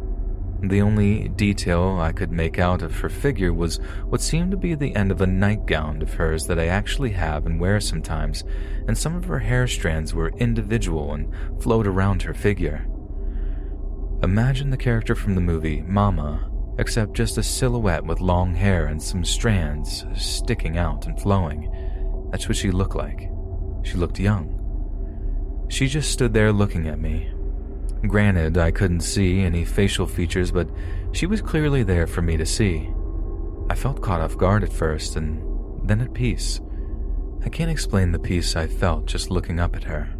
[0.62, 4.74] The only detail I could make out of her figure was what seemed to be
[4.74, 8.44] the end of a nightgown of hers that I actually have and wear sometimes,
[8.86, 11.32] and some of her hair strands were individual and
[11.62, 12.86] flowed around her figure.
[14.22, 19.02] Imagine the character from the movie Mama, except just a silhouette with long hair and
[19.02, 21.70] some strands sticking out and flowing.
[22.30, 23.30] That's what she looked like.
[23.82, 24.56] She looked young.
[25.68, 27.30] She just stood there looking at me,
[28.06, 30.70] Granted, I couldn't see any facial features, but
[31.12, 32.88] she was clearly there for me to see.
[33.68, 35.42] I felt caught off guard at first, and
[35.86, 36.60] then at peace.
[37.44, 40.14] I can't explain the peace I felt just looking up at her.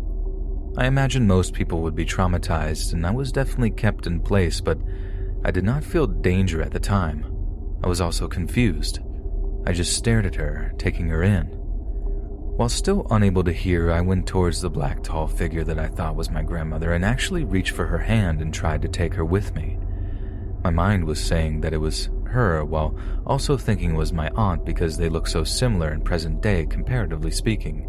[0.76, 4.78] I imagine most people would be traumatized, and I was definitely kept in place, but
[5.44, 7.24] I did not feel danger at the time.
[7.82, 9.00] I was also confused.
[9.66, 11.46] I just stared at her, taking her in.
[12.56, 16.16] While still unable to hear, I went towards the black tall figure that I thought
[16.16, 19.54] was my grandmother and actually reached for her hand and tried to take her with
[19.54, 19.78] me.
[20.62, 24.66] My mind was saying that it was her while also thinking it was my aunt
[24.66, 27.86] because they look so similar in present day, comparatively speaking.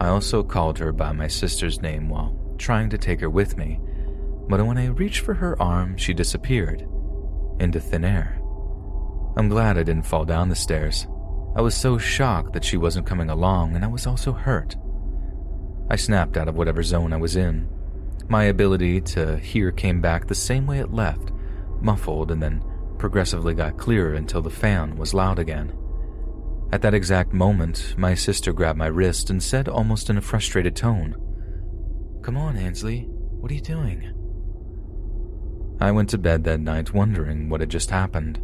[0.00, 3.80] I also called her by my sister's name while trying to take her with me,
[4.48, 6.86] but when I reached for her arm, she disappeared
[7.60, 8.40] into thin air.
[9.36, 11.06] I'm glad I didn't fall down the stairs.
[11.56, 14.76] I was so shocked that she wasn't coming along, and I was also hurt.
[15.90, 17.68] I snapped out of whatever zone I was in.
[18.28, 21.30] My ability to hear came back the same way it left,
[21.80, 22.62] muffled, and then
[22.98, 25.72] progressively got clearer until the fan was loud again.
[26.72, 30.74] At that exact moment, my sister grabbed my wrist and said almost in a frustrated
[30.74, 31.16] tone,
[32.22, 34.21] Come on, Ansley, what are you doing?
[35.82, 38.40] I went to bed that night wondering what had just happened.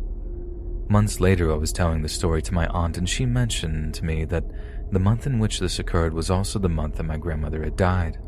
[0.89, 4.25] Months later, I was telling the story to my aunt, and she mentioned to me
[4.25, 4.43] that
[4.91, 8.19] the month in which this occurred was also the month that my grandmother had died.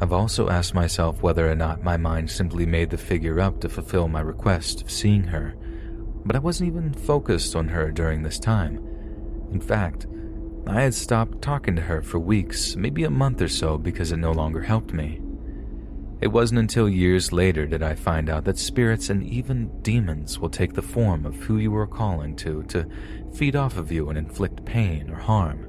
[0.00, 3.68] I've also asked myself whether or not my mind simply made the figure up to
[3.68, 5.56] fulfill my request of seeing her,
[6.24, 8.76] but I wasn't even focused on her during this time.
[9.50, 10.06] In fact,
[10.68, 14.18] I had stopped talking to her for weeks, maybe a month or so, because it
[14.18, 15.20] no longer helped me.
[16.24, 20.48] It wasn't until years later did I find out that spirits and even demons will
[20.48, 22.88] take the form of who you are calling to, to
[23.34, 25.68] feed off of you and inflict pain or harm,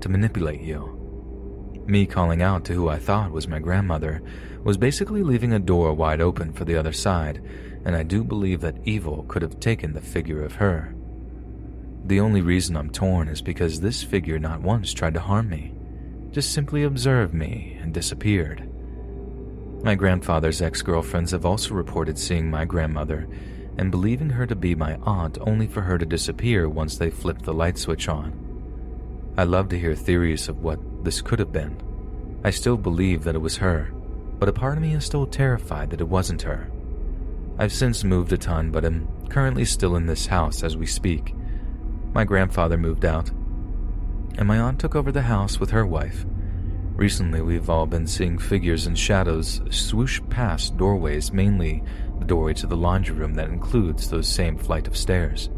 [0.00, 1.82] to manipulate you.
[1.88, 4.22] Me calling out to who I thought was my grandmother
[4.62, 7.42] was basically leaving a door wide open for the other side,
[7.84, 10.94] and I do believe that evil could have taken the figure of her.
[12.04, 15.74] The only reason I'm torn is because this figure not once tried to harm me,
[16.30, 18.65] just simply observed me and disappeared.
[19.86, 23.28] My grandfather's ex girlfriends have also reported seeing my grandmother
[23.78, 27.44] and believing her to be my aunt only for her to disappear once they flipped
[27.44, 28.32] the light switch on.
[29.36, 31.80] I love to hear theories of what this could have been.
[32.42, 33.92] I still believe that it was her,
[34.40, 36.68] but a part of me is still terrified that it wasn't her.
[37.56, 41.32] I've since moved a ton, but am currently still in this house as we speak.
[42.12, 43.30] My grandfather moved out,
[44.36, 46.26] and my aunt took over the house with her wife.
[46.96, 51.82] Recently, we've all been seeing figures and shadows swoosh past doorways, mainly
[52.18, 55.50] the doorway to the laundry room that includes those same flight of stairs.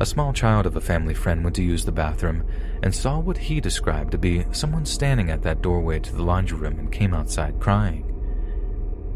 [0.00, 2.44] A small child of a family friend went to use the bathroom
[2.82, 6.58] and saw what he described to be someone standing at that doorway to the laundry
[6.58, 8.06] room and came outside crying.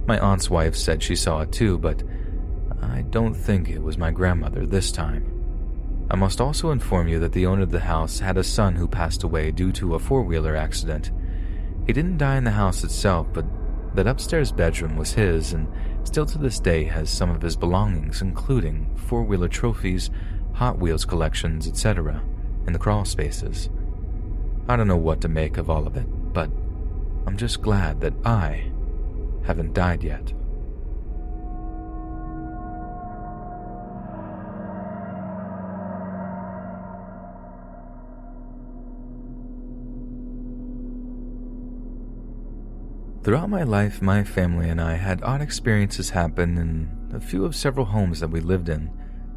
[0.06, 2.05] My aunt's wife said she saw it too, but
[2.81, 5.35] I don't think it was my grandmother this time.
[6.11, 8.86] I must also inform you that the owner of the house had a son who
[8.86, 11.11] passed away due to a four wheeler accident.
[11.86, 13.44] He didn't die in the house itself, but
[13.94, 15.69] that upstairs bedroom was his and
[16.05, 20.11] still to this day has some of his belongings, including four wheeler trophies,
[20.55, 22.23] Hot Wheels collections, etc.,
[22.66, 23.69] in the crawl spaces.
[24.69, 26.51] I don't know what to make of all of it, but
[27.27, 28.70] I'm just glad that I
[29.44, 30.32] haven't died yet.
[43.24, 47.56] Throughout my life, my family and I had odd experiences happen in a few of
[47.56, 48.90] several homes that we lived in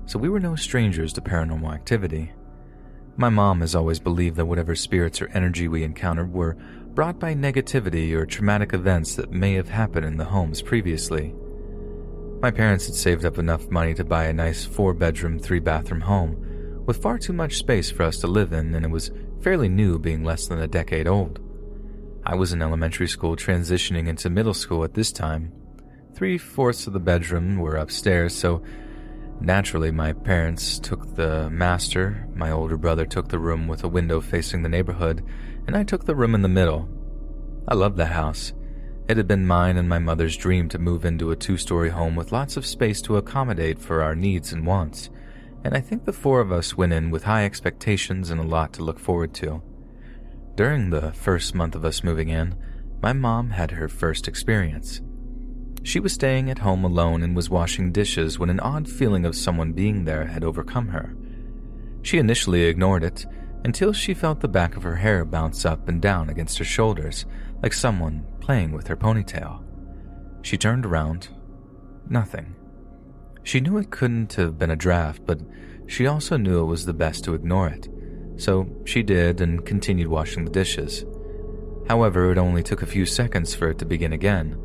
[0.08, 2.32] so we were no strangers to paranormal activity.
[3.18, 6.58] My mom has always believed that whatever spirits or energy we encountered were
[6.94, 11.36] brought by negativity or traumatic events that may have happened in the homes previously.
[12.42, 16.02] My parents had saved up enough money to buy a nice four bedroom, three bathroom
[16.02, 19.12] home with far too much space for us to live in, and it was
[19.42, 21.40] fairly new, being less than a decade old.
[22.28, 25.54] I was in elementary school transitioning into middle school at this time.
[26.14, 28.62] Three fourths of the bedroom were upstairs, so
[29.40, 34.20] Naturally, my parents took the master, my older brother took the room with a window
[34.20, 35.24] facing the neighborhood,
[35.68, 36.90] and I took the room in the middle.
[37.68, 38.54] I loved that house.
[39.08, 42.16] It had been mine and my mother's dream to move into a two story home
[42.16, 45.12] with lots of space to accommodate for our needs and wants,
[45.64, 48.74] and I think the four of us went in with high expectations and a lot
[48.74, 49.62] to look forward to.
[50.58, 52.56] During the first month of us moving in,
[53.00, 55.02] my mom had her first experience.
[55.84, 59.36] She was staying at home alone and was washing dishes when an odd feeling of
[59.36, 61.16] someone being there had overcome her.
[62.02, 63.28] She initially ignored it
[63.66, 67.28] until she felt the back of her hair bounce up and down against her shoulders,
[67.62, 69.64] like someone playing with her ponytail.
[70.42, 71.28] She turned around.
[72.10, 72.56] Nothing.
[73.44, 75.40] She knew it couldn't have been a draft, but
[75.86, 77.90] she also knew it was the best to ignore it.
[78.38, 81.06] So she did and continued washing the dishes.
[81.88, 84.58] However, it only took a few seconds for it to begin again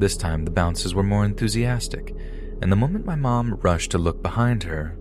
[0.00, 2.14] this time the bounces were more enthusiastic,
[2.62, 4.96] and the moment my mom rushed to look behind her,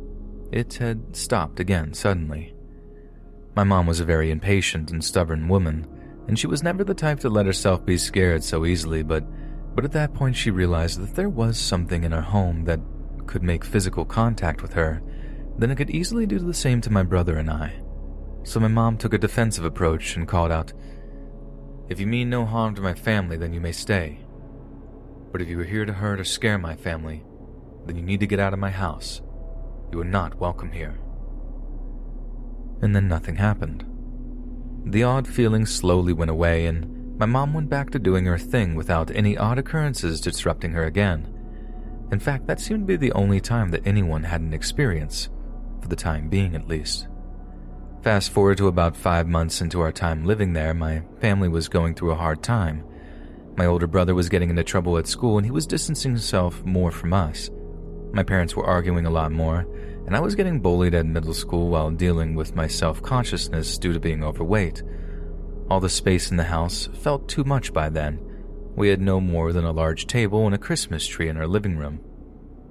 [0.51, 2.53] it had stopped again suddenly.
[3.55, 5.87] My mom was a very impatient and stubborn woman,
[6.27, 9.25] and she was never the type to let herself be scared so easily, but
[9.75, 12.79] but at that point she realized that there was something in our home that
[13.27, 15.01] could make physical contact with her,
[15.57, 17.73] then it could easily do the same to my brother and I.
[18.47, 20.71] So my mom took a defensive approach and called out,
[21.89, 24.19] If you mean no harm to my family, then you may stay.
[25.33, 27.25] But if you are here to hurt or scare my family,
[27.85, 29.21] then you need to get out of my house.
[29.91, 30.97] You are not welcome here.
[32.81, 33.83] And then nothing happened.
[34.85, 38.75] The odd feeling slowly went away, and my mom went back to doing her thing
[38.75, 41.27] without any odd occurrences disrupting her again.
[42.13, 45.27] In fact, that seemed to be the only time that anyone had an experience,
[45.81, 47.09] for the time being at least.
[48.01, 51.93] Fast forward to about five months into our time living there, my family was going
[51.93, 52.83] through a hard time
[53.57, 56.91] My older brother was getting into trouble at school and he was distancing himself more
[56.91, 57.49] from us.
[58.13, 59.67] My parents were arguing a lot more,
[60.05, 63.93] and I was getting bullied at middle school while dealing with my self consciousness due
[63.93, 64.83] to being overweight.
[65.69, 68.19] All the space in the house felt too much by then.
[68.75, 71.77] We had no more than a large table and a Christmas tree in our living
[71.77, 71.99] room.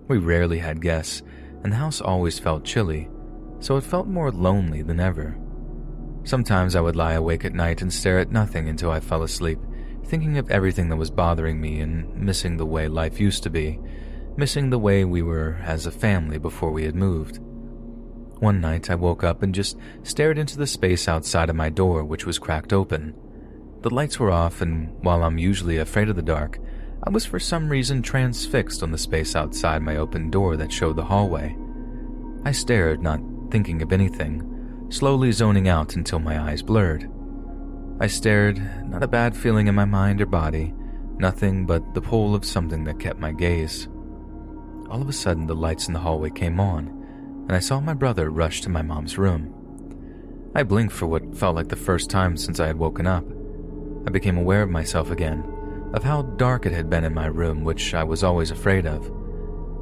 [0.07, 1.23] We rarely had guests,
[1.65, 3.11] and the house always felt chilly,
[3.67, 5.37] so it felt more lonely than ever.
[6.23, 9.59] Sometimes I would lie awake at night and stare at nothing until I fell asleep,
[10.05, 13.81] thinking of everything that was bothering me and missing the way life used to be,
[14.37, 17.41] missing the way we were as a family before we had moved.
[18.39, 22.05] One night I woke up and just stared into the space outside of my door,
[22.05, 23.17] which was cracked open.
[23.83, 26.61] The lights were off, and while I'm usually afraid of the dark,
[27.03, 30.95] I was for some reason transfixed on the space outside my open door that showed
[30.95, 31.57] the hallway.
[32.45, 33.21] I stared, not
[33.51, 37.11] thinking of anything, slowly zoning out until my eyes blurred.
[38.01, 40.75] I stared, not a bad feeling in my mind or body,
[41.19, 43.89] nothing but the pull of something that kept my gaze.
[44.91, 46.89] All of a sudden, the lights in the hallway came on,
[47.47, 49.53] and I saw my brother rush to my mom's room.
[50.55, 53.25] I blinked for what felt like the first time since I had woken up.
[54.07, 55.45] I became aware of myself again,
[55.95, 59.11] of how dark it had been in my room, which I was always afraid of.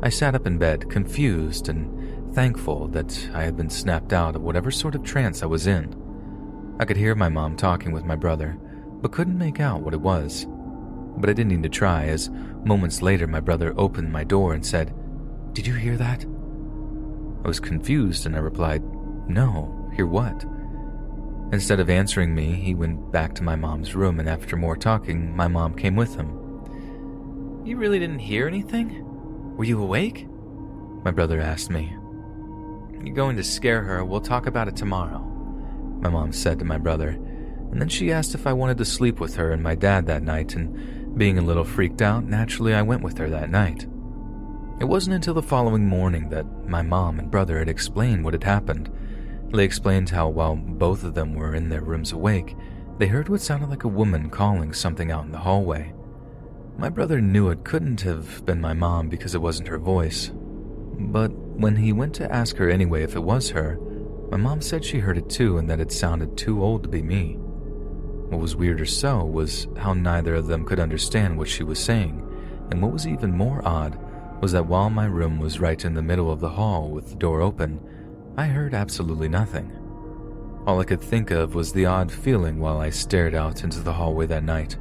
[0.02, 2.03] I sat up in bed, confused and
[2.34, 5.94] thankful that I had been snapped out of whatever sort of trance I was in.
[6.80, 8.58] I could hear my mom talking with my brother,
[9.00, 10.46] but couldn't make out what it was.
[11.16, 12.30] But I didn't need to try, as
[12.64, 14.92] moments later my brother opened my door and said,
[15.52, 16.24] Did you hear that?
[16.24, 18.82] I was confused and I replied,
[19.28, 20.44] No, hear what?
[21.52, 25.36] Instead of answering me, he went back to my mom's room, and after more talking,
[25.36, 26.30] my mom came with him.
[27.64, 29.04] You really didn't hear anything?
[29.56, 30.26] Were you awake?
[31.04, 31.94] My brother asked me.
[33.04, 34.04] You're going to scare her.
[34.04, 35.20] We'll talk about it tomorrow,
[36.00, 37.10] my mom said to my brother,
[37.70, 40.22] and then she asked if I wanted to sleep with her and my dad that
[40.22, 43.86] night, and being a little freaked out, naturally I went with her that night.
[44.80, 48.44] It wasn't until the following morning that my mom and brother had explained what had
[48.44, 48.90] happened.
[49.52, 52.56] They explained how, while both of them were in their rooms awake,
[52.98, 55.92] they heard what sounded like a woman calling something out in the hallway.
[56.78, 60.32] My brother knew it couldn't have been my mom because it wasn't her voice.
[60.32, 63.78] But when he went to ask her anyway if it was her,
[64.30, 67.02] my mom said she heard it too and that it sounded too old to be
[67.02, 67.36] me.
[68.28, 72.20] What was weirder so was how neither of them could understand what she was saying,
[72.70, 73.98] and what was even more odd
[74.40, 77.16] was that while my room was right in the middle of the hall with the
[77.16, 77.80] door open,
[78.36, 79.70] I heard absolutely nothing.
[80.66, 83.92] All I could think of was the odd feeling while I stared out into the
[83.92, 84.76] hallway that night.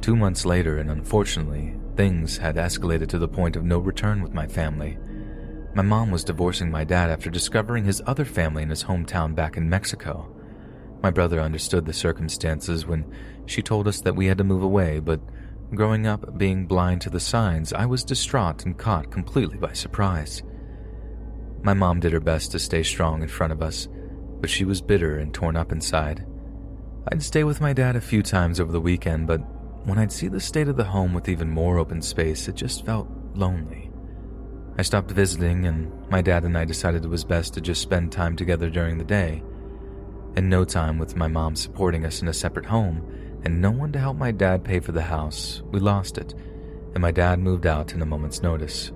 [0.00, 4.34] Two months later, and unfortunately, things had escalated to the point of no return with
[4.34, 4.98] my family.
[5.74, 9.56] My mom was divorcing my dad after discovering his other family in his hometown back
[9.56, 10.34] in Mexico.
[11.02, 13.10] My brother understood the circumstances when
[13.46, 15.20] she told us that we had to move away, but
[15.74, 20.42] Growing up being blind to the signs, I was distraught and caught completely by surprise.
[21.62, 23.88] My mom did her best to stay strong in front of us,
[24.42, 26.26] but she was bitter and torn up inside.
[27.10, 29.38] I'd stay with my dad a few times over the weekend, but
[29.86, 32.84] when I'd see the state of the home with even more open space, it just
[32.84, 33.91] felt lonely.
[34.78, 38.10] I stopped visiting, and my dad and I decided it was best to just spend
[38.10, 39.42] time together during the day.
[40.34, 43.04] In no time, with my mom supporting us in a separate home,
[43.44, 46.34] and no one to help my dad pay for the house, we lost it,
[46.94, 48.92] and my dad moved out in a moment's notice.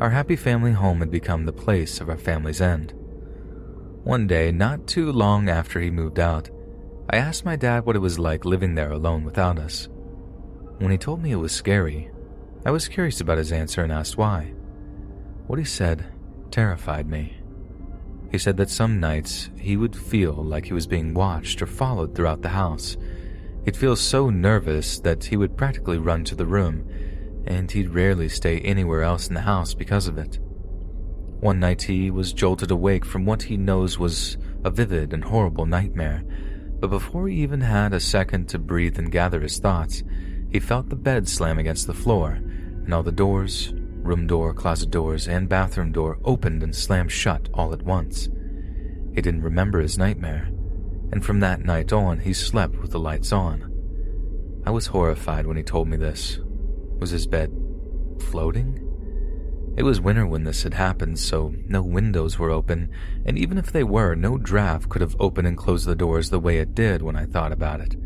[0.00, 2.94] Our happy family home had become the place of our family's end.
[4.04, 6.48] One day, not too long after he moved out,
[7.10, 9.88] I asked my dad what it was like living there alone without us.
[10.78, 12.10] When he told me it was scary,
[12.64, 14.54] I was curious about his answer and asked why.
[15.46, 16.06] What he said
[16.50, 17.36] terrified me.
[18.30, 22.14] He said that some nights he would feel like he was being watched or followed
[22.14, 22.96] throughout the house,
[23.64, 26.84] He'd feel so nervous that he would practically run to the room,
[27.46, 30.40] and he'd rarely stay anywhere else in the house because of it.
[31.40, 35.66] One night he was jolted awake from what he knows was a vivid and horrible
[35.66, 36.24] nightmare,
[36.80, 40.02] but before he even had a second to breathe and gather his thoughts,
[40.50, 43.72] he felt the bed slam against the floor, and all the doors
[44.02, 48.28] room door, closet doors, and bathroom door opened and slammed shut all at once.
[49.14, 50.50] He didn't remember his nightmare,
[51.12, 53.70] and from that night on, he slept with the lights on.
[54.64, 56.38] I was horrified when he told me this.
[56.98, 57.52] Was his bed
[58.20, 58.78] floating?
[59.76, 62.90] It was winter when this had happened, so no windows were open,
[63.24, 66.38] and even if they were, no draft could have opened and closed the doors the
[66.38, 67.96] way it did when I thought about it.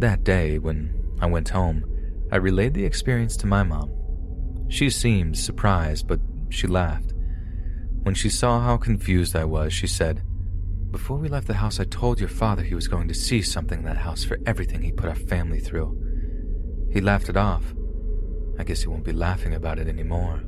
[0.00, 1.84] That day, when I went home,
[2.32, 3.92] I relayed the experience to my mom.
[4.72, 6.18] She seemed surprised, but
[6.48, 7.12] she laughed.
[8.04, 10.22] When she saw how confused I was, she said,
[10.90, 13.80] before we left the house, I told your father he was going to see something
[13.80, 16.88] in that house for everything he put our family through.
[16.90, 17.74] He laughed it off.
[18.58, 20.42] I guess he won't be laughing about it anymore.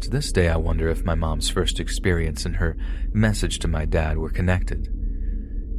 [0.00, 2.76] To this day, I wonder if my mom's first experience and her
[3.12, 4.92] message to my dad were connected.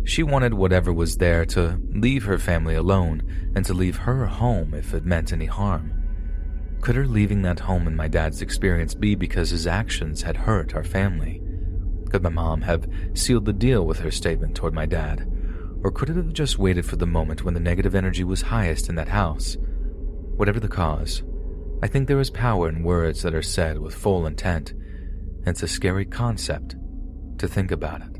[0.05, 4.73] She wanted whatever was there to leave her family alone and to leave her home
[4.73, 5.98] if it meant any harm.
[6.81, 10.75] Could her leaving that home in my dad's experience be because his actions had hurt
[10.75, 11.41] our family?
[12.09, 15.29] Could my mom have sealed the deal with her statement toward my dad?
[15.83, 18.89] Or could it have just waited for the moment when the negative energy was highest
[18.89, 19.57] in that house?
[20.35, 21.23] Whatever the cause,
[21.81, 24.73] I think there is power in words that are said with full intent.
[25.45, 26.75] It's a scary concept
[27.37, 28.18] to think about it.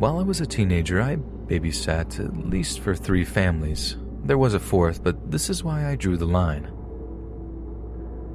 [0.00, 3.98] While I was a teenager, I babysat at least for three families.
[4.24, 6.72] There was a fourth, but this is why I drew the line.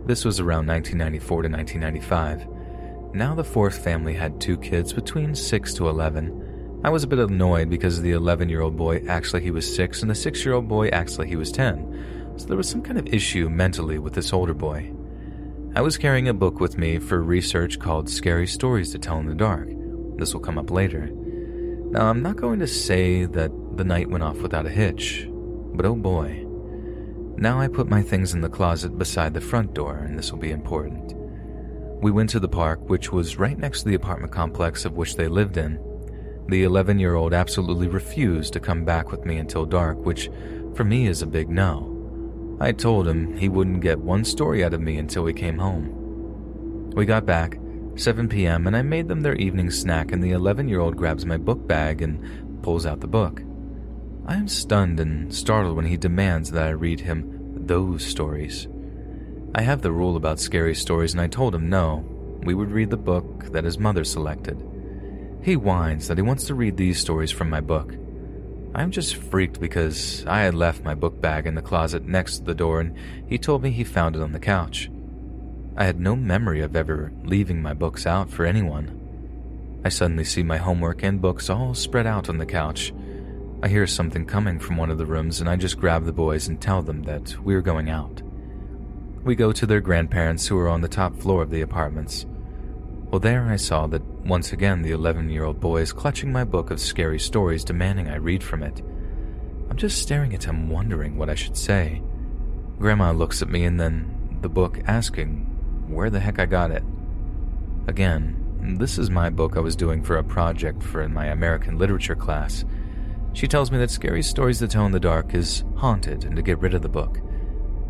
[0.05, 3.15] This was around 1994 to 1995.
[3.15, 6.81] Now the fourth family had two kids between 6 to 11.
[6.83, 9.75] I was a bit annoyed because the 11 year old boy acts like he was
[9.75, 12.69] 6 and the 6 year old boy acts like he was 10, so there was
[12.69, 14.93] some kind of issue mentally with this older boy.
[15.75, 19.25] I was carrying a book with me for research called Scary Stories to Tell in
[19.25, 19.67] the Dark.
[20.19, 21.09] This will come up later.
[21.95, 25.85] Now, I'm not going to say that the night went off without a hitch, but
[25.85, 26.45] oh boy.
[27.37, 30.39] Now I put my things in the closet beside the front door, and this will
[30.39, 31.13] be important.
[32.03, 35.15] We went to the park, which was right next to the apartment complex of which
[35.15, 35.79] they lived in.
[36.49, 40.29] The 11 year old absolutely refused to come back with me until dark, which
[40.73, 42.57] for me is a big no.
[42.59, 46.91] I told him he wouldn't get one story out of me until we came home.
[46.93, 47.57] We got back,
[47.95, 51.25] 7 p.m., and I made them their evening snack, and the 11 year old grabs
[51.25, 53.41] my book bag and pulls out the book.
[54.25, 58.67] I am stunned and startled when he demands that I read him those stories.
[59.53, 62.03] I have the rule about scary stories, and I told him no,
[62.43, 64.61] we would read the book that his mother selected.
[65.41, 67.93] He whines that he wants to read these stories from my book.
[68.73, 72.43] I'm just freaked because I had left my book bag in the closet next to
[72.43, 72.97] the door, and
[73.27, 74.89] he told me he found it on the couch.
[75.77, 79.81] I had no memory of ever leaving my books out for anyone.
[79.83, 82.93] I suddenly see my homework and books all spread out on the couch.
[83.61, 86.47] I hear something coming from one of the rooms, and I just grab the boys
[86.47, 88.21] and tell them that we're going out.
[89.23, 92.25] We go to their grandparents, who are on the top floor of the apartments.
[93.11, 96.45] Well, there I saw that once again the 11 year old boy is clutching my
[96.45, 98.81] book of scary stories, demanding I read from it.
[99.69, 102.01] I'm just staring at him, wondering what I should say.
[102.79, 105.54] Grandma looks at me and then the book, asking
[105.87, 106.83] where the heck I got it.
[107.87, 112.15] Again, this is my book I was doing for a project for my American literature
[112.15, 112.65] class.
[113.33, 116.41] She tells me that Scary Stories to Tell in the Dark is haunted and to
[116.41, 117.19] get rid of the book.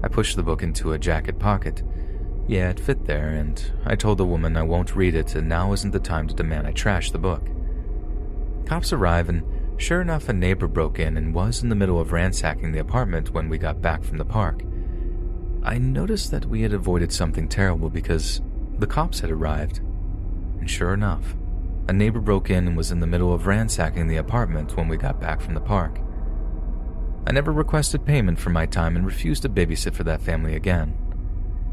[0.03, 1.83] I push the book into a jacket pocket.
[2.47, 5.71] Yeah, it fit there, and I told the woman I won't read it, and now
[5.71, 7.47] isn't the time to demand I trash the book.
[8.65, 9.43] Cops arrive, and
[9.77, 13.31] sure enough, a neighbor broke in and was in the middle of ransacking the apartment
[13.31, 14.61] when we got back from the park.
[15.65, 18.39] I noticed that we had avoided something terrible because
[18.77, 19.79] the cops had arrived.
[20.59, 21.35] And sure enough,
[21.87, 24.95] a neighbor broke in and was in the middle of ransacking the apartment when we
[24.95, 25.99] got back from the park.
[27.25, 30.95] I never requested payment for my time and refused to babysit for that family again.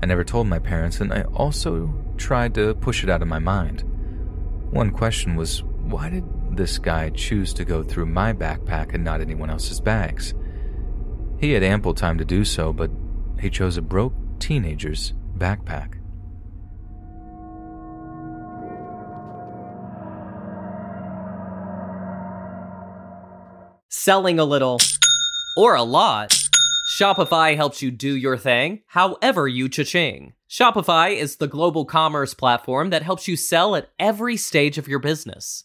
[0.03, 3.39] I never told my parents, and I also tried to push it out of my
[3.39, 3.85] mind.
[4.71, 6.25] One question was why did
[6.57, 10.33] this guy choose to go through my backpack and not anyone else's bags?
[11.39, 12.91] He had ample time to do so, but
[13.43, 15.99] he chose a broke teenager's backpack.
[23.89, 24.79] Selling a little
[25.57, 26.31] or a lot,
[26.97, 30.35] Shopify helps you do your thing however you cha-ching.
[30.49, 35.01] Shopify is the global commerce platform that helps you sell at every stage of your
[35.01, 35.65] business.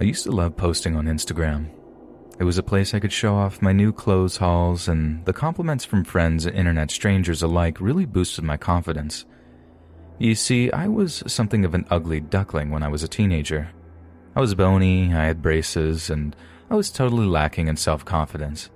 [0.00, 1.68] I used to love posting on Instagram.
[2.38, 5.84] It was a place I could show off my new clothes hauls, and the compliments
[5.84, 9.26] from friends and internet strangers alike really boosted my confidence.
[10.18, 13.68] You see, I was something of an ugly duckling when I was a teenager.
[14.34, 16.34] I was bony, I had braces, and
[16.70, 18.70] I was totally lacking in self confidence.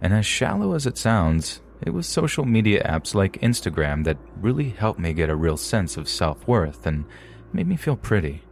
[0.00, 4.68] And as shallow as it sounds, it was social media apps like Instagram that really
[4.68, 7.04] helped me get a real sense of self worth and
[7.52, 8.44] made me feel pretty.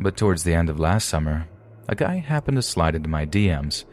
[0.00, 1.46] But towards the end of last summer,
[1.86, 3.84] a guy happened to slide into my DMs,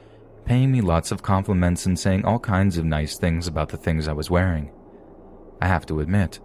[0.45, 4.07] paying me lots of compliments and saying all kinds of nice things about the things
[4.07, 4.71] I was wearing.
[5.61, 6.39] I have to admit,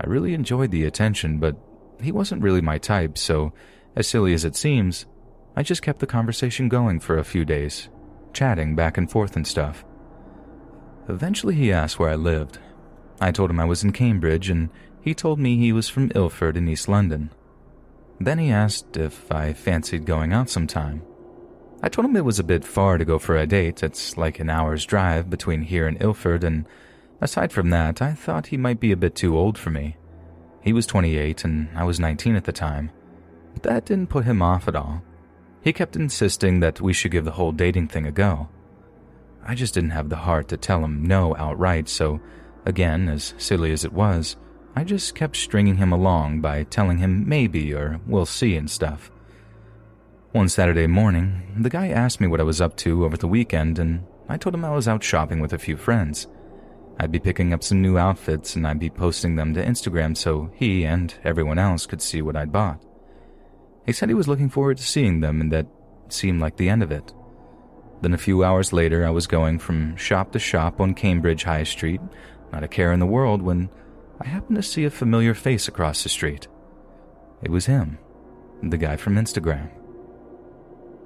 [0.00, 1.54] I really enjoyed the attention, but
[2.00, 3.52] he wasn't really my type, so,
[3.94, 5.04] as silly as it seems,
[5.54, 7.90] I just kept the conversation going for a few days,
[8.32, 9.84] chatting back and forth and stuff.
[11.10, 12.58] Eventually, he asked where I lived.
[13.20, 14.70] I told him I was in Cambridge, and
[15.02, 17.30] he told me he was from Ilford in East London.
[18.20, 21.02] Then he asked if I fancied going out sometime.
[21.82, 23.82] I told him it was a bit far to go for a date.
[23.82, 26.66] It's like an hour's drive between here and Ilford, and
[27.20, 29.96] aside from that, I thought he might be a bit too old for me.
[30.62, 32.90] He was 28 and I was 19 at the time.
[33.52, 35.02] But that didn't put him off at all.
[35.60, 38.48] He kept insisting that we should give the whole dating thing a go.
[39.44, 42.20] I just didn't have the heart to tell him no outright, so,
[42.64, 44.36] again, as silly as it was,
[44.76, 49.10] I just kept stringing him along by telling him maybe or we'll see and stuff.
[50.32, 53.78] One Saturday morning, the guy asked me what I was up to over the weekend,
[53.78, 56.26] and I told him I was out shopping with a few friends.
[56.98, 60.50] I'd be picking up some new outfits and I'd be posting them to Instagram so
[60.54, 62.82] he and everyone else could see what I'd bought.
[63.84, 65.66] He said he was looking forward to seeing them and that
[66.08, 67.12] seemed like the end of it.
[68.00, 71.64] Then a few hours later, I was going from shop to shop on Cambridge High
[71.64, 72.00] Street,
[72.52, 73.70] not a care in the world, when
[74.20, 76.46] I happened to see a familiar face across the street.
[77.42, 77.98] It was him,
[78.62, 79.70] the guy from Instagram.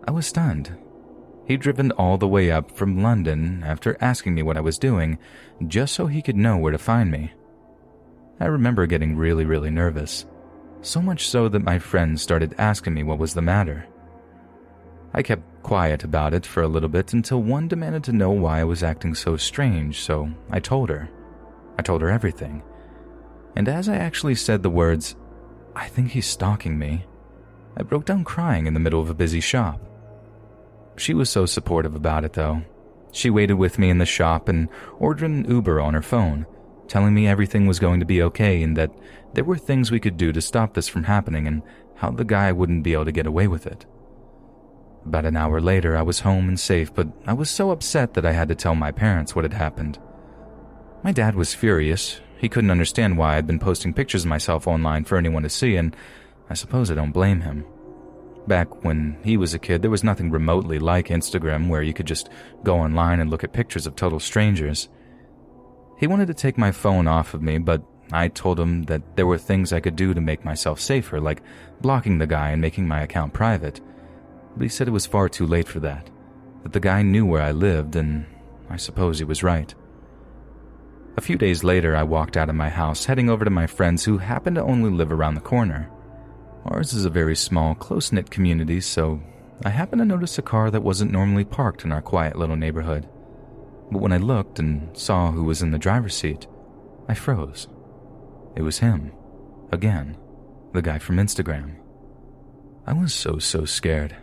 [0.06, 0.76] I was stunned.
[1.46, 5.18] He'd driven all the way up from London after asking me what I was doing,
[5.66, 7.32] just so he could know where to find me.
[8.40, 10.26] I remember getting really, really nervous,
[10.82, 13.86] so much so that my friends started asking me what was the matter.
[15.14, 18.60] I kept quiet about it for a little bit until one demanded to know why
[18.60, 21.08] I was acting so strange, so I told her.
[21.78, 22.62] I told her everything
[23.58, 25.16] and as I actually said the words,
[25.74, 27.04] I think he's stalking me,
[27.76, 29.80] I broke down crying in the middle of a busy shop.
[30.96, 32.62] She was so supportive about it, though.
[33.10, 34.68] She waited with me in the shop and
[35.00, 36.46] ordered an Uber on her phone,
[36.86, 38.92] telling me everything was going to be okay and that
[39.34, 41.62] there were things we could do to stop this from happening and
[41.96, 43.86] how the guy wouldn't be able to get away with it.
[45.04, 48.24] About an hour later, I was home and safe, but I was so upset that
[48.24, 49.98] I had to tell my parents what had happened.
[51.02, 55.04] My dad was furious, he couldn't understand why I'd been posting pictures of myself online
[55.04, 55.94] for anyone to see, and
[56.48, 57.64] I suppose I don't blame him.
[58.46, 62.06] Back when he was a kid, there was nothing remotely like Instagram where you could
[62.06, 62.30] just
[62.62, 64.88] go online and look at pictures of total strangers.
[65.98, 67.82] He wanted to take my phone off of me, but
[68.12, 71.42] I told him that there were things I could do to make myself safer, like
[71.80, 73.80] blocking the guy and making my account private.
[74.56, 76.08] But he said it was far too late for that,
[76.62, 78.24] that the guy knew where I lived, and
[78.70, 79.74] I suppose he was right.
[81.18, 84.04] A few days later, I walked out of my house, heading over to my friends
[84.04, 85.90] who happen to only live around the corner.
[86.64, 89.20] Ours is a very small, close knit community, so
[89.64, 93.08] I happened to notice a car that wasn't normally parked in our quiet little neighborhood.
[93.90, 96.46] But when I looked and saw who was in the driver's seat,
[97.08, 97.66] I froze.
[98.54, 99.10] It was him.
[99.72, 100.16] Again.
[100.72, 101.80] The guy from Instagram.
[102.86, 104.14] I was so, so scared.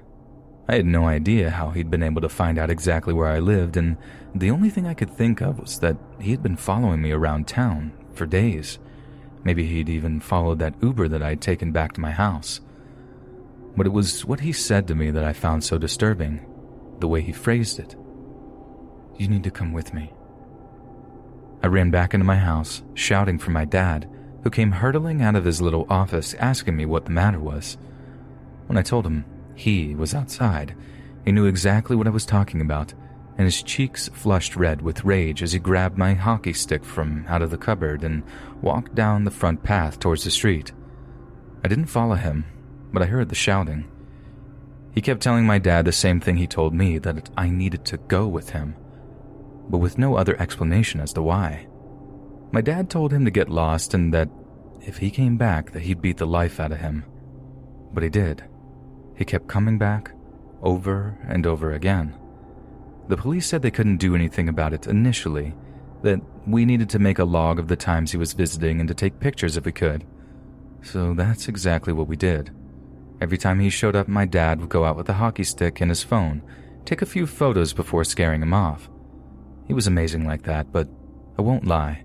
[0.67, 3.77] I had no idea how he'd been able to find out exactly where I lived,
[3.77, 3.97] and
[4.33, 7.47] the only thing I could think of was that he had been following me around
[7.47, 8.79] town for days.
[9.43, 12.61] Maybe he'd even followed that Uber that I'd taken back to my house.
[13.77, 16.43] But it was what he said to me that I found so disturbing,
[16.99, 17.95] the way he phrased it.
[19.17, 20.13] You need to come with me.
[21.61, 24.09] I ran back into my house, shouting for my dad,
[24.43, 27.77] who came hurtling out of his little office asking me what the matter was.
[28.65, 29.25] When I told him
[29.55, 30.75] he was outside,
[31.25, 32.93] he knew exactly what I was talking about,
[33.37, 37.41] and his cheeks flushed red with rage as he grabbed my hockey stick from out
[37.41, 38.23] of the cupboard and
[38.61, 40.71] walked down the front path towards the street.
[41.63, 42.45] I didn't follow him,
[42.93, 43.91] but I heard the shouting.
[44.93, 47.97] He kept telling my dad the same thing he told me that I needed to
[47.97, 48.75] go with him,
[49.67, 51.67] but with no other explanation as to why.
[52.51, 54.29] My dad told him to get lost and that
[54.79, 57.03] if he came back that he'd beat the life out of him.
[57.91, 58.43] But he did.
[59.15, 60.11] He kept coming back
[60.61, 62.15] over and over again.
[63.07, 65.53] The police said they couldn't do anything about it initially,
[66.01, 68.95] that we needed to make a log of the times he was visiting and to
[68.95, 70.05] take pictures if we could.
[70.81, 72.51] So that's exactly what we did.
[73.21, 75.89] Every time he showed up, my dad would go out with a hockey stick and
[75.89, 76.41] his phone,
[76.83, 78.89] take a few photos before scaring him off.
[79.67, 80.87] He was amazing like that, but
[81.37, 82.04] I won't lie.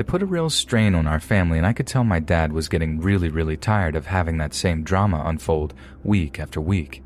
[0.00, 2.70] It put a real strain on our family, and I could tell my dad was
[2.70, 7.02] getting really, really tired of having that same drama unfold week after week.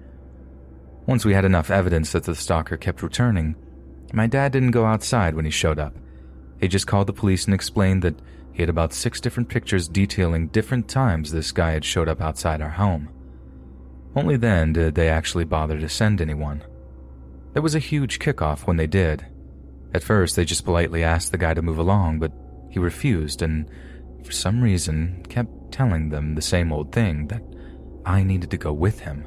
[1.04, 3.56] Once we had enough evidence that the stalker kept returning,
[4.12, 5.96] my dad didn't go outside when he showed up.
[6.60, 8.14] He just called the police and explained that
[8.52, 12.62] he had about six different pictures detailing different times this guy had showed up outside
[12.62, 13.08] our home.
[14.14, 16.62] Only then did they actually bother to send anyone.
[17.54, 19.26] There was a huge kickoff when they did.
[19.92, 22.30] At first, they just politely asked the guy to move along, but
[22.74, 23.70] he refused and,
[24.24, 27.42] for some reason, kept telling them the same old thing that
[28.04, 29.24] I needed to go with him.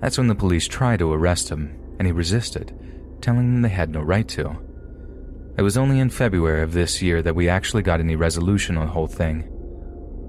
[0.00, 2.72] That's when the police tried to arrest him, and he resisted,
[3.20, 4.56] telling them they had no right to.
[5.58, 8.86] It was only in February of this year that we actually got any resolution on
[8.86, 9.42] the whole thing.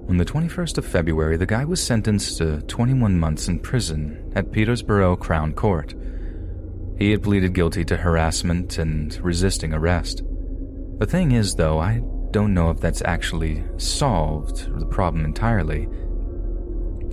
[0.08, 4.50] On the 21st of February, the guy was sentenced to 21 months in prison at
[4.50, 5.94] Peterborough Crown Court.
[6.98, 10.22] He had pleaded guilty to harassment and resisting arrest.
[10.98, 15.88] The thing is, though, I don't know if that's actually solved the problem entirely,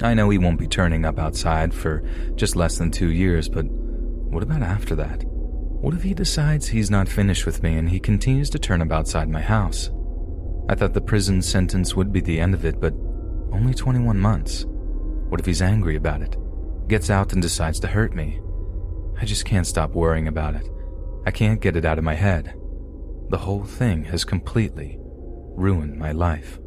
[0.02, 2.04] I know he won't be turning up outside for
[2.36, 5.24] just less than two years, but what about after that?
[5.26, 8.92] What if he decides he's not finished with me and he continues to turn up
[8.92, 9.90] outside my house?
[10.68, 12.94] I thought the prison sentence would be the end of it, but
[13.54, 14.66] only 21 months.
[15.30, 16.36] What if he's angry about it?
[16.88, 18.42] Gets out and decides to hurt me?
[19.22, 20.68] I just can't stop worrying about it.
[21.26, 22.54] I can't get it out of my head.
[23.36, 26.58] The whole thing has completely ruined my life.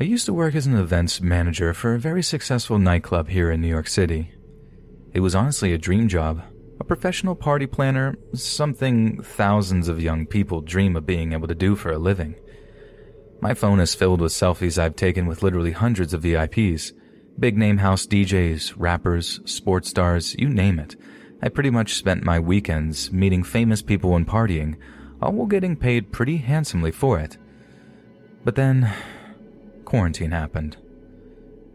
[0.00, 3.60] I used to work as an events manager for a very successful nightclub here in
[3.60, 4.32] New York City.
[5.12, 6.42] It was honestly a dream job,
[6.80, 11.76] a professional party planner, something thousands of young people dream of being able to do
[11.76, 12.34] for a living.
[13.40, 16.92] My phone is filled with selfies I've taken with literally hundreds of VIPs,
[17.38, 20.96] big name house DJs, rappers, sports stars, you name it.
[21.42, 24.76] I pretty much spent my weekends meeting famous people and partying,
[25.20, 27.36] all while getting paid pretty handsomely for it.
[28.44, 28.92] But then
[29.84, 30.78] quarantine happened.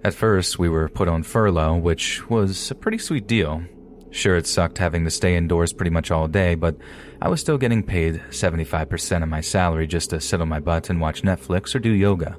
[0.03, 3.63] At first, we were put on furlough, which was a pretty sweet deal.
[4.11, 6.75] Sure, it sucked having to stay indoors pretty much all day, but
[7.21, 10.89] I was still getting paid 75% of my salary just to sit on my butt
[10.89, 12.37] and watch Netflix or do yoga.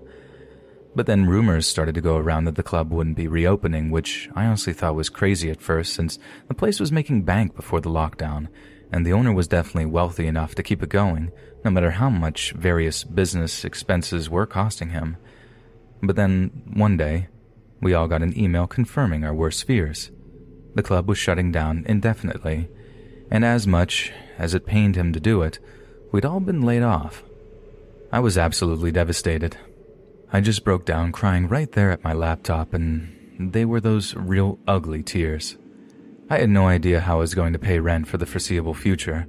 [0.94, 4.44] But then rumors started to go around that the club wouldn't be reopening, which I
[4.44, 8.48] honestly thought was crazy at first since the place was making bank before the lockdown,
[8.92, 11.32] and the owner was definitely wealthy enough to keep it going,
[11.64, 15.16] no matter how much various business expenses were costing him.
[16.02, 17.28] But then, one day,
[17.80, 20.10] we all got an email confirming our worst fears.
[20.74, 22.68] The club was shutting down indefinitely,
[23.30, 25.58] and as much as it pained him to do it,
[26.10, 27.22] we'd all been laid off.
[28.10, 29.56] I was absolutely devastated.
[30.32, 34.58] I just broke down crying right there at my laptop, and they were those real
[34.66, 35.56] ugly tears.
[36.30, 39.26] I had no idea how I was going to pay rent for the foreseeable future.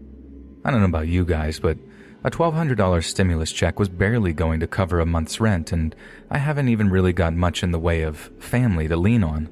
[0.64, 1.78] I don't know about you guys, but
[2.24, 5.94] a $1,200 stimulus check was barely going to cover a month's rent, and
[6.32, 9.50] I haven't even really got much in the way of family to lean on.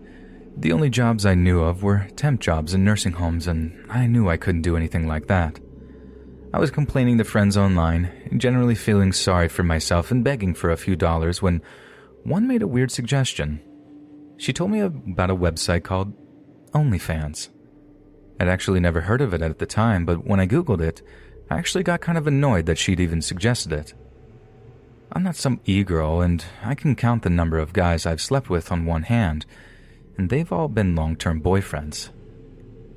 [0.58, 4.30] The only jobs I knew of were temp jobs in nursing homes, and I knew
[4.30, 5.60] I couldn't do anything like that.
[6.54, 10.78] I was complaining to friends online, generally feeling sorry for myself and begging for a
[10.78, 11.62] few dollars when
[12.24, 13.62] one made a weird suggestion.
[14.38, 16.14] She told me about a website called
[16.72, 17.50] OnlyFans.
[18.40, 21.02] I'd actually never heard of it at the time, but when I Googled it,
[21.50, 23.94] I actually got kind of annoyed that she'd even suggested it.
[25.14, 28.50] I'm not some e girl, and I can count the number of guys I've slept
[28.50, 29.46] with on one hand,
[30.22, 32.12] and they've all been long term boyfriends.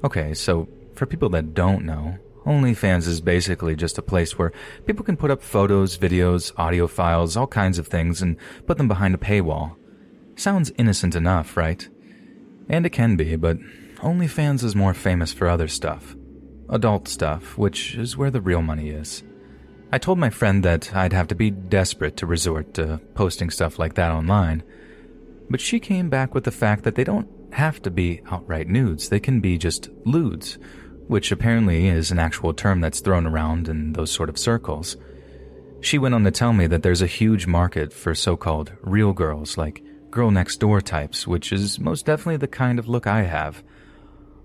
[0.05, 4.53] Okay, so for people that don't know, OnlyFans is basically just a place where
[4.85, 8.37] people can put up photos, videos, audio files, all kinds of things, and
[8.67, 9.75] put them behind a paywall.
[10.37, 11.89] Sounds innocent enough, right?
[12.69, 13.57] And it can be, but
[14.03, 16.15] OnlyFans is more famous for other stuff.
[16.69, 19.23] Adult stuff, which is where the real money is.
[19.91, 23.79] I told my friend that I'd have to be desperate to resort to posting stuff
[23.79, 24.63] like that online,
[25.51, 29.09] but she came back with the fact that they don't have to be outright nudes,
[29.09, 30.59] they can be just lewds,
[31.07, 34.97] which apparently is an actual term that's thrown around in those sort of circles.
[35.81, 39.13] She went on to tell me that there's a huge market for so called real
[39.13, 43.23] girls, like girl next door types, which is most definitely the kind of look I
[43.23, 43.63] have.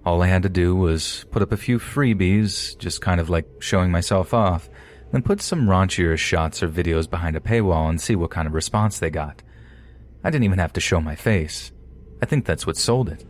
[0.06, 3.48] All I had to do was put up a few freebies, just kind of like
[3.60, 4.70] showing myself off,
[5.12, 8.54] then put some raunchier shots or videos behind a paywall and see what kind of
[8.54, 9.42] response they got.
[10.24, 11.72] I didn't even have to show my face.
[12.22, 13.26] I think that's what sold it.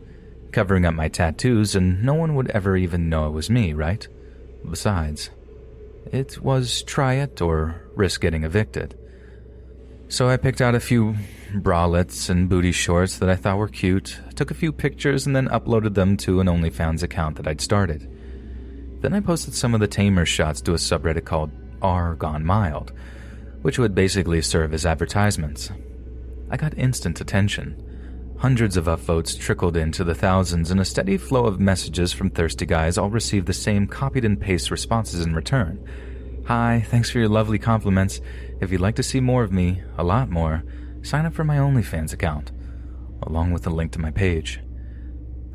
[0.51, 4.07] Covering up my tattoos, and no one would ever even know it was me, right?
[4.69, 5.29] Besides,
[6.11, 8.97] it was try it or risk getting evicted.
[10.07, 11.15] So I picked out a few
[11.53, 15.47] bralettes and booty shorts that I thought were cute, took a few pictures, and then
[15.49, 18.09] uploaded them to an OnlyFans account that I'd started.
[19.01, 21.51] Then I posted some of the tamer shots to a subreddit called
[21.83, 22.91] R Gone Mild,
[23.61, 25.71] which would basically serve as advertisements.
[26.49, 27.85] I got instant attention.
[28.39, 32.65] Hundreds of upvotes trickled into the thousands, and a steady flow of messages from thirsty
[32.65, 35.85] guys all received the same copied and paste responses in return.
[36.47, 38.21] Hi, thanks for your lovely compliments.
[38.61, 40.63] If you'd like to see more of me, a lot more,
[41.01, 42.51] sign up for my OnlyFans account,
[43.23, 44.61] along with a link to my page.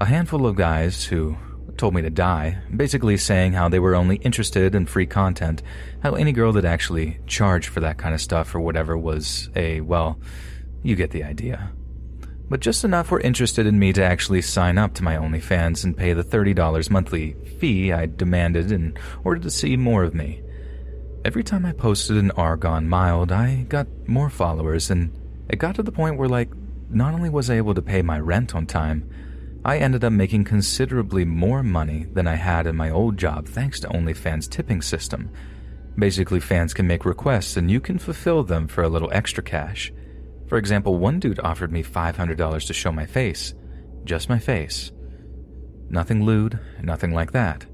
[0.01, 1.37] A handful of guys who
[1.77, 5.63] told me to die, basically saying how they were only interested in free content,
[6.03, 9.81] how any girl that actually charged for that kind of stuff or whatever was a,
[9.81, 10.21] well,
[10.85, 11.73] you get the idea.
[12.49, 15.97] But just enough were interested in me to actually sign up to my OnlyFans and
[15.97, 20.43] pay the $30 monthly fee I demanded in order to see more of me.
[21.25, 25.11] Every time I posted an R Gone Mild, I got more followers, and
[25.49, 26.51] it got to the point where, like,
[26.91, 29.09] not only was I able to pay my rent on time,
[29.65, 33.81] I ended up making considerably more money than I had in my old job thanks
[33.81, 35.31] to OnlyFans' tipping system.
[35.97, 39.91] Basically, fans can make requests and you can fulfill them for a little extra cash.
[40.55, 43.55] For example, one dude offered me $500 to show my face.
[44.05, 44.93] Just my face.
[45.91, 47.67] Nothing lewd, nothing like that.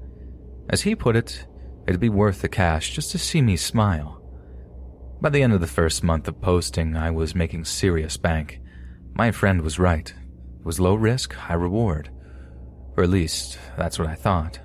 [0.67, 1.45] As he put it,
[1.87, 4.19] it'd be worth the cash just to see me smile.
[5.21, 8.59] By the end of the first month of posting, I was making serious bank.
[9.13, 10.11] My friend was right.
[10.59, 12.09] It was low risk, high reward.
[12.97, 14.57] Or at least, that's what I thought.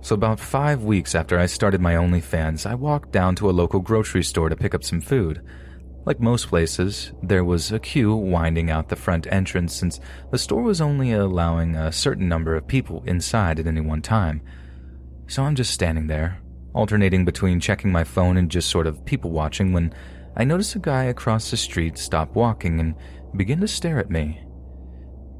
[0.00, 3.80] So, about five weeks after I started my OnlyFans, I walked down to a local
[3.80, 5.42] grocery store to pick up some food.
[6.10, 10.00] Like most places, there was a queue winding out the front entrance since
[10.32, 14.42] the store was only allowing a certain number of people inside at any one time.
[15.28, 16.42] So I'm just standing there,
[16.74, 19.94] alternating between checking my phone and just sort of people watching when
[20.36, 22.96] I notice a guy across the street stop walking and
[23.36, 24.44] begin to stare at me.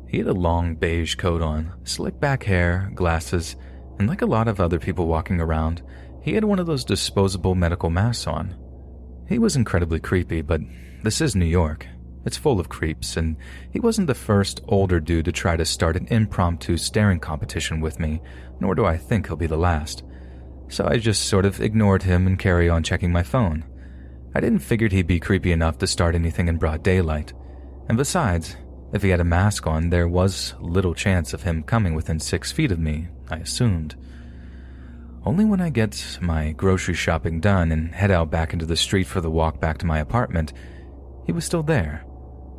[0.06, 3.56] He had a long beige coat on, slick back hair, glasses,
[3.98, 5.82] and like a lot of other people walking around,
[6.22, 8.54] he had one of those disposable medical masks on.
[9.30, 10.60] He was incredibly creepy, but
[11.04, 11.86] this is New York.
[12.26, 13.36] It's full of creeps, and
[13.70, 18.00] he wasn't the first older dude to try to start an impromptu staring competition with
[18.00, 18.20] me,
[18.58, 20.02] nor do I think he'll be the last.
[20.68, 23.64] So I just sort of ignored him and carry on checking my phone.
[24.34, 27.32] I didn't figure he'd be creepy enough to start anything in broad daylight.
[27.88, 28.56] And besides,
[28.92, 32.50] if he had a mask on, there was little chance of him coming within six
[32.50, 33.94] feet of me, I assumed.
[35.24, 39.06] Only when I get my grocery shopping done and head out back into the street
[39.06, 40.54] for the walk back to my apartment,
[41.26, 42.04] he was still there,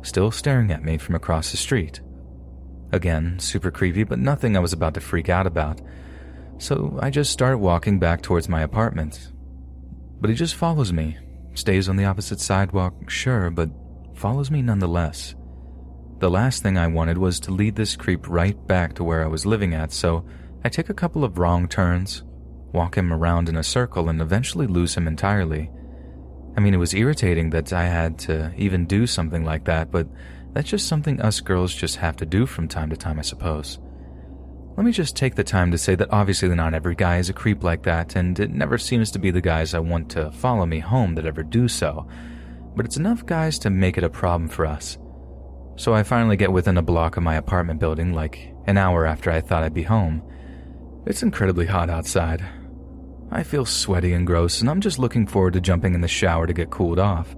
[0.02, 2.00] still staring at me from across the street.
[2.92, 5.80] Again, super creepy, but nothing I was about to freak out about.
[6.58, 9.32] So I just start walking back towards my apartment.
[10.20, 11.18] But he just follows me,
[11.54, 13.70] stays on the opposite sidewalk, sure, but
[14.14, 15.34] follows me nonetheless.
[16.20, 19.26] The last thing I wanted was to lead this creep right back to where I
[19.26, 20.24] was living at, so
[20.64, 22.22] I take a couple of wrong turns,
[22.72, 25.70] walk him around in a circle, and eventually lose him entirely.
[26.56, 30.06] I mean, it was irritating that I had to even do something like that, but
[30.52, 33.78] that's just something us girls just have to do from time to time, I suppose.
[34.76, 37.34] Let me just take the time to say that obviously not every guy is a
[37.34, 40.64] creep like that, and it never seems to be the guys I want to follow
[40.66, 42.06] me home that ever do so.
[42.74, 44.96] But it's enough guys to make it a problem for us.
[45.76, 49.30] So I finally get within a block of my apartment building, like an hour after
[49.30, 50.22] I thought I'd be home.
[51.06, 52.42] It's incredibly hot outside,
[53.34, 56.46] I feel sweaty and gross, and I'm just looking forward to jumping in the shower
[56.46, 57.34] to get cooled off.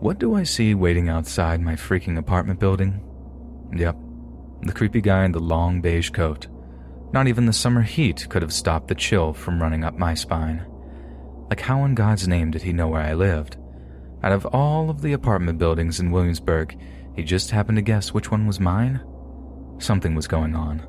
[0.00, 3.00] What do I see waiting outside my freaking apartment building?
[3.76, 3.96] Yep,
[4.62, 6.48] the creepy guy in the long beige coat.
[7.12, 10.66] Not even the summer heat could have stopped the chill from running up my spine.
[11.48, 13.56] Like, how in God's name did he know where I lived?
[14.24, 16.76] Out of all of the apartment buildings in Williamsburg,
[17.14, 19.00] he just happened to guess which one was mine?
[19.78, 20.84] Something was going on.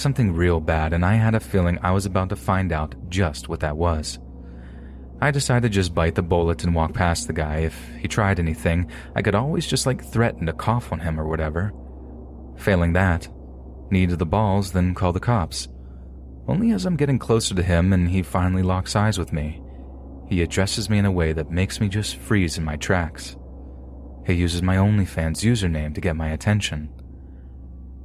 [0.00, 3.50] Something real bad, and I had a feeling I was about to find out just
[3.50, 4.18] what that was.
[5.20, 7.58] I decided to just bite the bullet and walk past the guy.
[7.58, 11.28] If he tried anything, I could always just like threaten to cough on him or
[11.28, 11.74] whatever.
[12.56, 13.28] Failing that,
[13.90, 15.68] need the balls, then call the cops.
[16.48, 19.62] Only as I'm getting closer to him and he finally locks eyes with me,
[20.30, 23.36] he addresses me in a way that makes me just freeze in my tracks.
[24.26, 26.88] He uses my OnlyFans username to get my attention.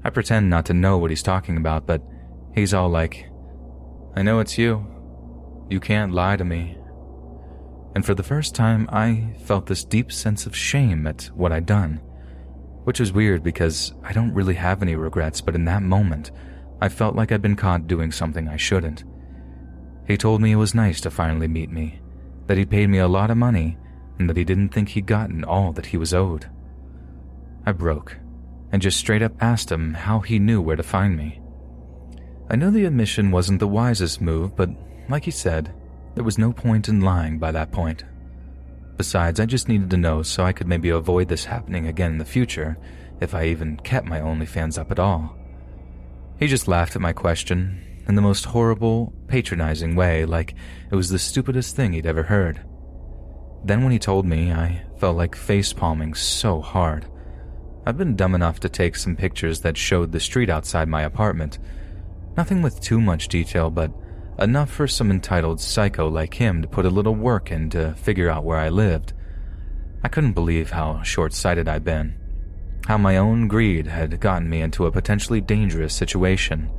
[0.06, 1.99] I pretend not to know what he's talking about, but
[2.53, 3.27] he's all like,
[4.15, 4.86] I know it's you.
[5.68, 6.77] You can't lie to me.
[7.95, 11.65] And for the first time, I felt this deep sense of shame at what I'd
[11.65, 12.02] done.
[12.84, 16.30] Which was weird because I don't really have any regrets, but in that moment,
[16.84, 19.06] I felt like I'd been caught doing something I shouldn't.
[20.06, 21.99] He told me it was nice to finally meet me,
[22.45, 23.80] that he'd paid me a lot of money
[24.19, 26.48] and that he didn't think he'd gotten all that he was owed.
[27.65, 28.18] I broke
[28.76, 31.39] and just straight up asked him how he knew where to find me.
[32.49, 34.69] I know the admission wasn't the wisest move, but
[35.07, 35.73] like he said,
[36.14, 38.03] there was no point in lying by that point.
[38.97, 42.18] Besides, I just needed to know so I could maybe avoid this happening again in
[42.18, 42.77] the future,
[43.22, 45.38] if I even kept my OnlyFans up at all.
[46.38, 50.53] He just laughed at my question, in the most horrible, patronizing way, like
[50.91, 52.60] it was the stupidest thing he'd ever heard.
[53.64, 57.07] Then, when he told me, I felt like face palming so hard.
[57.88, 61.60] I've been dumb enough to take some pictures that showed the street outside my apartment.
[62.36, 63.91] Nothing with too much detail, but
[64.40, 68.30] enough for some entitled psycho like him to put a little work in to figure
[68.30, 69.14] out where I lived.
[70.03, 72.16] I couldn't believe how short sighted I'd been,
[72.88, 76.72] how my own greed had gotten me into a potentially dangerous situation.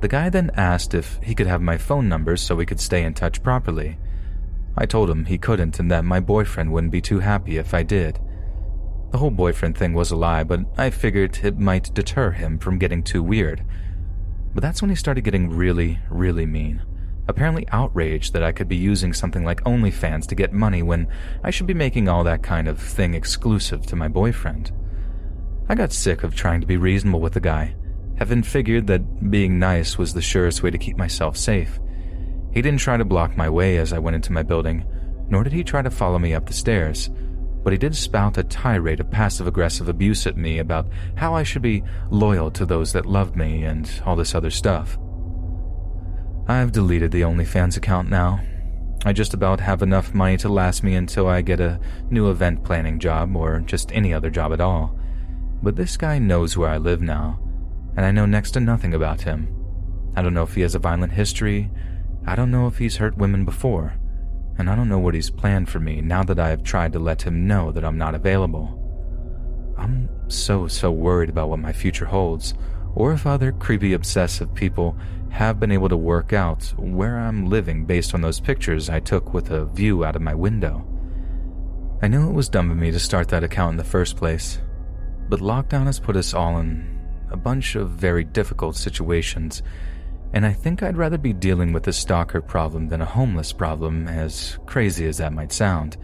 [0.00, 3.02] The guy then asked if he could have my phone number so we could stay
[3.02, 3.98] in touch properly.
[4.78, 7.82] I told him he couldn't and that my boyfriend wouldn't be too happy if I
[7.82, 8.20] did.
[9.10, 12.78] The whole boyfriend thing was a lie, but I figured it might deter him from
[12.78, 13.64] getting too weird.
[14.54, 16.82] But that's when he started getting really, really mean.
[17.26, 21.08] Apparently outraged that I could be using something like OnlyFans to get money when
[21.42, 24.72] I should be making all that kind of thing exclusive to my boyfriend.
[25.68, 27.76] I got sick of trying to be reasonable with the guy,
[28.18, 31.78] having figured that being nice was the surest way to keep myself safe.
[32.52, 34.84] He didn't try to block my way as I went into my building,
[35.28, 37.10] nor did he try to follow me up the stairs,
[37.62, 41.42] but he did spout a tirade of passive aggressive abuse at me about how I
[41.42, 44.98] should be loyal to those that loved me and all this other stuff.
[46.48, 48.40] I've deleted the OnlyFans account now.
[49.04, 51.80] I just about have enough money to last me until I get a
[52.10, 54.98] new event planning job or just any other job at all.
[55.62, 57.38] But this guy knows where I live now,
[57.96, 59.54] and I know next to nothing about him.
[60.16, 61.70] I don't know if he has a violent history.
[62.26, 63.99] I don't know if he's hurt women before.
[64.60, 66.98] And I don't know what he's planned for me now that I have tried to
[66.98, 68.76] let him know that I'm not available.
[69.78, 72.52] I'm so, so worried about what my future holds,
[72.94, 74.98] or if other creepy, obsessive people
[75.30, 79.32] have been able to work out where I'm living based on those pictures I took
[79.32, 80.86] with a view out of my window.
[82.02, 84.60] I knew it was dumb of me to start that account in the first place,
[85.30, 87.00] but lockdown has put us all in
[87.30, 89.62] a bunch of very difficult situations,
[90.32, 94.06] and I think I'd rather be dealing with a stalker problem than a homeless problem,
[94.06, 95.96] as crazy as that might sound.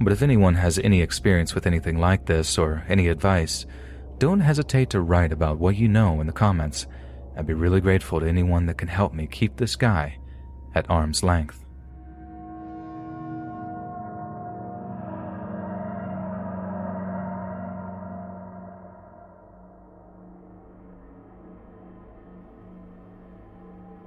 [0.00, 3.66] But if anyone has any experience with anything like this or any advice,
[4.18, 6.86] don't hesitate to write about what you know in the comments.
[7.36, 10.18] I'd be really grateful to anyone that can help me keep this guy
[10.74, 11.64] at arm's length.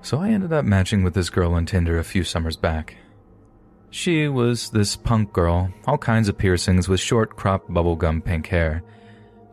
[0.04, 2.98] So I ended up matching with this girl on Tinder a few summers back.
[3.90, 8.84] She was this punk girl, all kinds of piercings with short cropped bubblegum pink hair.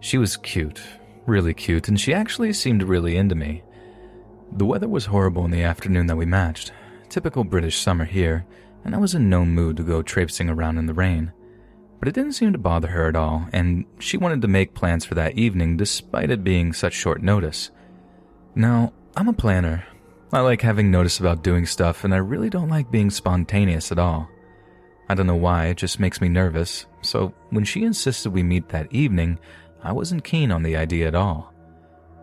[0.01, 0.83] She was cute,
[1.25, 3.63] really cute, and she actually seemed really into me.
[4.51, 6.73] The weather was horrible in the afternoon that we matched,
[7.09, 8.45] typical British summer here,
[8.85, 11.33] and I was in no mood to go traipsing around in the rain.
[12.01, 15.05] But it didn't seem to bother her at all, and she wanted to make plans
[15.05, 17.71] for that evening despite it being such short notice.
[18.57, 19.85] Now, I'm a planner,
[20.33, 23.99] I like having notice about doing stuff, and I really don't like being spontaneous at
[23.99, 24.29] all.
[25.09, 28.69] I don't know why, it just makes me nervous, so when she insisted we meet
[28.69, 29.41] that evening,
[29.83, 31.53] I wasn't keen on the idea at all.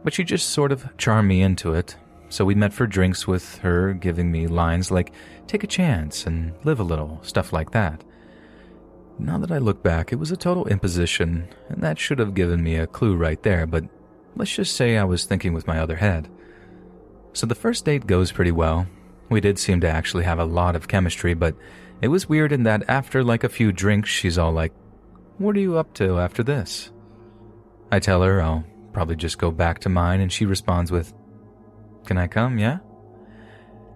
[0.05, 1.97] But she just sort of charmed me into it,
[2.29, 5.11] so we met for drinks with her giving me lines like,
[5.45, 8.05] take a chance and live a little, stuff like that.
[9.19, 12.63] Now that I look back, it was a total imposition, and that should have given
[12.63, 13.83] me a clue right there, but
[14.37, 16.29] let's just say I was thinking with my other head.
[17.37, 18.87] So the first date goes pretty well.
[19.29, 21.55] We did seem to actually have a lot of chemistry, but
[22.01, 24.73] it was weird in that after like a few drinks, she's all like,
[25.37, 26.91] What are you up to after this?
[27.91, 31.13] I tell her I'll probably just go back to mine, and she responds with,
[32.07, 32.79] Can I come, yeah?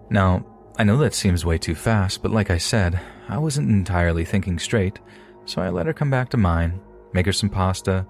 [0.08, 0.46] Now,
[0.78, 4.60] I know that seems way too fast, but like I said, I wasn't entirely thinking
[4.60, 5.00] straight,
[5.46, 6.80] so I let her come back to mine,
[7.12, 8.06] make her some pasta,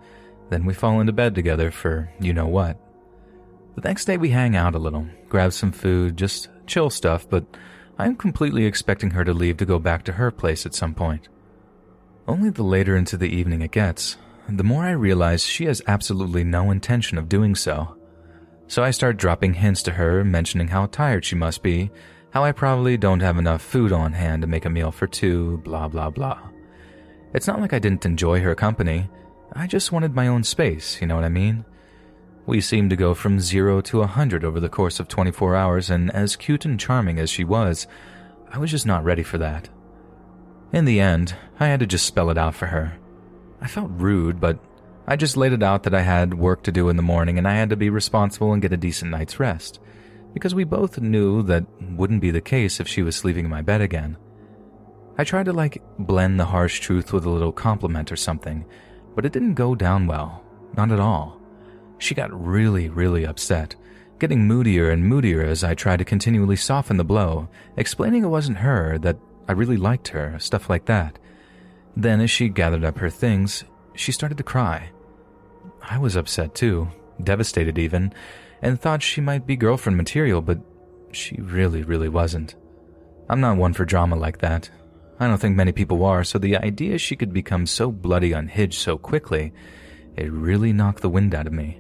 [0.51, 2.79] then we fall into bed together for you know what.
[3.75, 7.45] The next day we hang out a little, grab some food, just chill stuff, but
[7.99, 10.95] I am completely expecting her to leave to go back to her place at some
[10.95, 11.29] point.
[12.29, 14.17] Only the later into the evening it gets,
[14.49, 17.97] the more I realize she has absolutely no intention of doing so.
[18.67, 21.91] So I start dropping hints to her, mentioning how tired she must be,
[22.31, 25.59] how I probably don't have enough food on hand to make a meal for two,
[25.59, 26.39] blah blah blah.
[27.35, 29.09] It's not like I didn't enjoy her company,
[29.55, 31.65] I just wanted my own space, you know what I mean?
[32.45, 35.91] We seemed to go from zero to a hundred over the course of 24 hours,
[35.91, 37.87] and as cute and charming as she was,
[38.51, 39.69] I was just not ready for that.
[40.73, 42.95] In the end, I had to just spell it out for her.
[43.61, 44.59] I felt rude, but
[45.07, 47.47] I just laid it out that I had work to do in the morning and
[47.47, 49.79] I had to be responsible and get a decent night's rest,
[50.35, 51.67] because we both knew that
[51.97, 54.17] wouldn't be the case if she was sleeping in my bed again.
[55.19, 58.65] I tried to like blend the harsh truth with a little compliment or something,
[59.15, 60.43] but it didn't go down well.
[60.77, 61.42] Not at all.
[62.03, 63.77] She got really, really upset,
[64.19, 68.59] getting moodier and moodier as I tried to continually soften the blow, explaining it wasn't
[68.59, 71.21] her, that I really liked her, stuff like that.
[71.97, 73.63] Then, as she gathered up her things,
[73.95, 74.91] she started to cry.
[75.81, 76.89] I was upset too,
[77.23, 78.13] devastated even,
[78.61, 80.59] and thought she might be girlfriend material, but
[81.13, 82.57] she really, really wasn't.
[83.29, 84.69] I'm not one for drama like that.
[85.21, 88.81] I don't think many people are, so the idea she could become so bloody unhinged
[88.81, 89.53] so quickly,
[90.17, 91.79] it really knocked the wind out of me.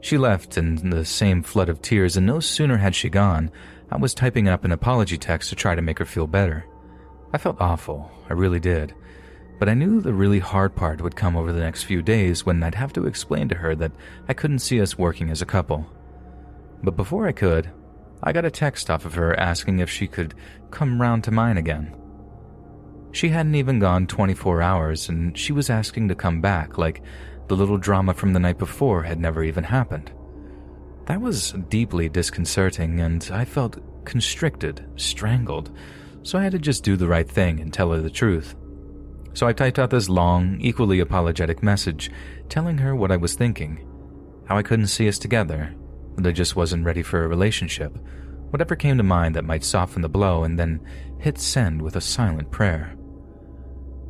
[0.00, 3.50] She left in the same flood of tears, and no sooner had she gone,
[3.90, 6.66] I was typing up an apology text to try to make her feel better.
[7.32, 8.94] I felt awful, I really did.
[9.58, 12.62] But I knew the really hard part would come over the next few days when
[12.62, 13.92] I'd have to explain to her that
[14.28, 15.86] I couldn't see us working as a couple.
[16.82, 17.70] But before I could,
[18.22, 20.34] I got a text off of her asking if she could
[20.70, 21.94] come round to mine again.
[23.10, 27.02] She hadn't even gone 24 hours, and she was asking to come back like
[27.48, 30.12] the little drama from the night before had never even happened.
[31.06, 35.70] That was deeply disconcerting, and I felt constricted, strangled,
[36.22, 38.54] so I had to just do the right thing and tell her the truth.
[39.32, 42.10] So I typed out this long, equally apologetic message
[42.48, 43.86] telling her what I was thinking,
[44.46, 45.74] how I couldn't see us together,
[46.16, 47.96] that I just wasn't ready for a relationship,
[48.50, 50.80] whatever came to mind that might soften the blow, and then
[51.18, 52.94] hit send with a silent prayer.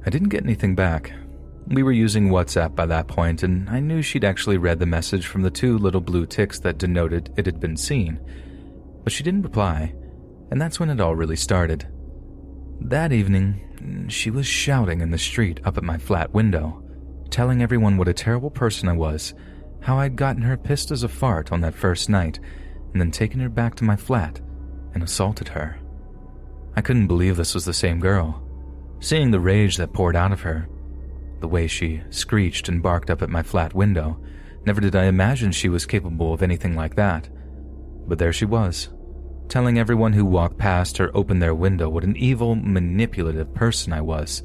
[0.06, 1.12] I didn't get anything back,
[1.70, 5.26] we were using WhatsApp by that point, and I knew she'd actually read the message
[5.26, 8.18] from the two little blue ticks that denoted it had been seen.
[9.04, 9.94] But she didn't reply,
[10.50, 11.86] and that's when it all really started.
[12.80, 16.82] That evening, she was shouting in the street up at my flat window,
[17.28, 19.34] telling everyone what a terrible person I was,
[19.80, 22.40] how I'd gotten her pissed as a fart on that first night,
[22.92, 24.40] and then taken her back to my flat
[24.94, 25.78] and assaulted her.
[26.76, 28.42] I couldn't believe this was the same girl.
[29.00, 30.68] Seeing the rage that poured out of her,
[31.40, 34.20] the way she screeched and barked up at my flat window.
[34.66, 37.28] Never did I imagine she was capable of anything like that.
[38.06, 38.88] But there she was,
[39.48, 44.00] telling everyone who walked past or opened their window what an evil, manipulative person I
[44.00, 44.42] was,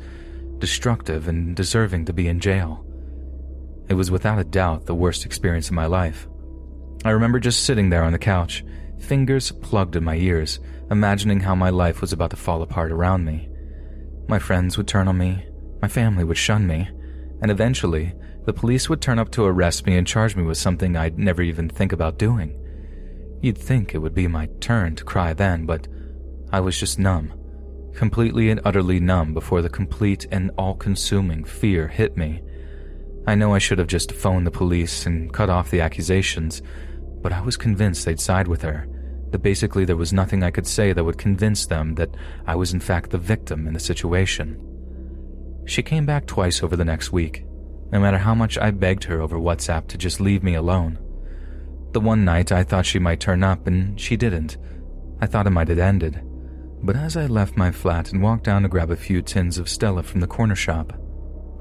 [0.60, 2.86] destructive and deserving to be in jail.
[3.90, 6.28] It was without a doubt the worst experience of my life.
[7.04, 8.64] I remember just sitting there on the couch,
[9.00, 10.60] fingers plugged in my ears,
[10.90, 13.50] imagining how my life was about to fall apart around me.
[14.30, 15.46] My friends would turn on me,
[15.84, 16.90] my family would shun me,
[17.42, 18.14] and eventually,
[18.46, 21.42] the police would turn up to arrest me and charge me with something I'd never
[21.42, 22.58] even think about doing.
[23.42, 25.90] You'd think it would be my turn to cry then, but
[26.54, 27.34] I was just numb,
[27.94, 32.42] completely and utterly numb before the complete and all consuming fear hit me.
[33.28, 36.62] I know I should have just phoned the police and cut off the accusations,
[37.22, 38.88] but I was convinced they'd side with her,
[39.32, 42.16] that basically there was nothing I could say that would convince them that
[42.48, 44.70] I was in fact the victim in the situation.
[45.66, 47.46] She came back twice over the next week,
[47.92, 51.00] no matter how much I begged her over WhatsApp to just leave me alone.
[51.94, 54.58] The one night I thought she might turn up, and she didn't.
[55.22, 56.22] I thought it might have ended.
[56.82, 59.70] But as I left my flat and walked down to grab a few tins of
[59.70, 61.00] Stella from the corner shop,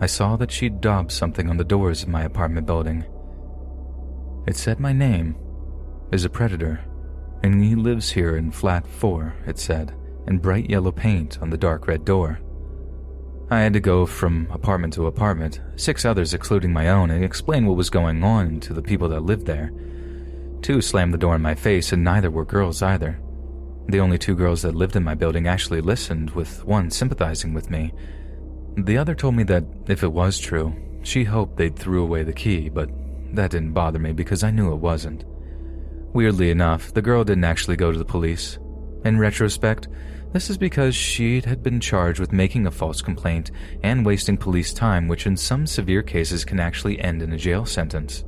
[0.00, 3.04] I saw that she'd daubed something on the doors of my apartment building.
[4.48, 5.36] It said my name
[6.10, 6.80] is a predator,
[7.44, 9.94] and he lives here in flat 4, it said,
[10.26, 12.40] in bright yellow paint on the dark red door.
[13.52, 17.66] I had to go from apartment to apartment, six others excluding my own, and explain
[17.66, 19.70] what was going on to the people that lived there.
[20.62, 23.20] Two slammed the door in my face, and neither were girls either.
[23.88, 27.68] The only two girls that lived in my building actually listened, with one sympathizing with
[27.68, 27.92] me.
[28.78, 32.32] The other told me that if it was true, she hoped they'd threw away the
[32.32, 32.88] key, but
[33.34, 35.26] that didn't bother me because I knew it wasn't.
[36.14, 38.58] Weirdly enough, the girl didn't actually go to the police.
[39.04, 39.88] In retrospect,
[40.32, 43.50] this is because she had been charged with making a false complaint
[43.82, 47.66] and wasting police time, which in some severe cases can actually end in a jail
[47.66, 48.24] sentence.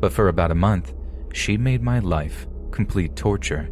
[0.00, 0.94] But for about a month,
[1.32, 3.68] she made my life complete torture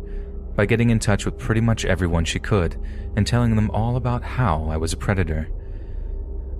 [0.54, 2.76] by getting in touch with pretty much everyone she could
[3.16, 5.48] and telling them all about how I was a predator.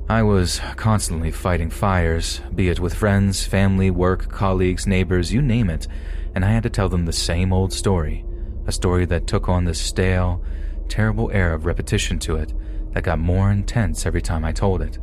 [0.09, 5.69] I was constantly fighting fires, be it with friends, family, work, colleagues, neighbors, you name
[5.69, 5.89] it,
[6.35, 8.25] and I had to tell them the same old story,
[8.67, 10.43] a story that took on this stale,
[10.89, 12.53] terrible air of repetition to it
[12.93, 14.99] that got more intense every time I told it.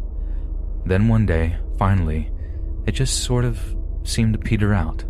[0.86, 2.32] Then one day, finally,
[2.86, 3.60] it just sort of
[4.04, 5.06] seemed to peter out.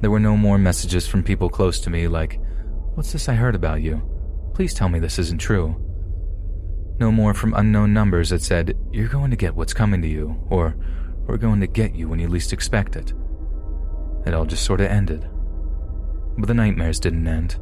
[0.00, 2.40] There were no more messages from people close to me like,
[2.94, 4.02] What's this I heard about you?
[4.52, 5.76] Please tell me this isn't true.
[6.98, 10.36] No more from unknown numbers that said, You're going to get what's coming to you,
[10.50, 10.76] or
[11.26, 13.14] We're going to get you when you least expect it.
[14.26, 15.28] It all just sort of ended.
[16.36, 17.58] But the nightmares didn't end,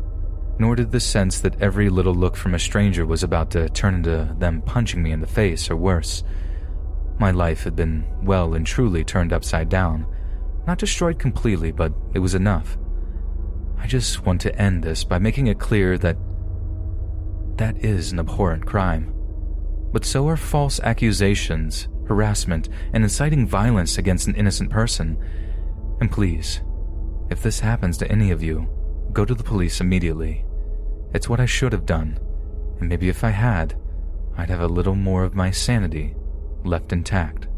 [0.61, 3.95] nor did the sense that every little look from a stranger was about to turn
[3.95, 6.23] into them punching me in the face or worse.
[7.19, 10.07] My life had been well and truly turned upside down.
[10.67, 12.77] Not destroyed completely, but it was enough.
[13.79, 16.19] I just want to end this by making it clear that
[17.57, 19.15] that is an abhorrent crime.
[19.93, 25.17] But so are false accusations, harassment, and inciting violence against an innocent person.
[26.03, 26.61] And please,
[27.31, 28.69] if this happens to any of you,
[29.15, 30.45] go to the police immediately.
[31.13, 32.19] It's what I should have done,
[32.79, 33.77] and maybe if I had,
[34.37, 36.15] I'd have a little more of my sanity
[36.65, 37.49] left intact.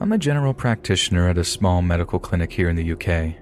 [0.00, 3.36] I'm a general practitioner at a small medical clinic here in the UK.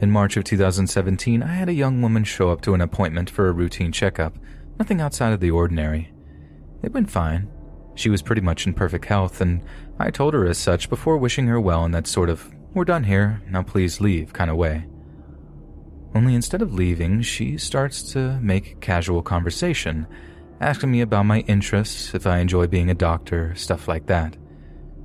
[0.00, 3.48] In March of 2017, I had a young woman show up to an appointment for
[3.48, 4.36] a routine checkup,
[4.78, 6.12] nothing outside of the ordinary.
[6.82, 7.48] It went fine.
[7.94, 9.62] She was pretty much in perfect health, and
[9.98, 13.04] I told her as such before wishing her well in that sort of, we're done
[13.04, 14.86] here, now please leave kind of way.
[16.14, 20.06] Only instead of leaving, she starts to make casual conversation,
[20.60, 24.36] asking me about my interests, if I enjoy being a doctor, stuff like that.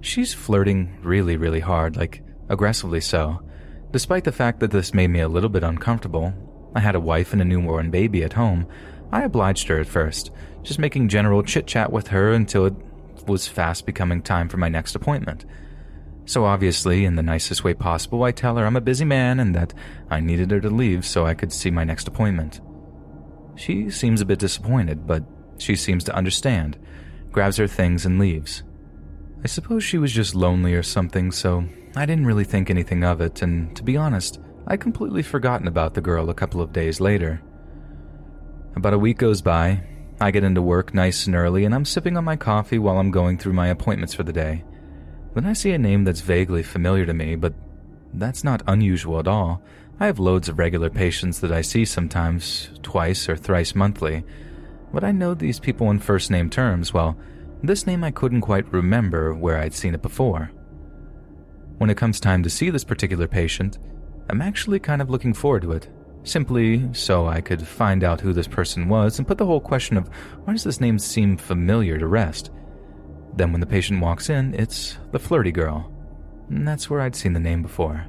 [0.01, 3.41] She's flirting really, really hard, like aggressively so.
[3.91, 6.33] Despite the fact that this made me a little bit uncomfortable,
[6.75, 8.67] I had a wife and a newborn baby at home.
[9.11, 10.31] I obliged her at first,
[10.65, 12.73] just making general chit chat with her until it
[13.27, 15.45] was fast becoming time for my next appointment.
[16.25, 19.53] So, obviously, in the nicest way possible, I tell her I'm a busy man and
[19.53, 19.73] that
[20.09, 22.61] I needed her to leave so I could see my next appointment.
[23.55, 25.23] She seems a bit disappointed, but
[25.59, 26.77] she seems to understand,
[27.31, 28.63] grabs her things, and leaves.
[29.43, 31.63] I suppose she was just lonely or something, so
[31.95, 35.93] I didn't really think anything of it, and to be honest, I'd completely forgotten about
[35.93, 37.39] the girl a couple of days later.
[38.75, 39.83] About a week goes by,
[40.19, 43.11] I get into work nice and early, and I'm sipping on my coffee while I'm
[43.11, 44.63] going through my appointments for the day.
[45.33, 47.53] Then I see a name that's vaguely familiar to me, but
[48.13, 49.61] that's not unusual at all.
[49.99, 54.23] I have loads of regular patients that I see sometimes twice or thrice monthly,
[54.93, 57.17] but I know these people in first name terms, well,
[57.61, 60.51] this name I couldn't quite remember where I'd seen it before.
[61.77, 63.79] When it comes time to see this particular patient,
[64.29, 65.89] I'm actually kind of looking forward to it,
[66.25, 69.95] simply so I could find out who this person was and put the whole question
[69.95, 70.09] of
[70.43, 72.51] why does this name seem familiar to rest.
[73.35, 75.91] Then when the patient walks in, it's the flirty girl.
[76.49, 78.05] And that's where I'd seen the name before.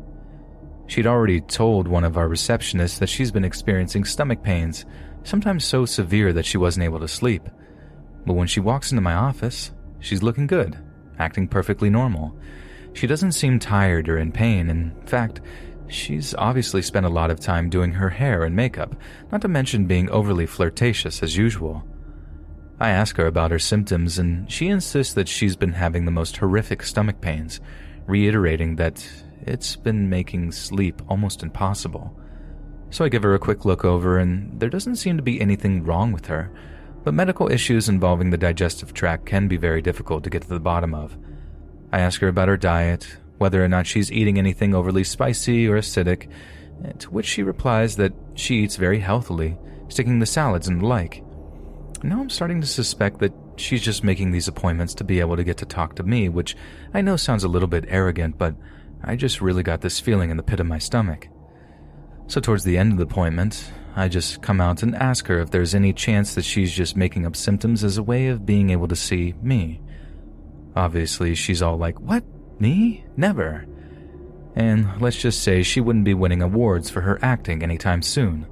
[0.86, 4.86] She'd already told one of our receptionists that she's been experiencing stomach pains,
[5.24, 7.48] sometimes so severe that she wasn't able to sleep.
[8.24, 10.78] But when she walks into my office, she's looking good,
[11.18, 12.38] acting perfectly normal.
[12.92, 14.70] She doesn't seem tired or in pain.
[14.70, 15.40] In fact,
[15.88, 18.94] she's obviously spent a lot of time doing her hair and makeup,
[19.30, 21.84] not to mention being overly flirtatious as usual.
[22.78, 26.36] I ask her about her symptoms, and she insists that she's been having the most
[26.36, 27.60] horrific stomach pains,
[28.06, 29.06] reiterating that
[29.42, 32.18] it's been making sleep almost impossible.
[32.90, 35.84] So I give her a quick look over, and there doesn't seem to be anything
[35.84, 36.50] wrong with her
[37.06, 40.58] but medical issues involving the digestive tract can be very difficult to get to the
[40.58, 41.16] bottom of.
[41.92, 45.78] I ask her about her diet, whether or not she's eating anything overly spicy or
[45.78, 46.28] acidic,
[46.98, 49.56] to which she replies that she eats very healthily,
[49.88, 51.22] sticking to salads and the like.
[52.02, 55.44] Now I'm starting to suspect that she's just making these appointments to be able to
[55.44, 56.56] get to talk to me, which
[56.92, 58.54] I know sounds a little bit arrogant, but
[59.02, 61.28] I just really got this feeling in the pit of my stomach.
[62.28, 65.50] So, towards the end of the appointment, I just come out and ask her if
[65.50, 68.88] there's any chance that she's just making up symptoms as a way of being able
[68.88, 69.80] to see me.
[70.74, 72.24] Obviously, she's all like, What?
[72.58, 73.04] Me?
[73.16, 73.66] Never.
[74.54, 78.46] And let's just say she wouldn't be winning awards for her acting anytime soon.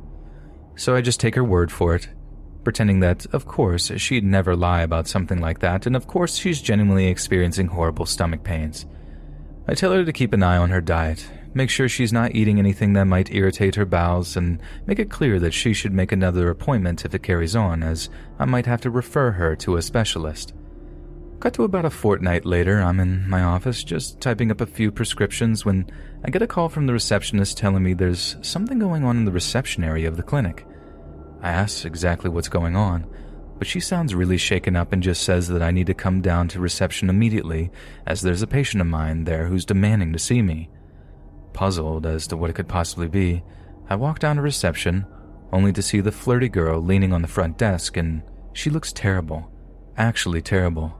[0.77, 2.09] So I just take her word for it,
[2.65, 6.61] pretending that, of course, she'd never lie about something like that, and of course, she's
[6.61, 8.85] genuinely experiencing horrible stomach pains.
[9.67, 12.59] I tell her to keep an eye on her diet, make sure she's not eating
[12.59, 16.51] anything that might irritate her bowels, and make it clear that she should make another
[16.51, 20.53] appointment if it carries on, as I might have to refer her to a specialist.
[21.45, 24.91] Cut to about a fortnight later, I'm in my office just typing up a few
[24.91, 25.85] prescriptions when
[26.25, 29.31] I get a call from the receptionist telling me there's something going on in the
[29.31, 30.67] reception area of the clinic.
[31.43, 33.07] I ask exactly what's going on,
[33.59, 36.49] but she sounds really shaken up and just says that I need to come down
[36.49, 37.71] to reception immediately
[38.07, 40.71] as there's a patient of mine there who's demanding to see me.
[41.53, 43.43] Puzzled as to what it could possibly be,
[43.91, 45.05] I walk down to reception,
[45.53, 48.23] only to see the flirty girl leaning on the front desk, and
[48.55, 49.53] she looks terrible.
[49.99, 50.99] Actually, terrible.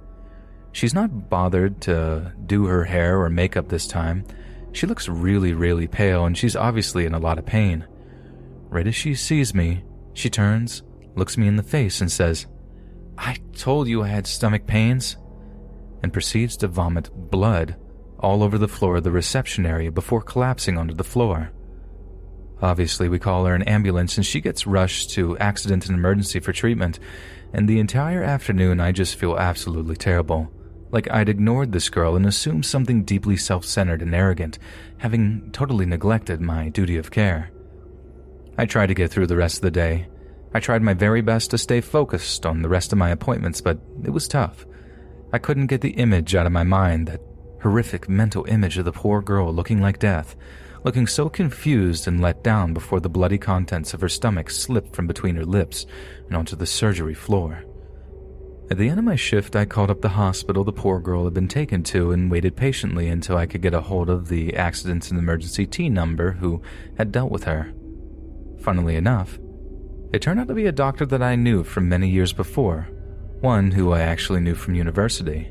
[0.75, 4.25] She's not bothered to do her hair or makeup this time.
[4.73, 7.87] She looks really, really pale, and she's obviously in a lot of pain.
[8.71, 10.83] Right as she sees me, she turns,
[11.15, 12.47] looks me in the face, and says,
[13.17, 15.17] I told you I had stomach pains,
[16.03, 17.77] and proceeds to vomit blood
[18.19, 21.53] all over the floor of the reception area before collapsing onto the floor.
[22.61, 26.53] Obviously, we call her an ambulance and she gets rushed to accident and emergency for
[26.53, 26.99] treatment,
[27.53, 30.51] and the entire afternoon I just feel absolutely terrible.
[30.95, 34.61] Like I'd ignored this girl and assumed something deeply self centered and arrogant,
[34.99, 37.51] having totally neglected my duty of care.
[38.57, 40.07] I tried to get through the rest of the day.
[40.55, 43.81] I tried my very best to stay focused on the rest of my appointments, but
[44.05, 44.67] it was tough.
[45.33, 47.21] I couldn't get the image out of my mind that
[47.61, 50.37] horrific mental image of the poor girl looking like death,
[50.85, 55.09] looking so confused and let down before the bloody contents of her stomach slipped from
[55.09, 55.87] between her lips
[56.29, 57.65] and onto the surgery floor.
[58.71, 61.35] At the end of my shift, I called up the hospital the poor girl had
[61.35, 65.11] been taken to and waited patiently until I could get a hold of the accidents
[65.11, 66.63] and emergency T number who
[66.97, 67.75] had dealt with her.
[68.61, 69.39] Funnily enough,
[70.15, 72.89] it turned out to be a doctor that I knew from many years before,
[73.41, 75.51] one who I actually knew from university.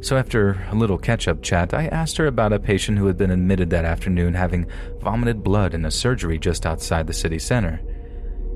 [0.00, 3.16] So, after a little catch up chat, I asked her about a patient who had
[3.16, 4.66] been admitted that afternoon having
[5.00, 7.80] vomited blood in a surgery just outside the city center.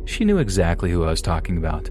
[0.04, 1.90] She knew exactly who I was talking about,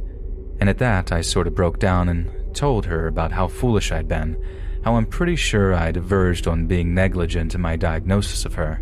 [0.59, 4.07] and at that, I sort of broke down and told her about how foolish I'd
[4.07, 4.41] been,
[4.83, 8.81] how I'm pretty sure I'd verged on being negligent in my diagnosis of her.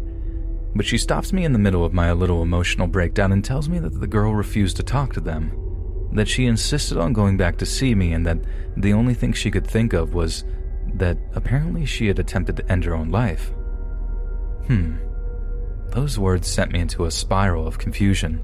[0.75, 3.79] But she stops me in the middle of my little emotional breakdown and tells me
[3.79, 7.65] that the girl refused to talk to them, that she insisted on going back to
[7.65, 8.39] see me, and that
[8.77, 10.43] the only thing she could think of was
[10.93, 13.51] that apparently she had attempted to end her own life.
[14.67, 14.97] Hmm.
[15.89, 18.43] Those words sent me into a spiral of confusion.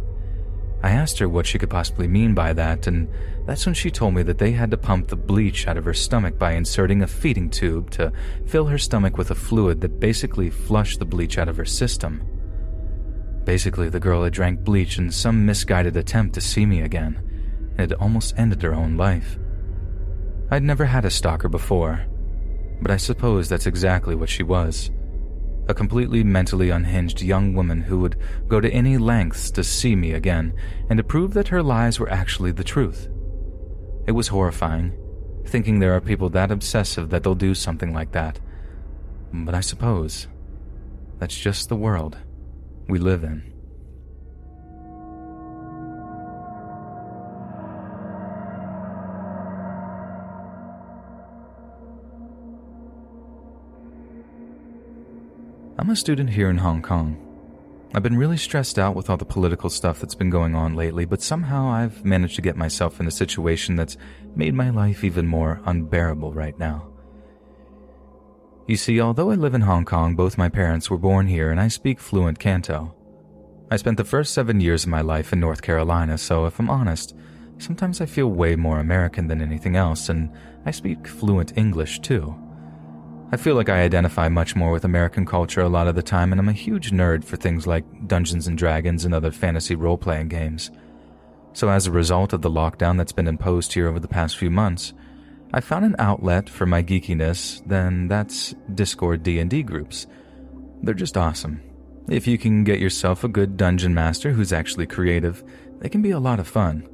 [0.84, 3.08] I asked her what she could possibly mean by that, and
[3.45, 5.93] that's when she told me that they had to pump the bleach out of her
[5.93, 8.11] stomach by inserting a feeding tube to
[8.48, 12.26] fill her stomach with a fluid that basically flushed the bleach out of her system.
[13.43, 17.22] Basically, the girl had drank bleach in some misguided attempt to see me again,
[17.72, 19.38] and had almost ended her own life.
[20.50, 22.06] I'd never had a stalker before,
[22.82, 24.90] but I suppose that's exactly what she was.
[25.67, 28.17] A completely mentally unhinged young woman who would
[28.48, 30.53] go to any lengths to see me again
[30.90, 33.07] and to prove that her lies were actually the truth.
[34.07, 34.98] It was horrifying,
[35.45, 38.40] thinking there are people that obsessive that they'll do something like that.
[39.33, 40.27] But I suppose
[41.19, 42.17] that's just the world
[42.88, 43.50] we live in.
[55.82, 57.18] I'm a student here in Hong Kong.
[57.95, 61.06] I've been really stressed out with all the political stuff that's been going on lately,
[61.06, 63.98] but somehow I've managed to get myself in a situation that's
[64.35, 66.88] made my life even more unbearable right now.
[68.68, 71.60] You see, although I live in Hong Kong, both my parents were born here and
[71.60, 72.93] I speak fluent Canto.
[73.72, 76.69] I spent the first seven years of my life in North Carolina, so if I'm
[76.69, 77.16] honest,
[77.58, 80.32] sometimes I feel way more American than anything else, and
[80.64, 82.35] I speak fluent English too.
[83.34, 86.34] I feel like I identify much more with American culture a lot of the time,
[86.34, 89.98] and I'm a huge nerd for things like Dungeons and Dragons and other fantasy role
[89.98, 90.69] playing games.
[91.53, 94.51] So, as a result of the lockdown that's been imposed here over the past few
[94.51, 94.93] months,
[95.53, 100.08] I found an outlet for my geekiness, then that's Discord D&D groups.
[100.82, 101.61] They're just awesome.
[102.10, 105.42] If you can get yourself a good dungeon master who's actually creative,
[105.80, 106.85] they can be a lot of fun.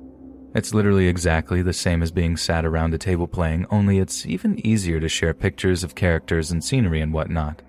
[0.58, 4.66] It's literally exactly the same as being sat around a table playing, only it's even
[4.66, 7.62] easier to share pictures of characters and scenery and whatnot.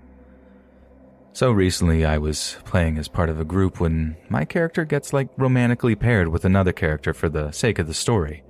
[1.34, 5.28] So recently, I was playing as part of a group when my character gets like
[5.36, 8.42] romantically paired with another character for the sake of the story.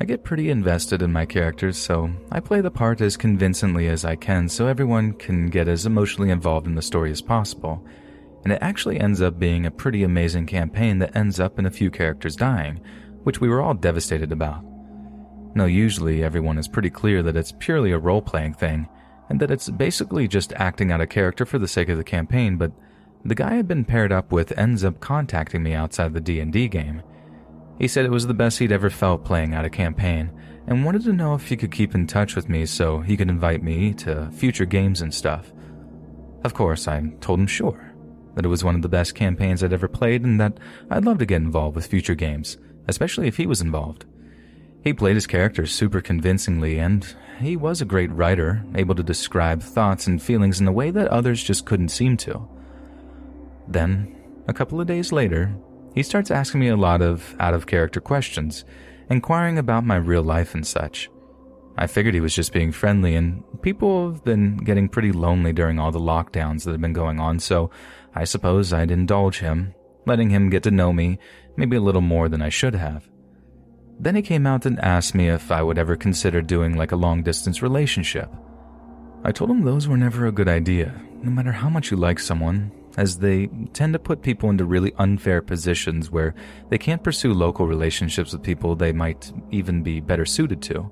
[0.00, 4.04] I get pretty invested in my characters, so I play the part as convincingly as
[4.04, 7.86] I can so everyone can get as emotionally involved in the story as possible.
[8.42, 11.70] And it actually ends up being a pretty amazing campaign that ends up in a
[11.70, 12.80] few characters dying,
[13.24, 14.64] which we were all devastated about.
[15.54, 18.88] Now, usually everyone is pretty clear that it's purely a role playing thing
[19.28, 22.56] and that it's basically just acting out a character for the sake of the campaign,
[22.56, 22.72] but
[23.24, 27.02] the guy I'd been paired up with ends up contacting me outside the D&D game.
[27.78, 30.30] He said it was the best he'd ever felt playing out a campaign
[30.66, 33.28] and wanted to know if he could keep in touch with me so he could
[33.28, 35.52] invite me to future games and stuff.
[36.44, 37.92] Of course, I told him sure,
[38.34, 40.58] that it was one of the best campaigns I'd ever played and that
[40.90, 42.56] I'd love to get involved with future games,
[42.88, 44.04] especially if he was involved.
[44.82, 49.62] He played his character super convincingly and he was a great writer, able to describe
[49.62, 52.48] thoughts and feelings in a way that others just couldn't seem to.
[53.68, 54.16] Then,
[54.48, 55.54] a couple of days later,
[55.94, 58.64] he starts asking me a lot of out of character questions,
[59.10, 61.10] inquiring about my real life and such.
[61.76, 65.78] I figured he was just being friendly, and people have been getting pretty lonely during
[65.78, 67.70] all the lockdowns that have been going on, so
[68.14, 69.74] I suppose I'd indulge him,
[70.06, 71.18] letting him get to know me
[71.56, 73.08] maybe a little more than I should have.
[73.98, 76.96] Then he came out and asked me if I would ever consider doing like a
[76.96, 78.30] long distance relationship.
[79.24, 82.18] I told him those were never a good idea, no matter how much you like
[82.18, 86.34] someone, as they tend to put people into really unfair positions where
[86.68, 90.90] they can't pursue local relationships with people they might even be better suited to.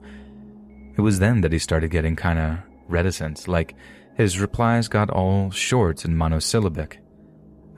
[0.97, 3.75] It was then that he started getting kinda reticent, like
[4.15, 7.01] his replies got all short and monosyllabic.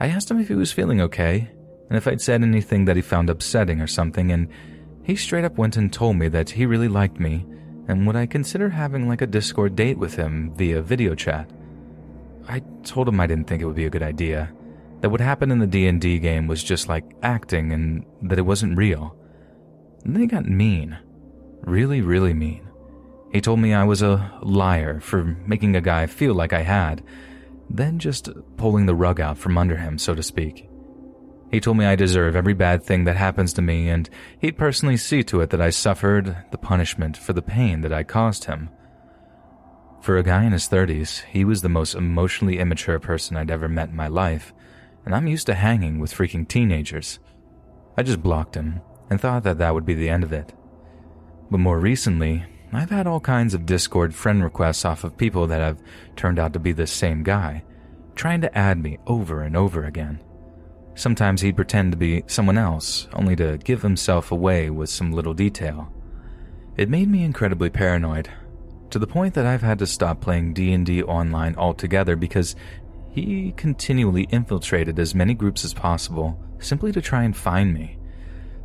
[0.01, 1.51] I asked him if he was feeling okay,
[1.93, 4.49] and if I'd said anything that he found upsetting or something, and
[5.03, 7.45] he straight up went and told me that he really liked me
[7.87, 11.51] and would I consider having like a Discord date with him via video chat.
[12.49, 14.51] I told him I didn't think it would be a good idea,
[15.03, 18.79] that what happened in the D&D game was just like acting and that it wasn't
[18.79, 19.15] real.
[20.03, 20.97] And then he got mean.
[21.61, 22.71] Really, really mean.
[23.35, 27.05] He told me I was a liar for making a guy feel like I had,
[27.69, 30.71] then just pulling the rug out from under him, so to speak.
[31.53, 34.09] He told me I deserve every bad thing that happens to me, and
[34.39, 38.05] he'd personally see to it that I suffered the punishment for the pain that I
[38.05, 38.71] caused him.
[40.01, 43.69] For a guy in his 30s, he was the most emotionally immature person I'd ever
[43.69, 44.55] met in my life,
[45.05, 47.19] and I'm used to hanging with freaking teenagers.
[47.99, 50.55] I just blocked him and thought that that would be the end of it.
[51.51, 55.61] But more recently, I've had all kinds of Discord friend requests off of people that
[55.61, 55.83] have
[56.17, 57.63] turned out to be the same guy,
[58.15, 60.19] trying to add me over and over again.
[60.95, 65.35] Sometimes he'd pretend to be someone else, only to give himself away with some little
[65.35, 65.93] detail.
[66.77, 68.31] It made me incredibly paranoid,
[68.91, 72.55] to the point that I've had to stop playing D&D online altogether because
[73.11, 77.99] he continually infiltrated as many groups as possible simply to try and find me.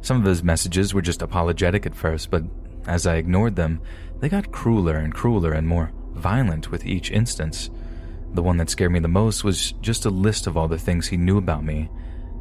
[0.01, 2.43] Some of his messages were just apologetic at first, but
[2.87, 3.81] as I ignored them,
[4.19, 7.69] they got crueler and crueler and more violent with each instance.
[8.33, 11.07] The one that scared me the most was just a list of all the things
[11.07, 11.89] he knew about me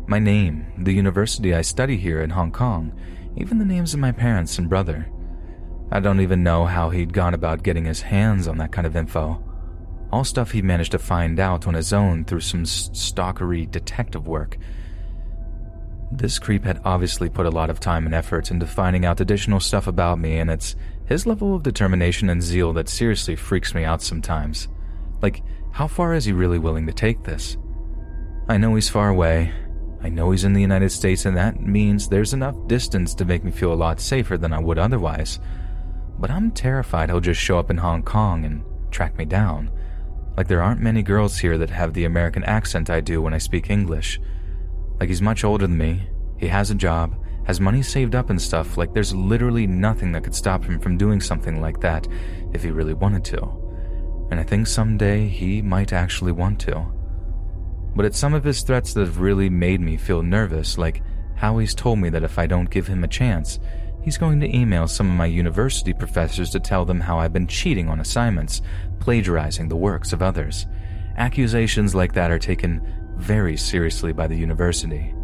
[0.08, 2.92] my name, the university I study here in Hong Kong,
[3.36, 5.10] even the names of my parents and brother.
[5.90, 8.96] I don't even know how he'd gone about getting his hands on that kind of
[8.96, 9.42] info.
[10.12, 14.56] All stuff he managed to find out on his own through some stalkery detective work.
[16.12, 19.58] This creep had obviously put a lot of time and effort into finding out additional
[19.58, 20.76] stuff about me, and it's
[21.06, 24.68] his level of determination and zeal that seriously freaks me out sometimes.
[25.20, 27.56] Like, how far is he really willing to take this?
[28.48, 29.52] I know he's far away,
[30.06, 33.42] I know he's in the United States, and that means there's enough distance to make
[33.42, 35.40] me feel a lot safer than I would otherwise.
[36.20, 38.62] But I'm terrified he'll just show up in Hong Kong and
[38.92, 39.68] track me down.
[40.36, 43.38] Like there aren't many girls here that have the American accent I do when I
[43.38, 44.20] speak English.
[45.00, 48.40] Like he's much older than me, he has a job, has money saved up and
[48.40, 52.06] stuff, like there's literally nothing that could stop him from doing something like that
[52.52, 53.42] if he really wanted to.
[54.30, 56.92] And I think someday he might actually want to
[57.96, 61.02] but it's some of his threats that have really made me feel nervous, like
[61.34, 63.58] how he's told me that if I don't give him a chance,
[64.02, 67.46] he's going to email some of my university professors to tell them how I've been
[67.46, 68.60] cheating on assignments,
[69.00, 70.66] plagiarizing the works of others.
[71.16, 72.82] Accusations like that are taken
[73.16, 75.14] very seriously by the university.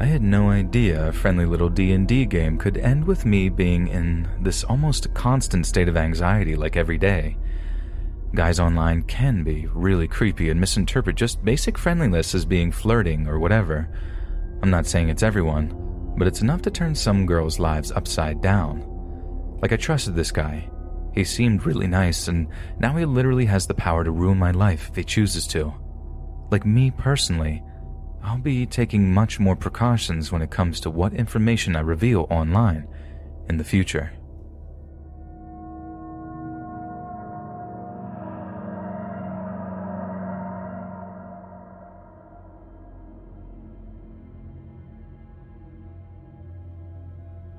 [0.00, 4.28] I had no idea a friendly little D&D game could end with me being in
[4.40, 7.36] this almost constant state of anxiety like every day.
[8.34, 13.38] Guys online can be really creepy and misinterpret just basic friendliness as being flirting or
[13.38, 13.88] whatever.
[14.60, 18.90] I'm not saying it's everyone, but it's enough to turn some girls' lives upside down.
[19.62, 20.68] Like, I trusted this guy.
[21.14, 22.48] He seemed really nice, and
[22.80, 25.72] now he literally has the power to ruin my life if he chooses to.
[26.50, 27.62] Like me personally,
[28.20, 32.88] I'll be taking much more precautions when it comes to what information I reveal online
[33.48, 34.12] in the future.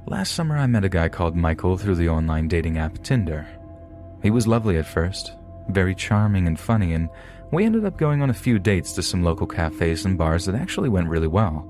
[0.07, 3.47] Last summer, I met a guy called Michael through the online dating app Tinder.
[4.21, 5.33] He was lovely at first,
[5.69, 7.09] very charming and funny, and
[7.51, 10.53] we ended up going on a few dates to some local cafes and bars that
[10.53, 11.67] actually went really well.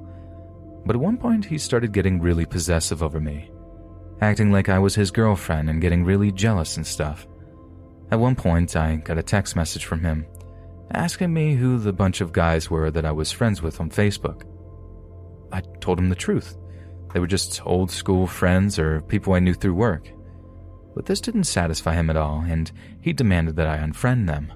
[0.85, 3.51] But at one point, he started getting really possessive over me,
[4.19, 7.25] acting like I was his girlfriend and getting really jealous and stuff.
[8.11, 10.25] At one point, I got a text message from him
[10.91, 14.43] asking me who the bunch of guys were that I was friends with on Facebook.
[15.51, 16.57] I told him the truth.
[17.15, 20.09] They were just old school friends or people I knew through work.
[20.95, 22.69] But this didn't satisfy him at all, and
[22.99, 24.51] he demanded that I unfriend them.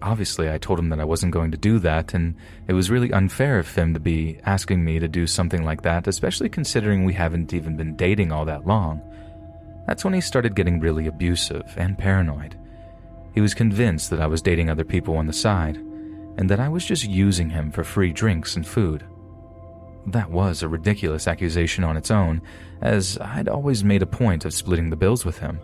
[0.00, 2.34] Obviously, I told him that I wasn't going to do that, and
[2.66, 6.08] it was really unfair of him to be asking me to do something like that,
[6.08, 9.02] especially considering we haven't even been dating all that long.
[9.86, 12.56] That's when he started getting really abusive and paranoid.
[13.34, 16.70] He was convinced that I was dating other people on the side, and that I
[16.70, 19.04] was just using him for free drinks and food.
[20.10, 22.42] That was a ridiculous accusation on its own,
[22.80, 25.60] as I'd always made a point of splitting the bills with him.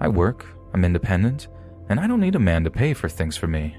[0.00, 1.46] I work, I'm independent,
[1.88, 3.76] and I don't need a man to pay for things for me.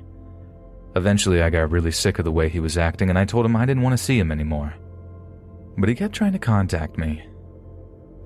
[0.95, 3.57] Eventually, I got really sick of the way he was acting, and I told him
[3.57, 4.73] I didn't want to see him anymore.
[5.77, 7.27] But he kept trying to contact me.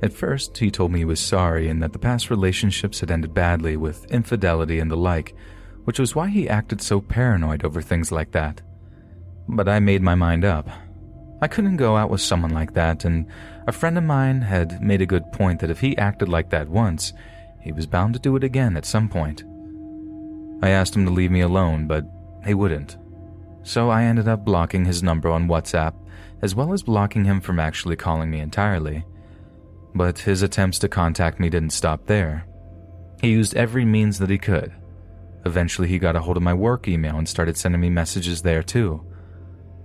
[0.03, 3.33] At first, he told me he was sorry and that the past relationships had ended
[3.33, 5.33] badly with infidelity and the like,
[5.85, 8.61] which was why he acted so paranoid over things like that.
[9.47, 10.69] But I made my mind up.
[11.41, 13.25] I couldn't go out with someone like that, and
[13.65, 16.67] a friend of mine had made a good point that if he acted like that
[16.67, 17.13] once,
[17.61, 19.43] he was bound to do it again at some point.
[20.61, 22.05] I asked him to leave me alone, but
[22.45, 22.97] he wouldn't.
[23.63, 25.93] So I ended up blocking his number on WhatsApp,
[26.41, 29.05] as well as blocking him from actually calling me entirely.
[29.95, 32.45] But his attempts to contact me didn't stop there.
[33.21, 34.73] He used every means that he could.
[35.45, 38.63] Eventually, he got a hold of my work email and started sending me messages there
[38.63, 39.05] too.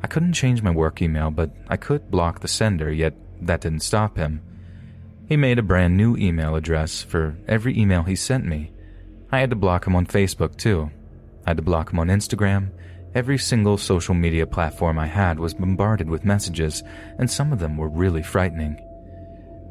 [0.04, 3.80] I couldn't change my work email, but I could block the sender, yet that didn't
[3.80, 4.42] stop him.
[5.30, 8.70] He made a brand new email address for every email he sent me.
[9.32, 10.90] I had to block him on Facebook too.
[11.46, 12.68] I had to block him on Instagram.
[13.14, 16.82] Every single social media platform I had was bombarded with messages,
[17.18, 18.76] and some of them were really frightening.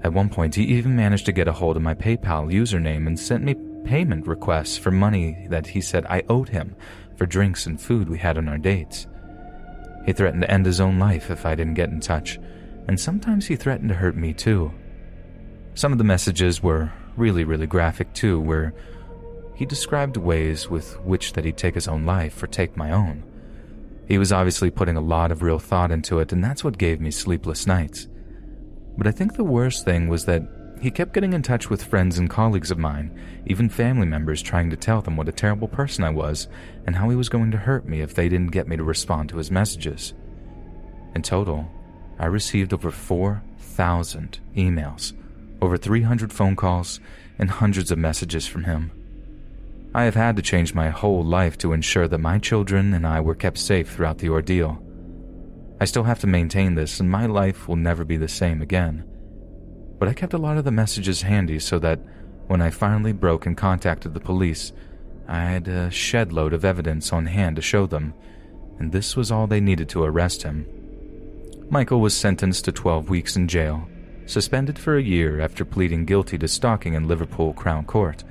[0.03, 3.19] At one point, he even managed to get a hold of my PayPal username and
[3.19, 3.55] sent me
[3.85, 6.75] payment requests for money that he said I owed him
[7.17, 9.05] for drinks and food we had on our dates.
[10.06, 12.40] He threatened to end his own life if I didn't get in touch,
[12.88, 14.73] and sometimes he threatened to hurt me too.
[15.75, 18.73] Some of the messages were really, really graphic too, where
[19.56, 23.23] he described ways with which that he'd take his own life or take my own.
[24.07, 26.99] He was obviously putting a lot of real thought into it, and that's what gave
[26.99, 28.07] me sleepless nights.
[28.98, 30.43] But I think the worst thing was that
[30.83, 34.69] he kept getting in touch with friends and colleagues of mine, even family members trying
[34.69, 36.49] to tell them what a terrible person I was
[36.85, 39.29] and how he was going to hurt me if they didn't get me to respond
[39.29, 40.13] to his messages.
[41.15, 41.71] In total,
[42.19, 45.13] I received over 4,000 emails,
[45.61, 46.99] over 300 phone calls,
[47.39, 48.91] and hundreds of messages from him.
[49.95, 53.21] I have had to change my whole life to ensure that my children and I
[53.21, 54.83] were kept safe throughout the ordeal.
[55.79, 59.05] I still have to maintain this, and my life will never be the same again
[60.03, 61.98] but I kept a lot of the messages handy so that
[62.48, 64.73] when I finally broke and contacted the police,
[65.30, 68.14] I had a uh, shed load of evidence on hand to show them,
[68.80, 70.67] and this was all they needed to arrest him.
[71.69, 73.88] Michael was sentenced to 12 weeks in jail,
[74.25, 78.25] suspended for a year after pleading guilty to stalking in Liverpool Crown Court.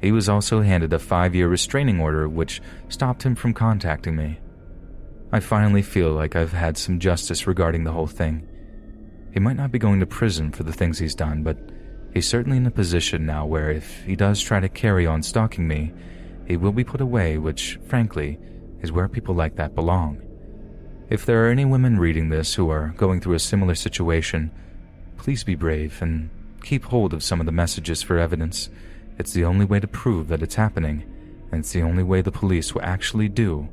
[0.00, 4.38] He was also handed a five year restraining order, which stopped him from contacting me.
[5.32, 8.46] I finally feel like I've had some justice regarding the whole thing.
[9.32, 11.58] He might not be going to prison for the things he's done, but
[12.12, 15.66] he's certainly in a position now where if he does try to carry on stalking
[15.66, 15.92] me,
[16.46, 18.38] he will be put away, which, frankly,
[18.80, 20.20] is where people like that belong.
[21.08, 24.50] If there are any women reading this who are going through a similar situation,
[25.16, 26.30] please be brave and
[26.62, 28.70] keep hold of some of the messages for evidence.
[29.18, 31.04] It's the only way to prove that it's happening,
[31.50, 33.68] and it's the only way the police will actually do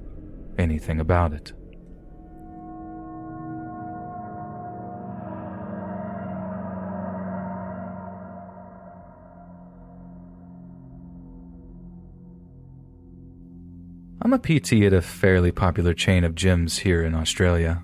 [0.57, 1.53] anything about it.
[14.21, 17.83] I'm a PT at a fairly popular chain of gyms here in Australia.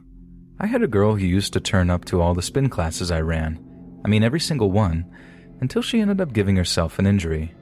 [0.59, 3.21] I had a girl who used to turn up to all the spin classes I
[3.21, 3.57] ran.
[4.03, 5.05] I mean, every single one.
[5.61, 7.53] until she ended up giving herself an injury.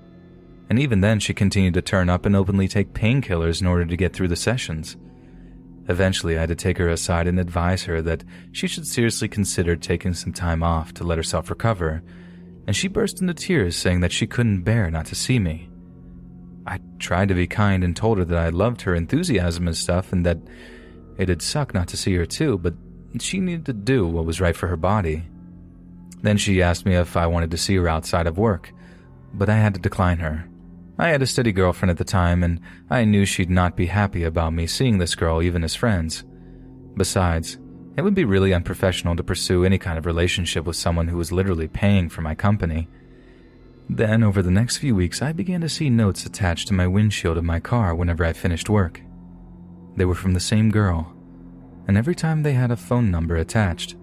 [0.68, 3.96] And even then, she continued to turn up and openly take painkillers in order to
[3.96, 4.98] get through the sessions.
[5.88, 9.76] Eventually, I had to take her aside and advise her that she should seriously consider
[9.76, 12.02] taking some time off to let herself recover,
[12.66, 15.70] and she burst into tears saying that she couldn't bear not to see me.
[16.66, 20.14] I tried to be kind and told her that I loved her enthusiasm and stuff
[20.14, 20.38] and that
[21.18, 22.74] it'd suck not to see her too, but
[23.20, 25.24] she needed to do what was right for her body.
[26.22, 28.72] Then she asked me if I wanted to see her outside of work,
[29.34, 30.48] but I had to decline her.
[30.98, 34.24] I had a steady girlfriend at the time, and I knew she'd not be happy
[34.24, 36.24] about me seeing this girl even as friends.
[36.96, 37.58] Besides,
[37.98, 41.32] it would be really unprofessional to pursue any kind of relationship with someone who was
[41.32, 42.88] literally paying for my company.
[43.90, 47.38] Then, over the next few weeks, I began to see notes attached to my windshield
[47.38, 49.02] of my car whenever I finished work.
[49.96, 51.14] They were from the same girl,
[51.88, 53.96] and every time they had a phone number attached.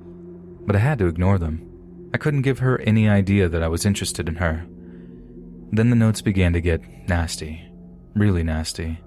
[0.67, 1.67] But I had to ignore them.
[2.12, 4.67] I couldn't give her any idea that I was interested in her.
[5.73, 7.67] Then the notes began to get nasty.
[8.15, 9.00] Really nasty.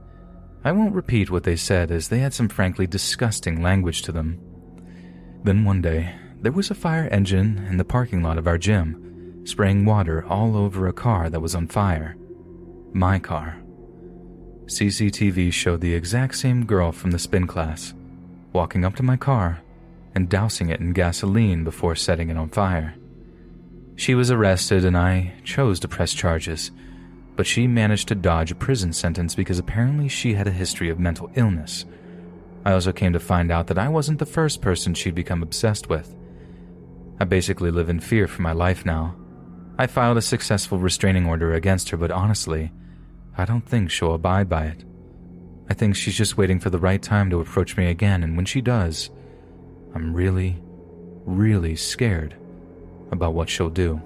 [0.63, 4.39] I won't repeat what they said as they had some frankly disgusting language to them.
[5.43, 9.12] Then one day, there was a fire engine in the parking lot of our gym,
[9.45, 12.15] spraying water all over a car that was on fire.
[12.93, 13.57] My car.
[14.65, 17.93] CCTV showed the exact same girl from the spin class,
[18.53, 19.61] walking up to my car
[20.15, 22.95] and dousing it in gasoline before setting it on fire.
[23.95, 26.71] She was arrested and I chose to press charges,
[27.35, 30.99] but she managed to dodge a prison sentence because apparently she had a history of
[30.99, 31.85] mental illness.
[32.65, 35.89] I also came to find out that I wasn't the first person she'd become obsessed
[35.89, 36.15] with.
[37.19, 39.15] I basically live in fear for my life now.
[39.77, 42.71] I filed a successful restraining order against her, but honestly,
[43.37, 44.83] I don't think she'll abide by it.
[45.69, 48.45] I think she's just waiting for the right time to approach me again, and when
[48.45, 49.09] she does,
[49.95, 50.61] I'm really,
[51.25, 52.35] really scared
[53.11, 54.01] about what she'll do.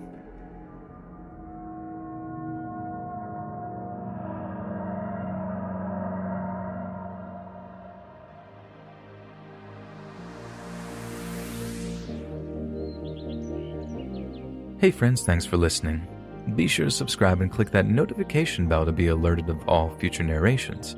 [14.80, 16.08] Hey friends, thanks for listening.
[16.56, 20.22] Be sure to subscribe and click that notification bell to be alerted of all future
[20.22, 20.96] narrations.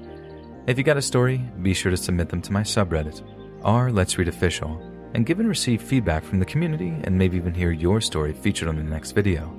[0.68, 3.24] If you got a story, be sure to submit them to my subreddit,
[3.64, 4.82] r Let's Read Official
[5.14, 8.68] and give and receive feedback from the community and maybe even hear your story featured
[8.68, 9.58] on the next video.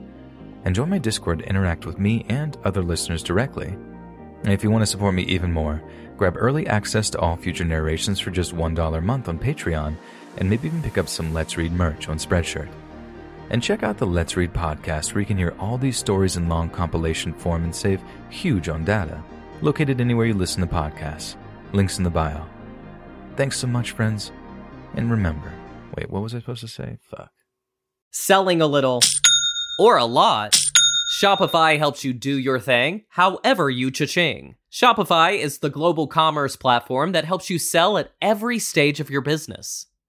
[0.66, 3.68] And join my Discord to interact with me and other listeners directly.
[4.42, 5.82] And if you want to support me even more,
[6.18, 9.97] grab early access to all future narrations for just $1 a month on Patreon,
[10.36, 12.68] and maybe even pick up some Let's Read merch on Spreadshirt.
[13.50, 16.48] And check out the Let's Read podcast where you can hear all these stories in
[16.48, 19.22] long compilation form and save huge on data.
[19.60, 21.36] Located anywhere you listen to podcasts.
[21.72, 22.44] Links in the bio.
[23.36, 24.32] Thanks so much, friends
[24.94, 25.52] and remember,
[25.96, 26.98] wait, what was I supposed to say?
[27.02, 27.30] Fuck.
[28.10, 29.00] Selling a little
[29.78, 30.58] or a lot,
[31.20, 34.56] Shopify helps you do your thing however you cha-ching.
[34.72, 39.20] Shopify is the global commerce platform that helps you sell at every stage of your
[39.20, 39.86] business.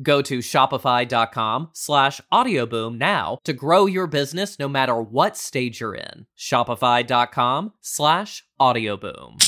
[0.00, 5.94] Go to shopify.com slash audioboom now to grow your business no matter what stage you're
[5.94, 6.26] in.
[6.36, 9.44] Shopify.com slash audioboom.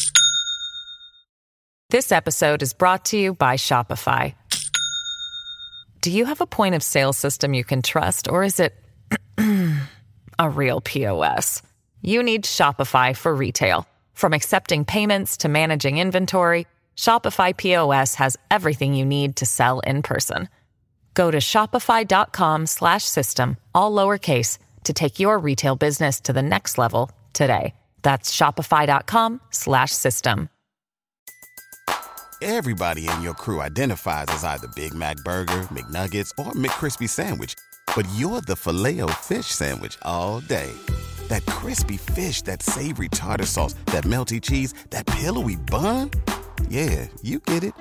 [1.91, 4.35] This episode is brought to you by Shopify.
[6.03, 8.75] Do you have a point of sale system you can trust, or is it
[10.39, 11.63] a real POS?
[12.01, 13.87] You need Shopify for retail.
[14.15, 16.67] From accepting payments to managing inventory,
[17.01, 20.51] Shopify POS has everything you need to sell in person.
[21.15, 26.77] Go to shopify.com slash system, all lowercase, to take your retail business to the next
[26.77, 27.73] level today.
[28.03, 30.51] That's shopify.com slash system.
[32.43, 37.55] Everybody in your crew identifies as either Big Mac Burger, McNuggets, or McCrispy Sandwich.
[37.97, 40.71] But you're the filet fish Sandwich all day.
[41.29, 46.11] That crispy fish, that savory tartar sauce, that melty cheese, that pillowy bun.
[46.69, 47.75] Yeah, you get it.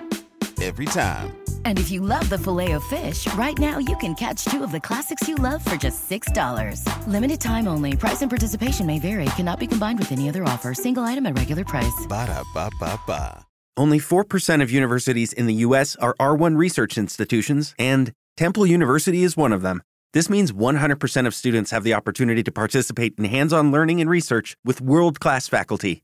[0.62, 1.38] Every time.
[1.64, 5.26] And if you love the Filet-O-Fish, right now you can catch two of the classics
[5.26, 6.84] you love for just $6.
[7.08, 7.96] Limited time only.
[7.96, 9.26] Price and participation may vary.
[9.38, 10.74] Cannot be combined with any other offer.
[10.74, 12.06] Single item at regular price.
[12.10, 13.46] Ba da ba ba ba.
[13.78, 15.96] Only 4% of universities in the U.S.
[15.96, 19.82] are R1 research institutions, and Temple University is one of them.
[20.12, 24.10] This means 100% of students have the opportunity to participate in hands on learning and
[24.10, 26.04] research with world class faculty.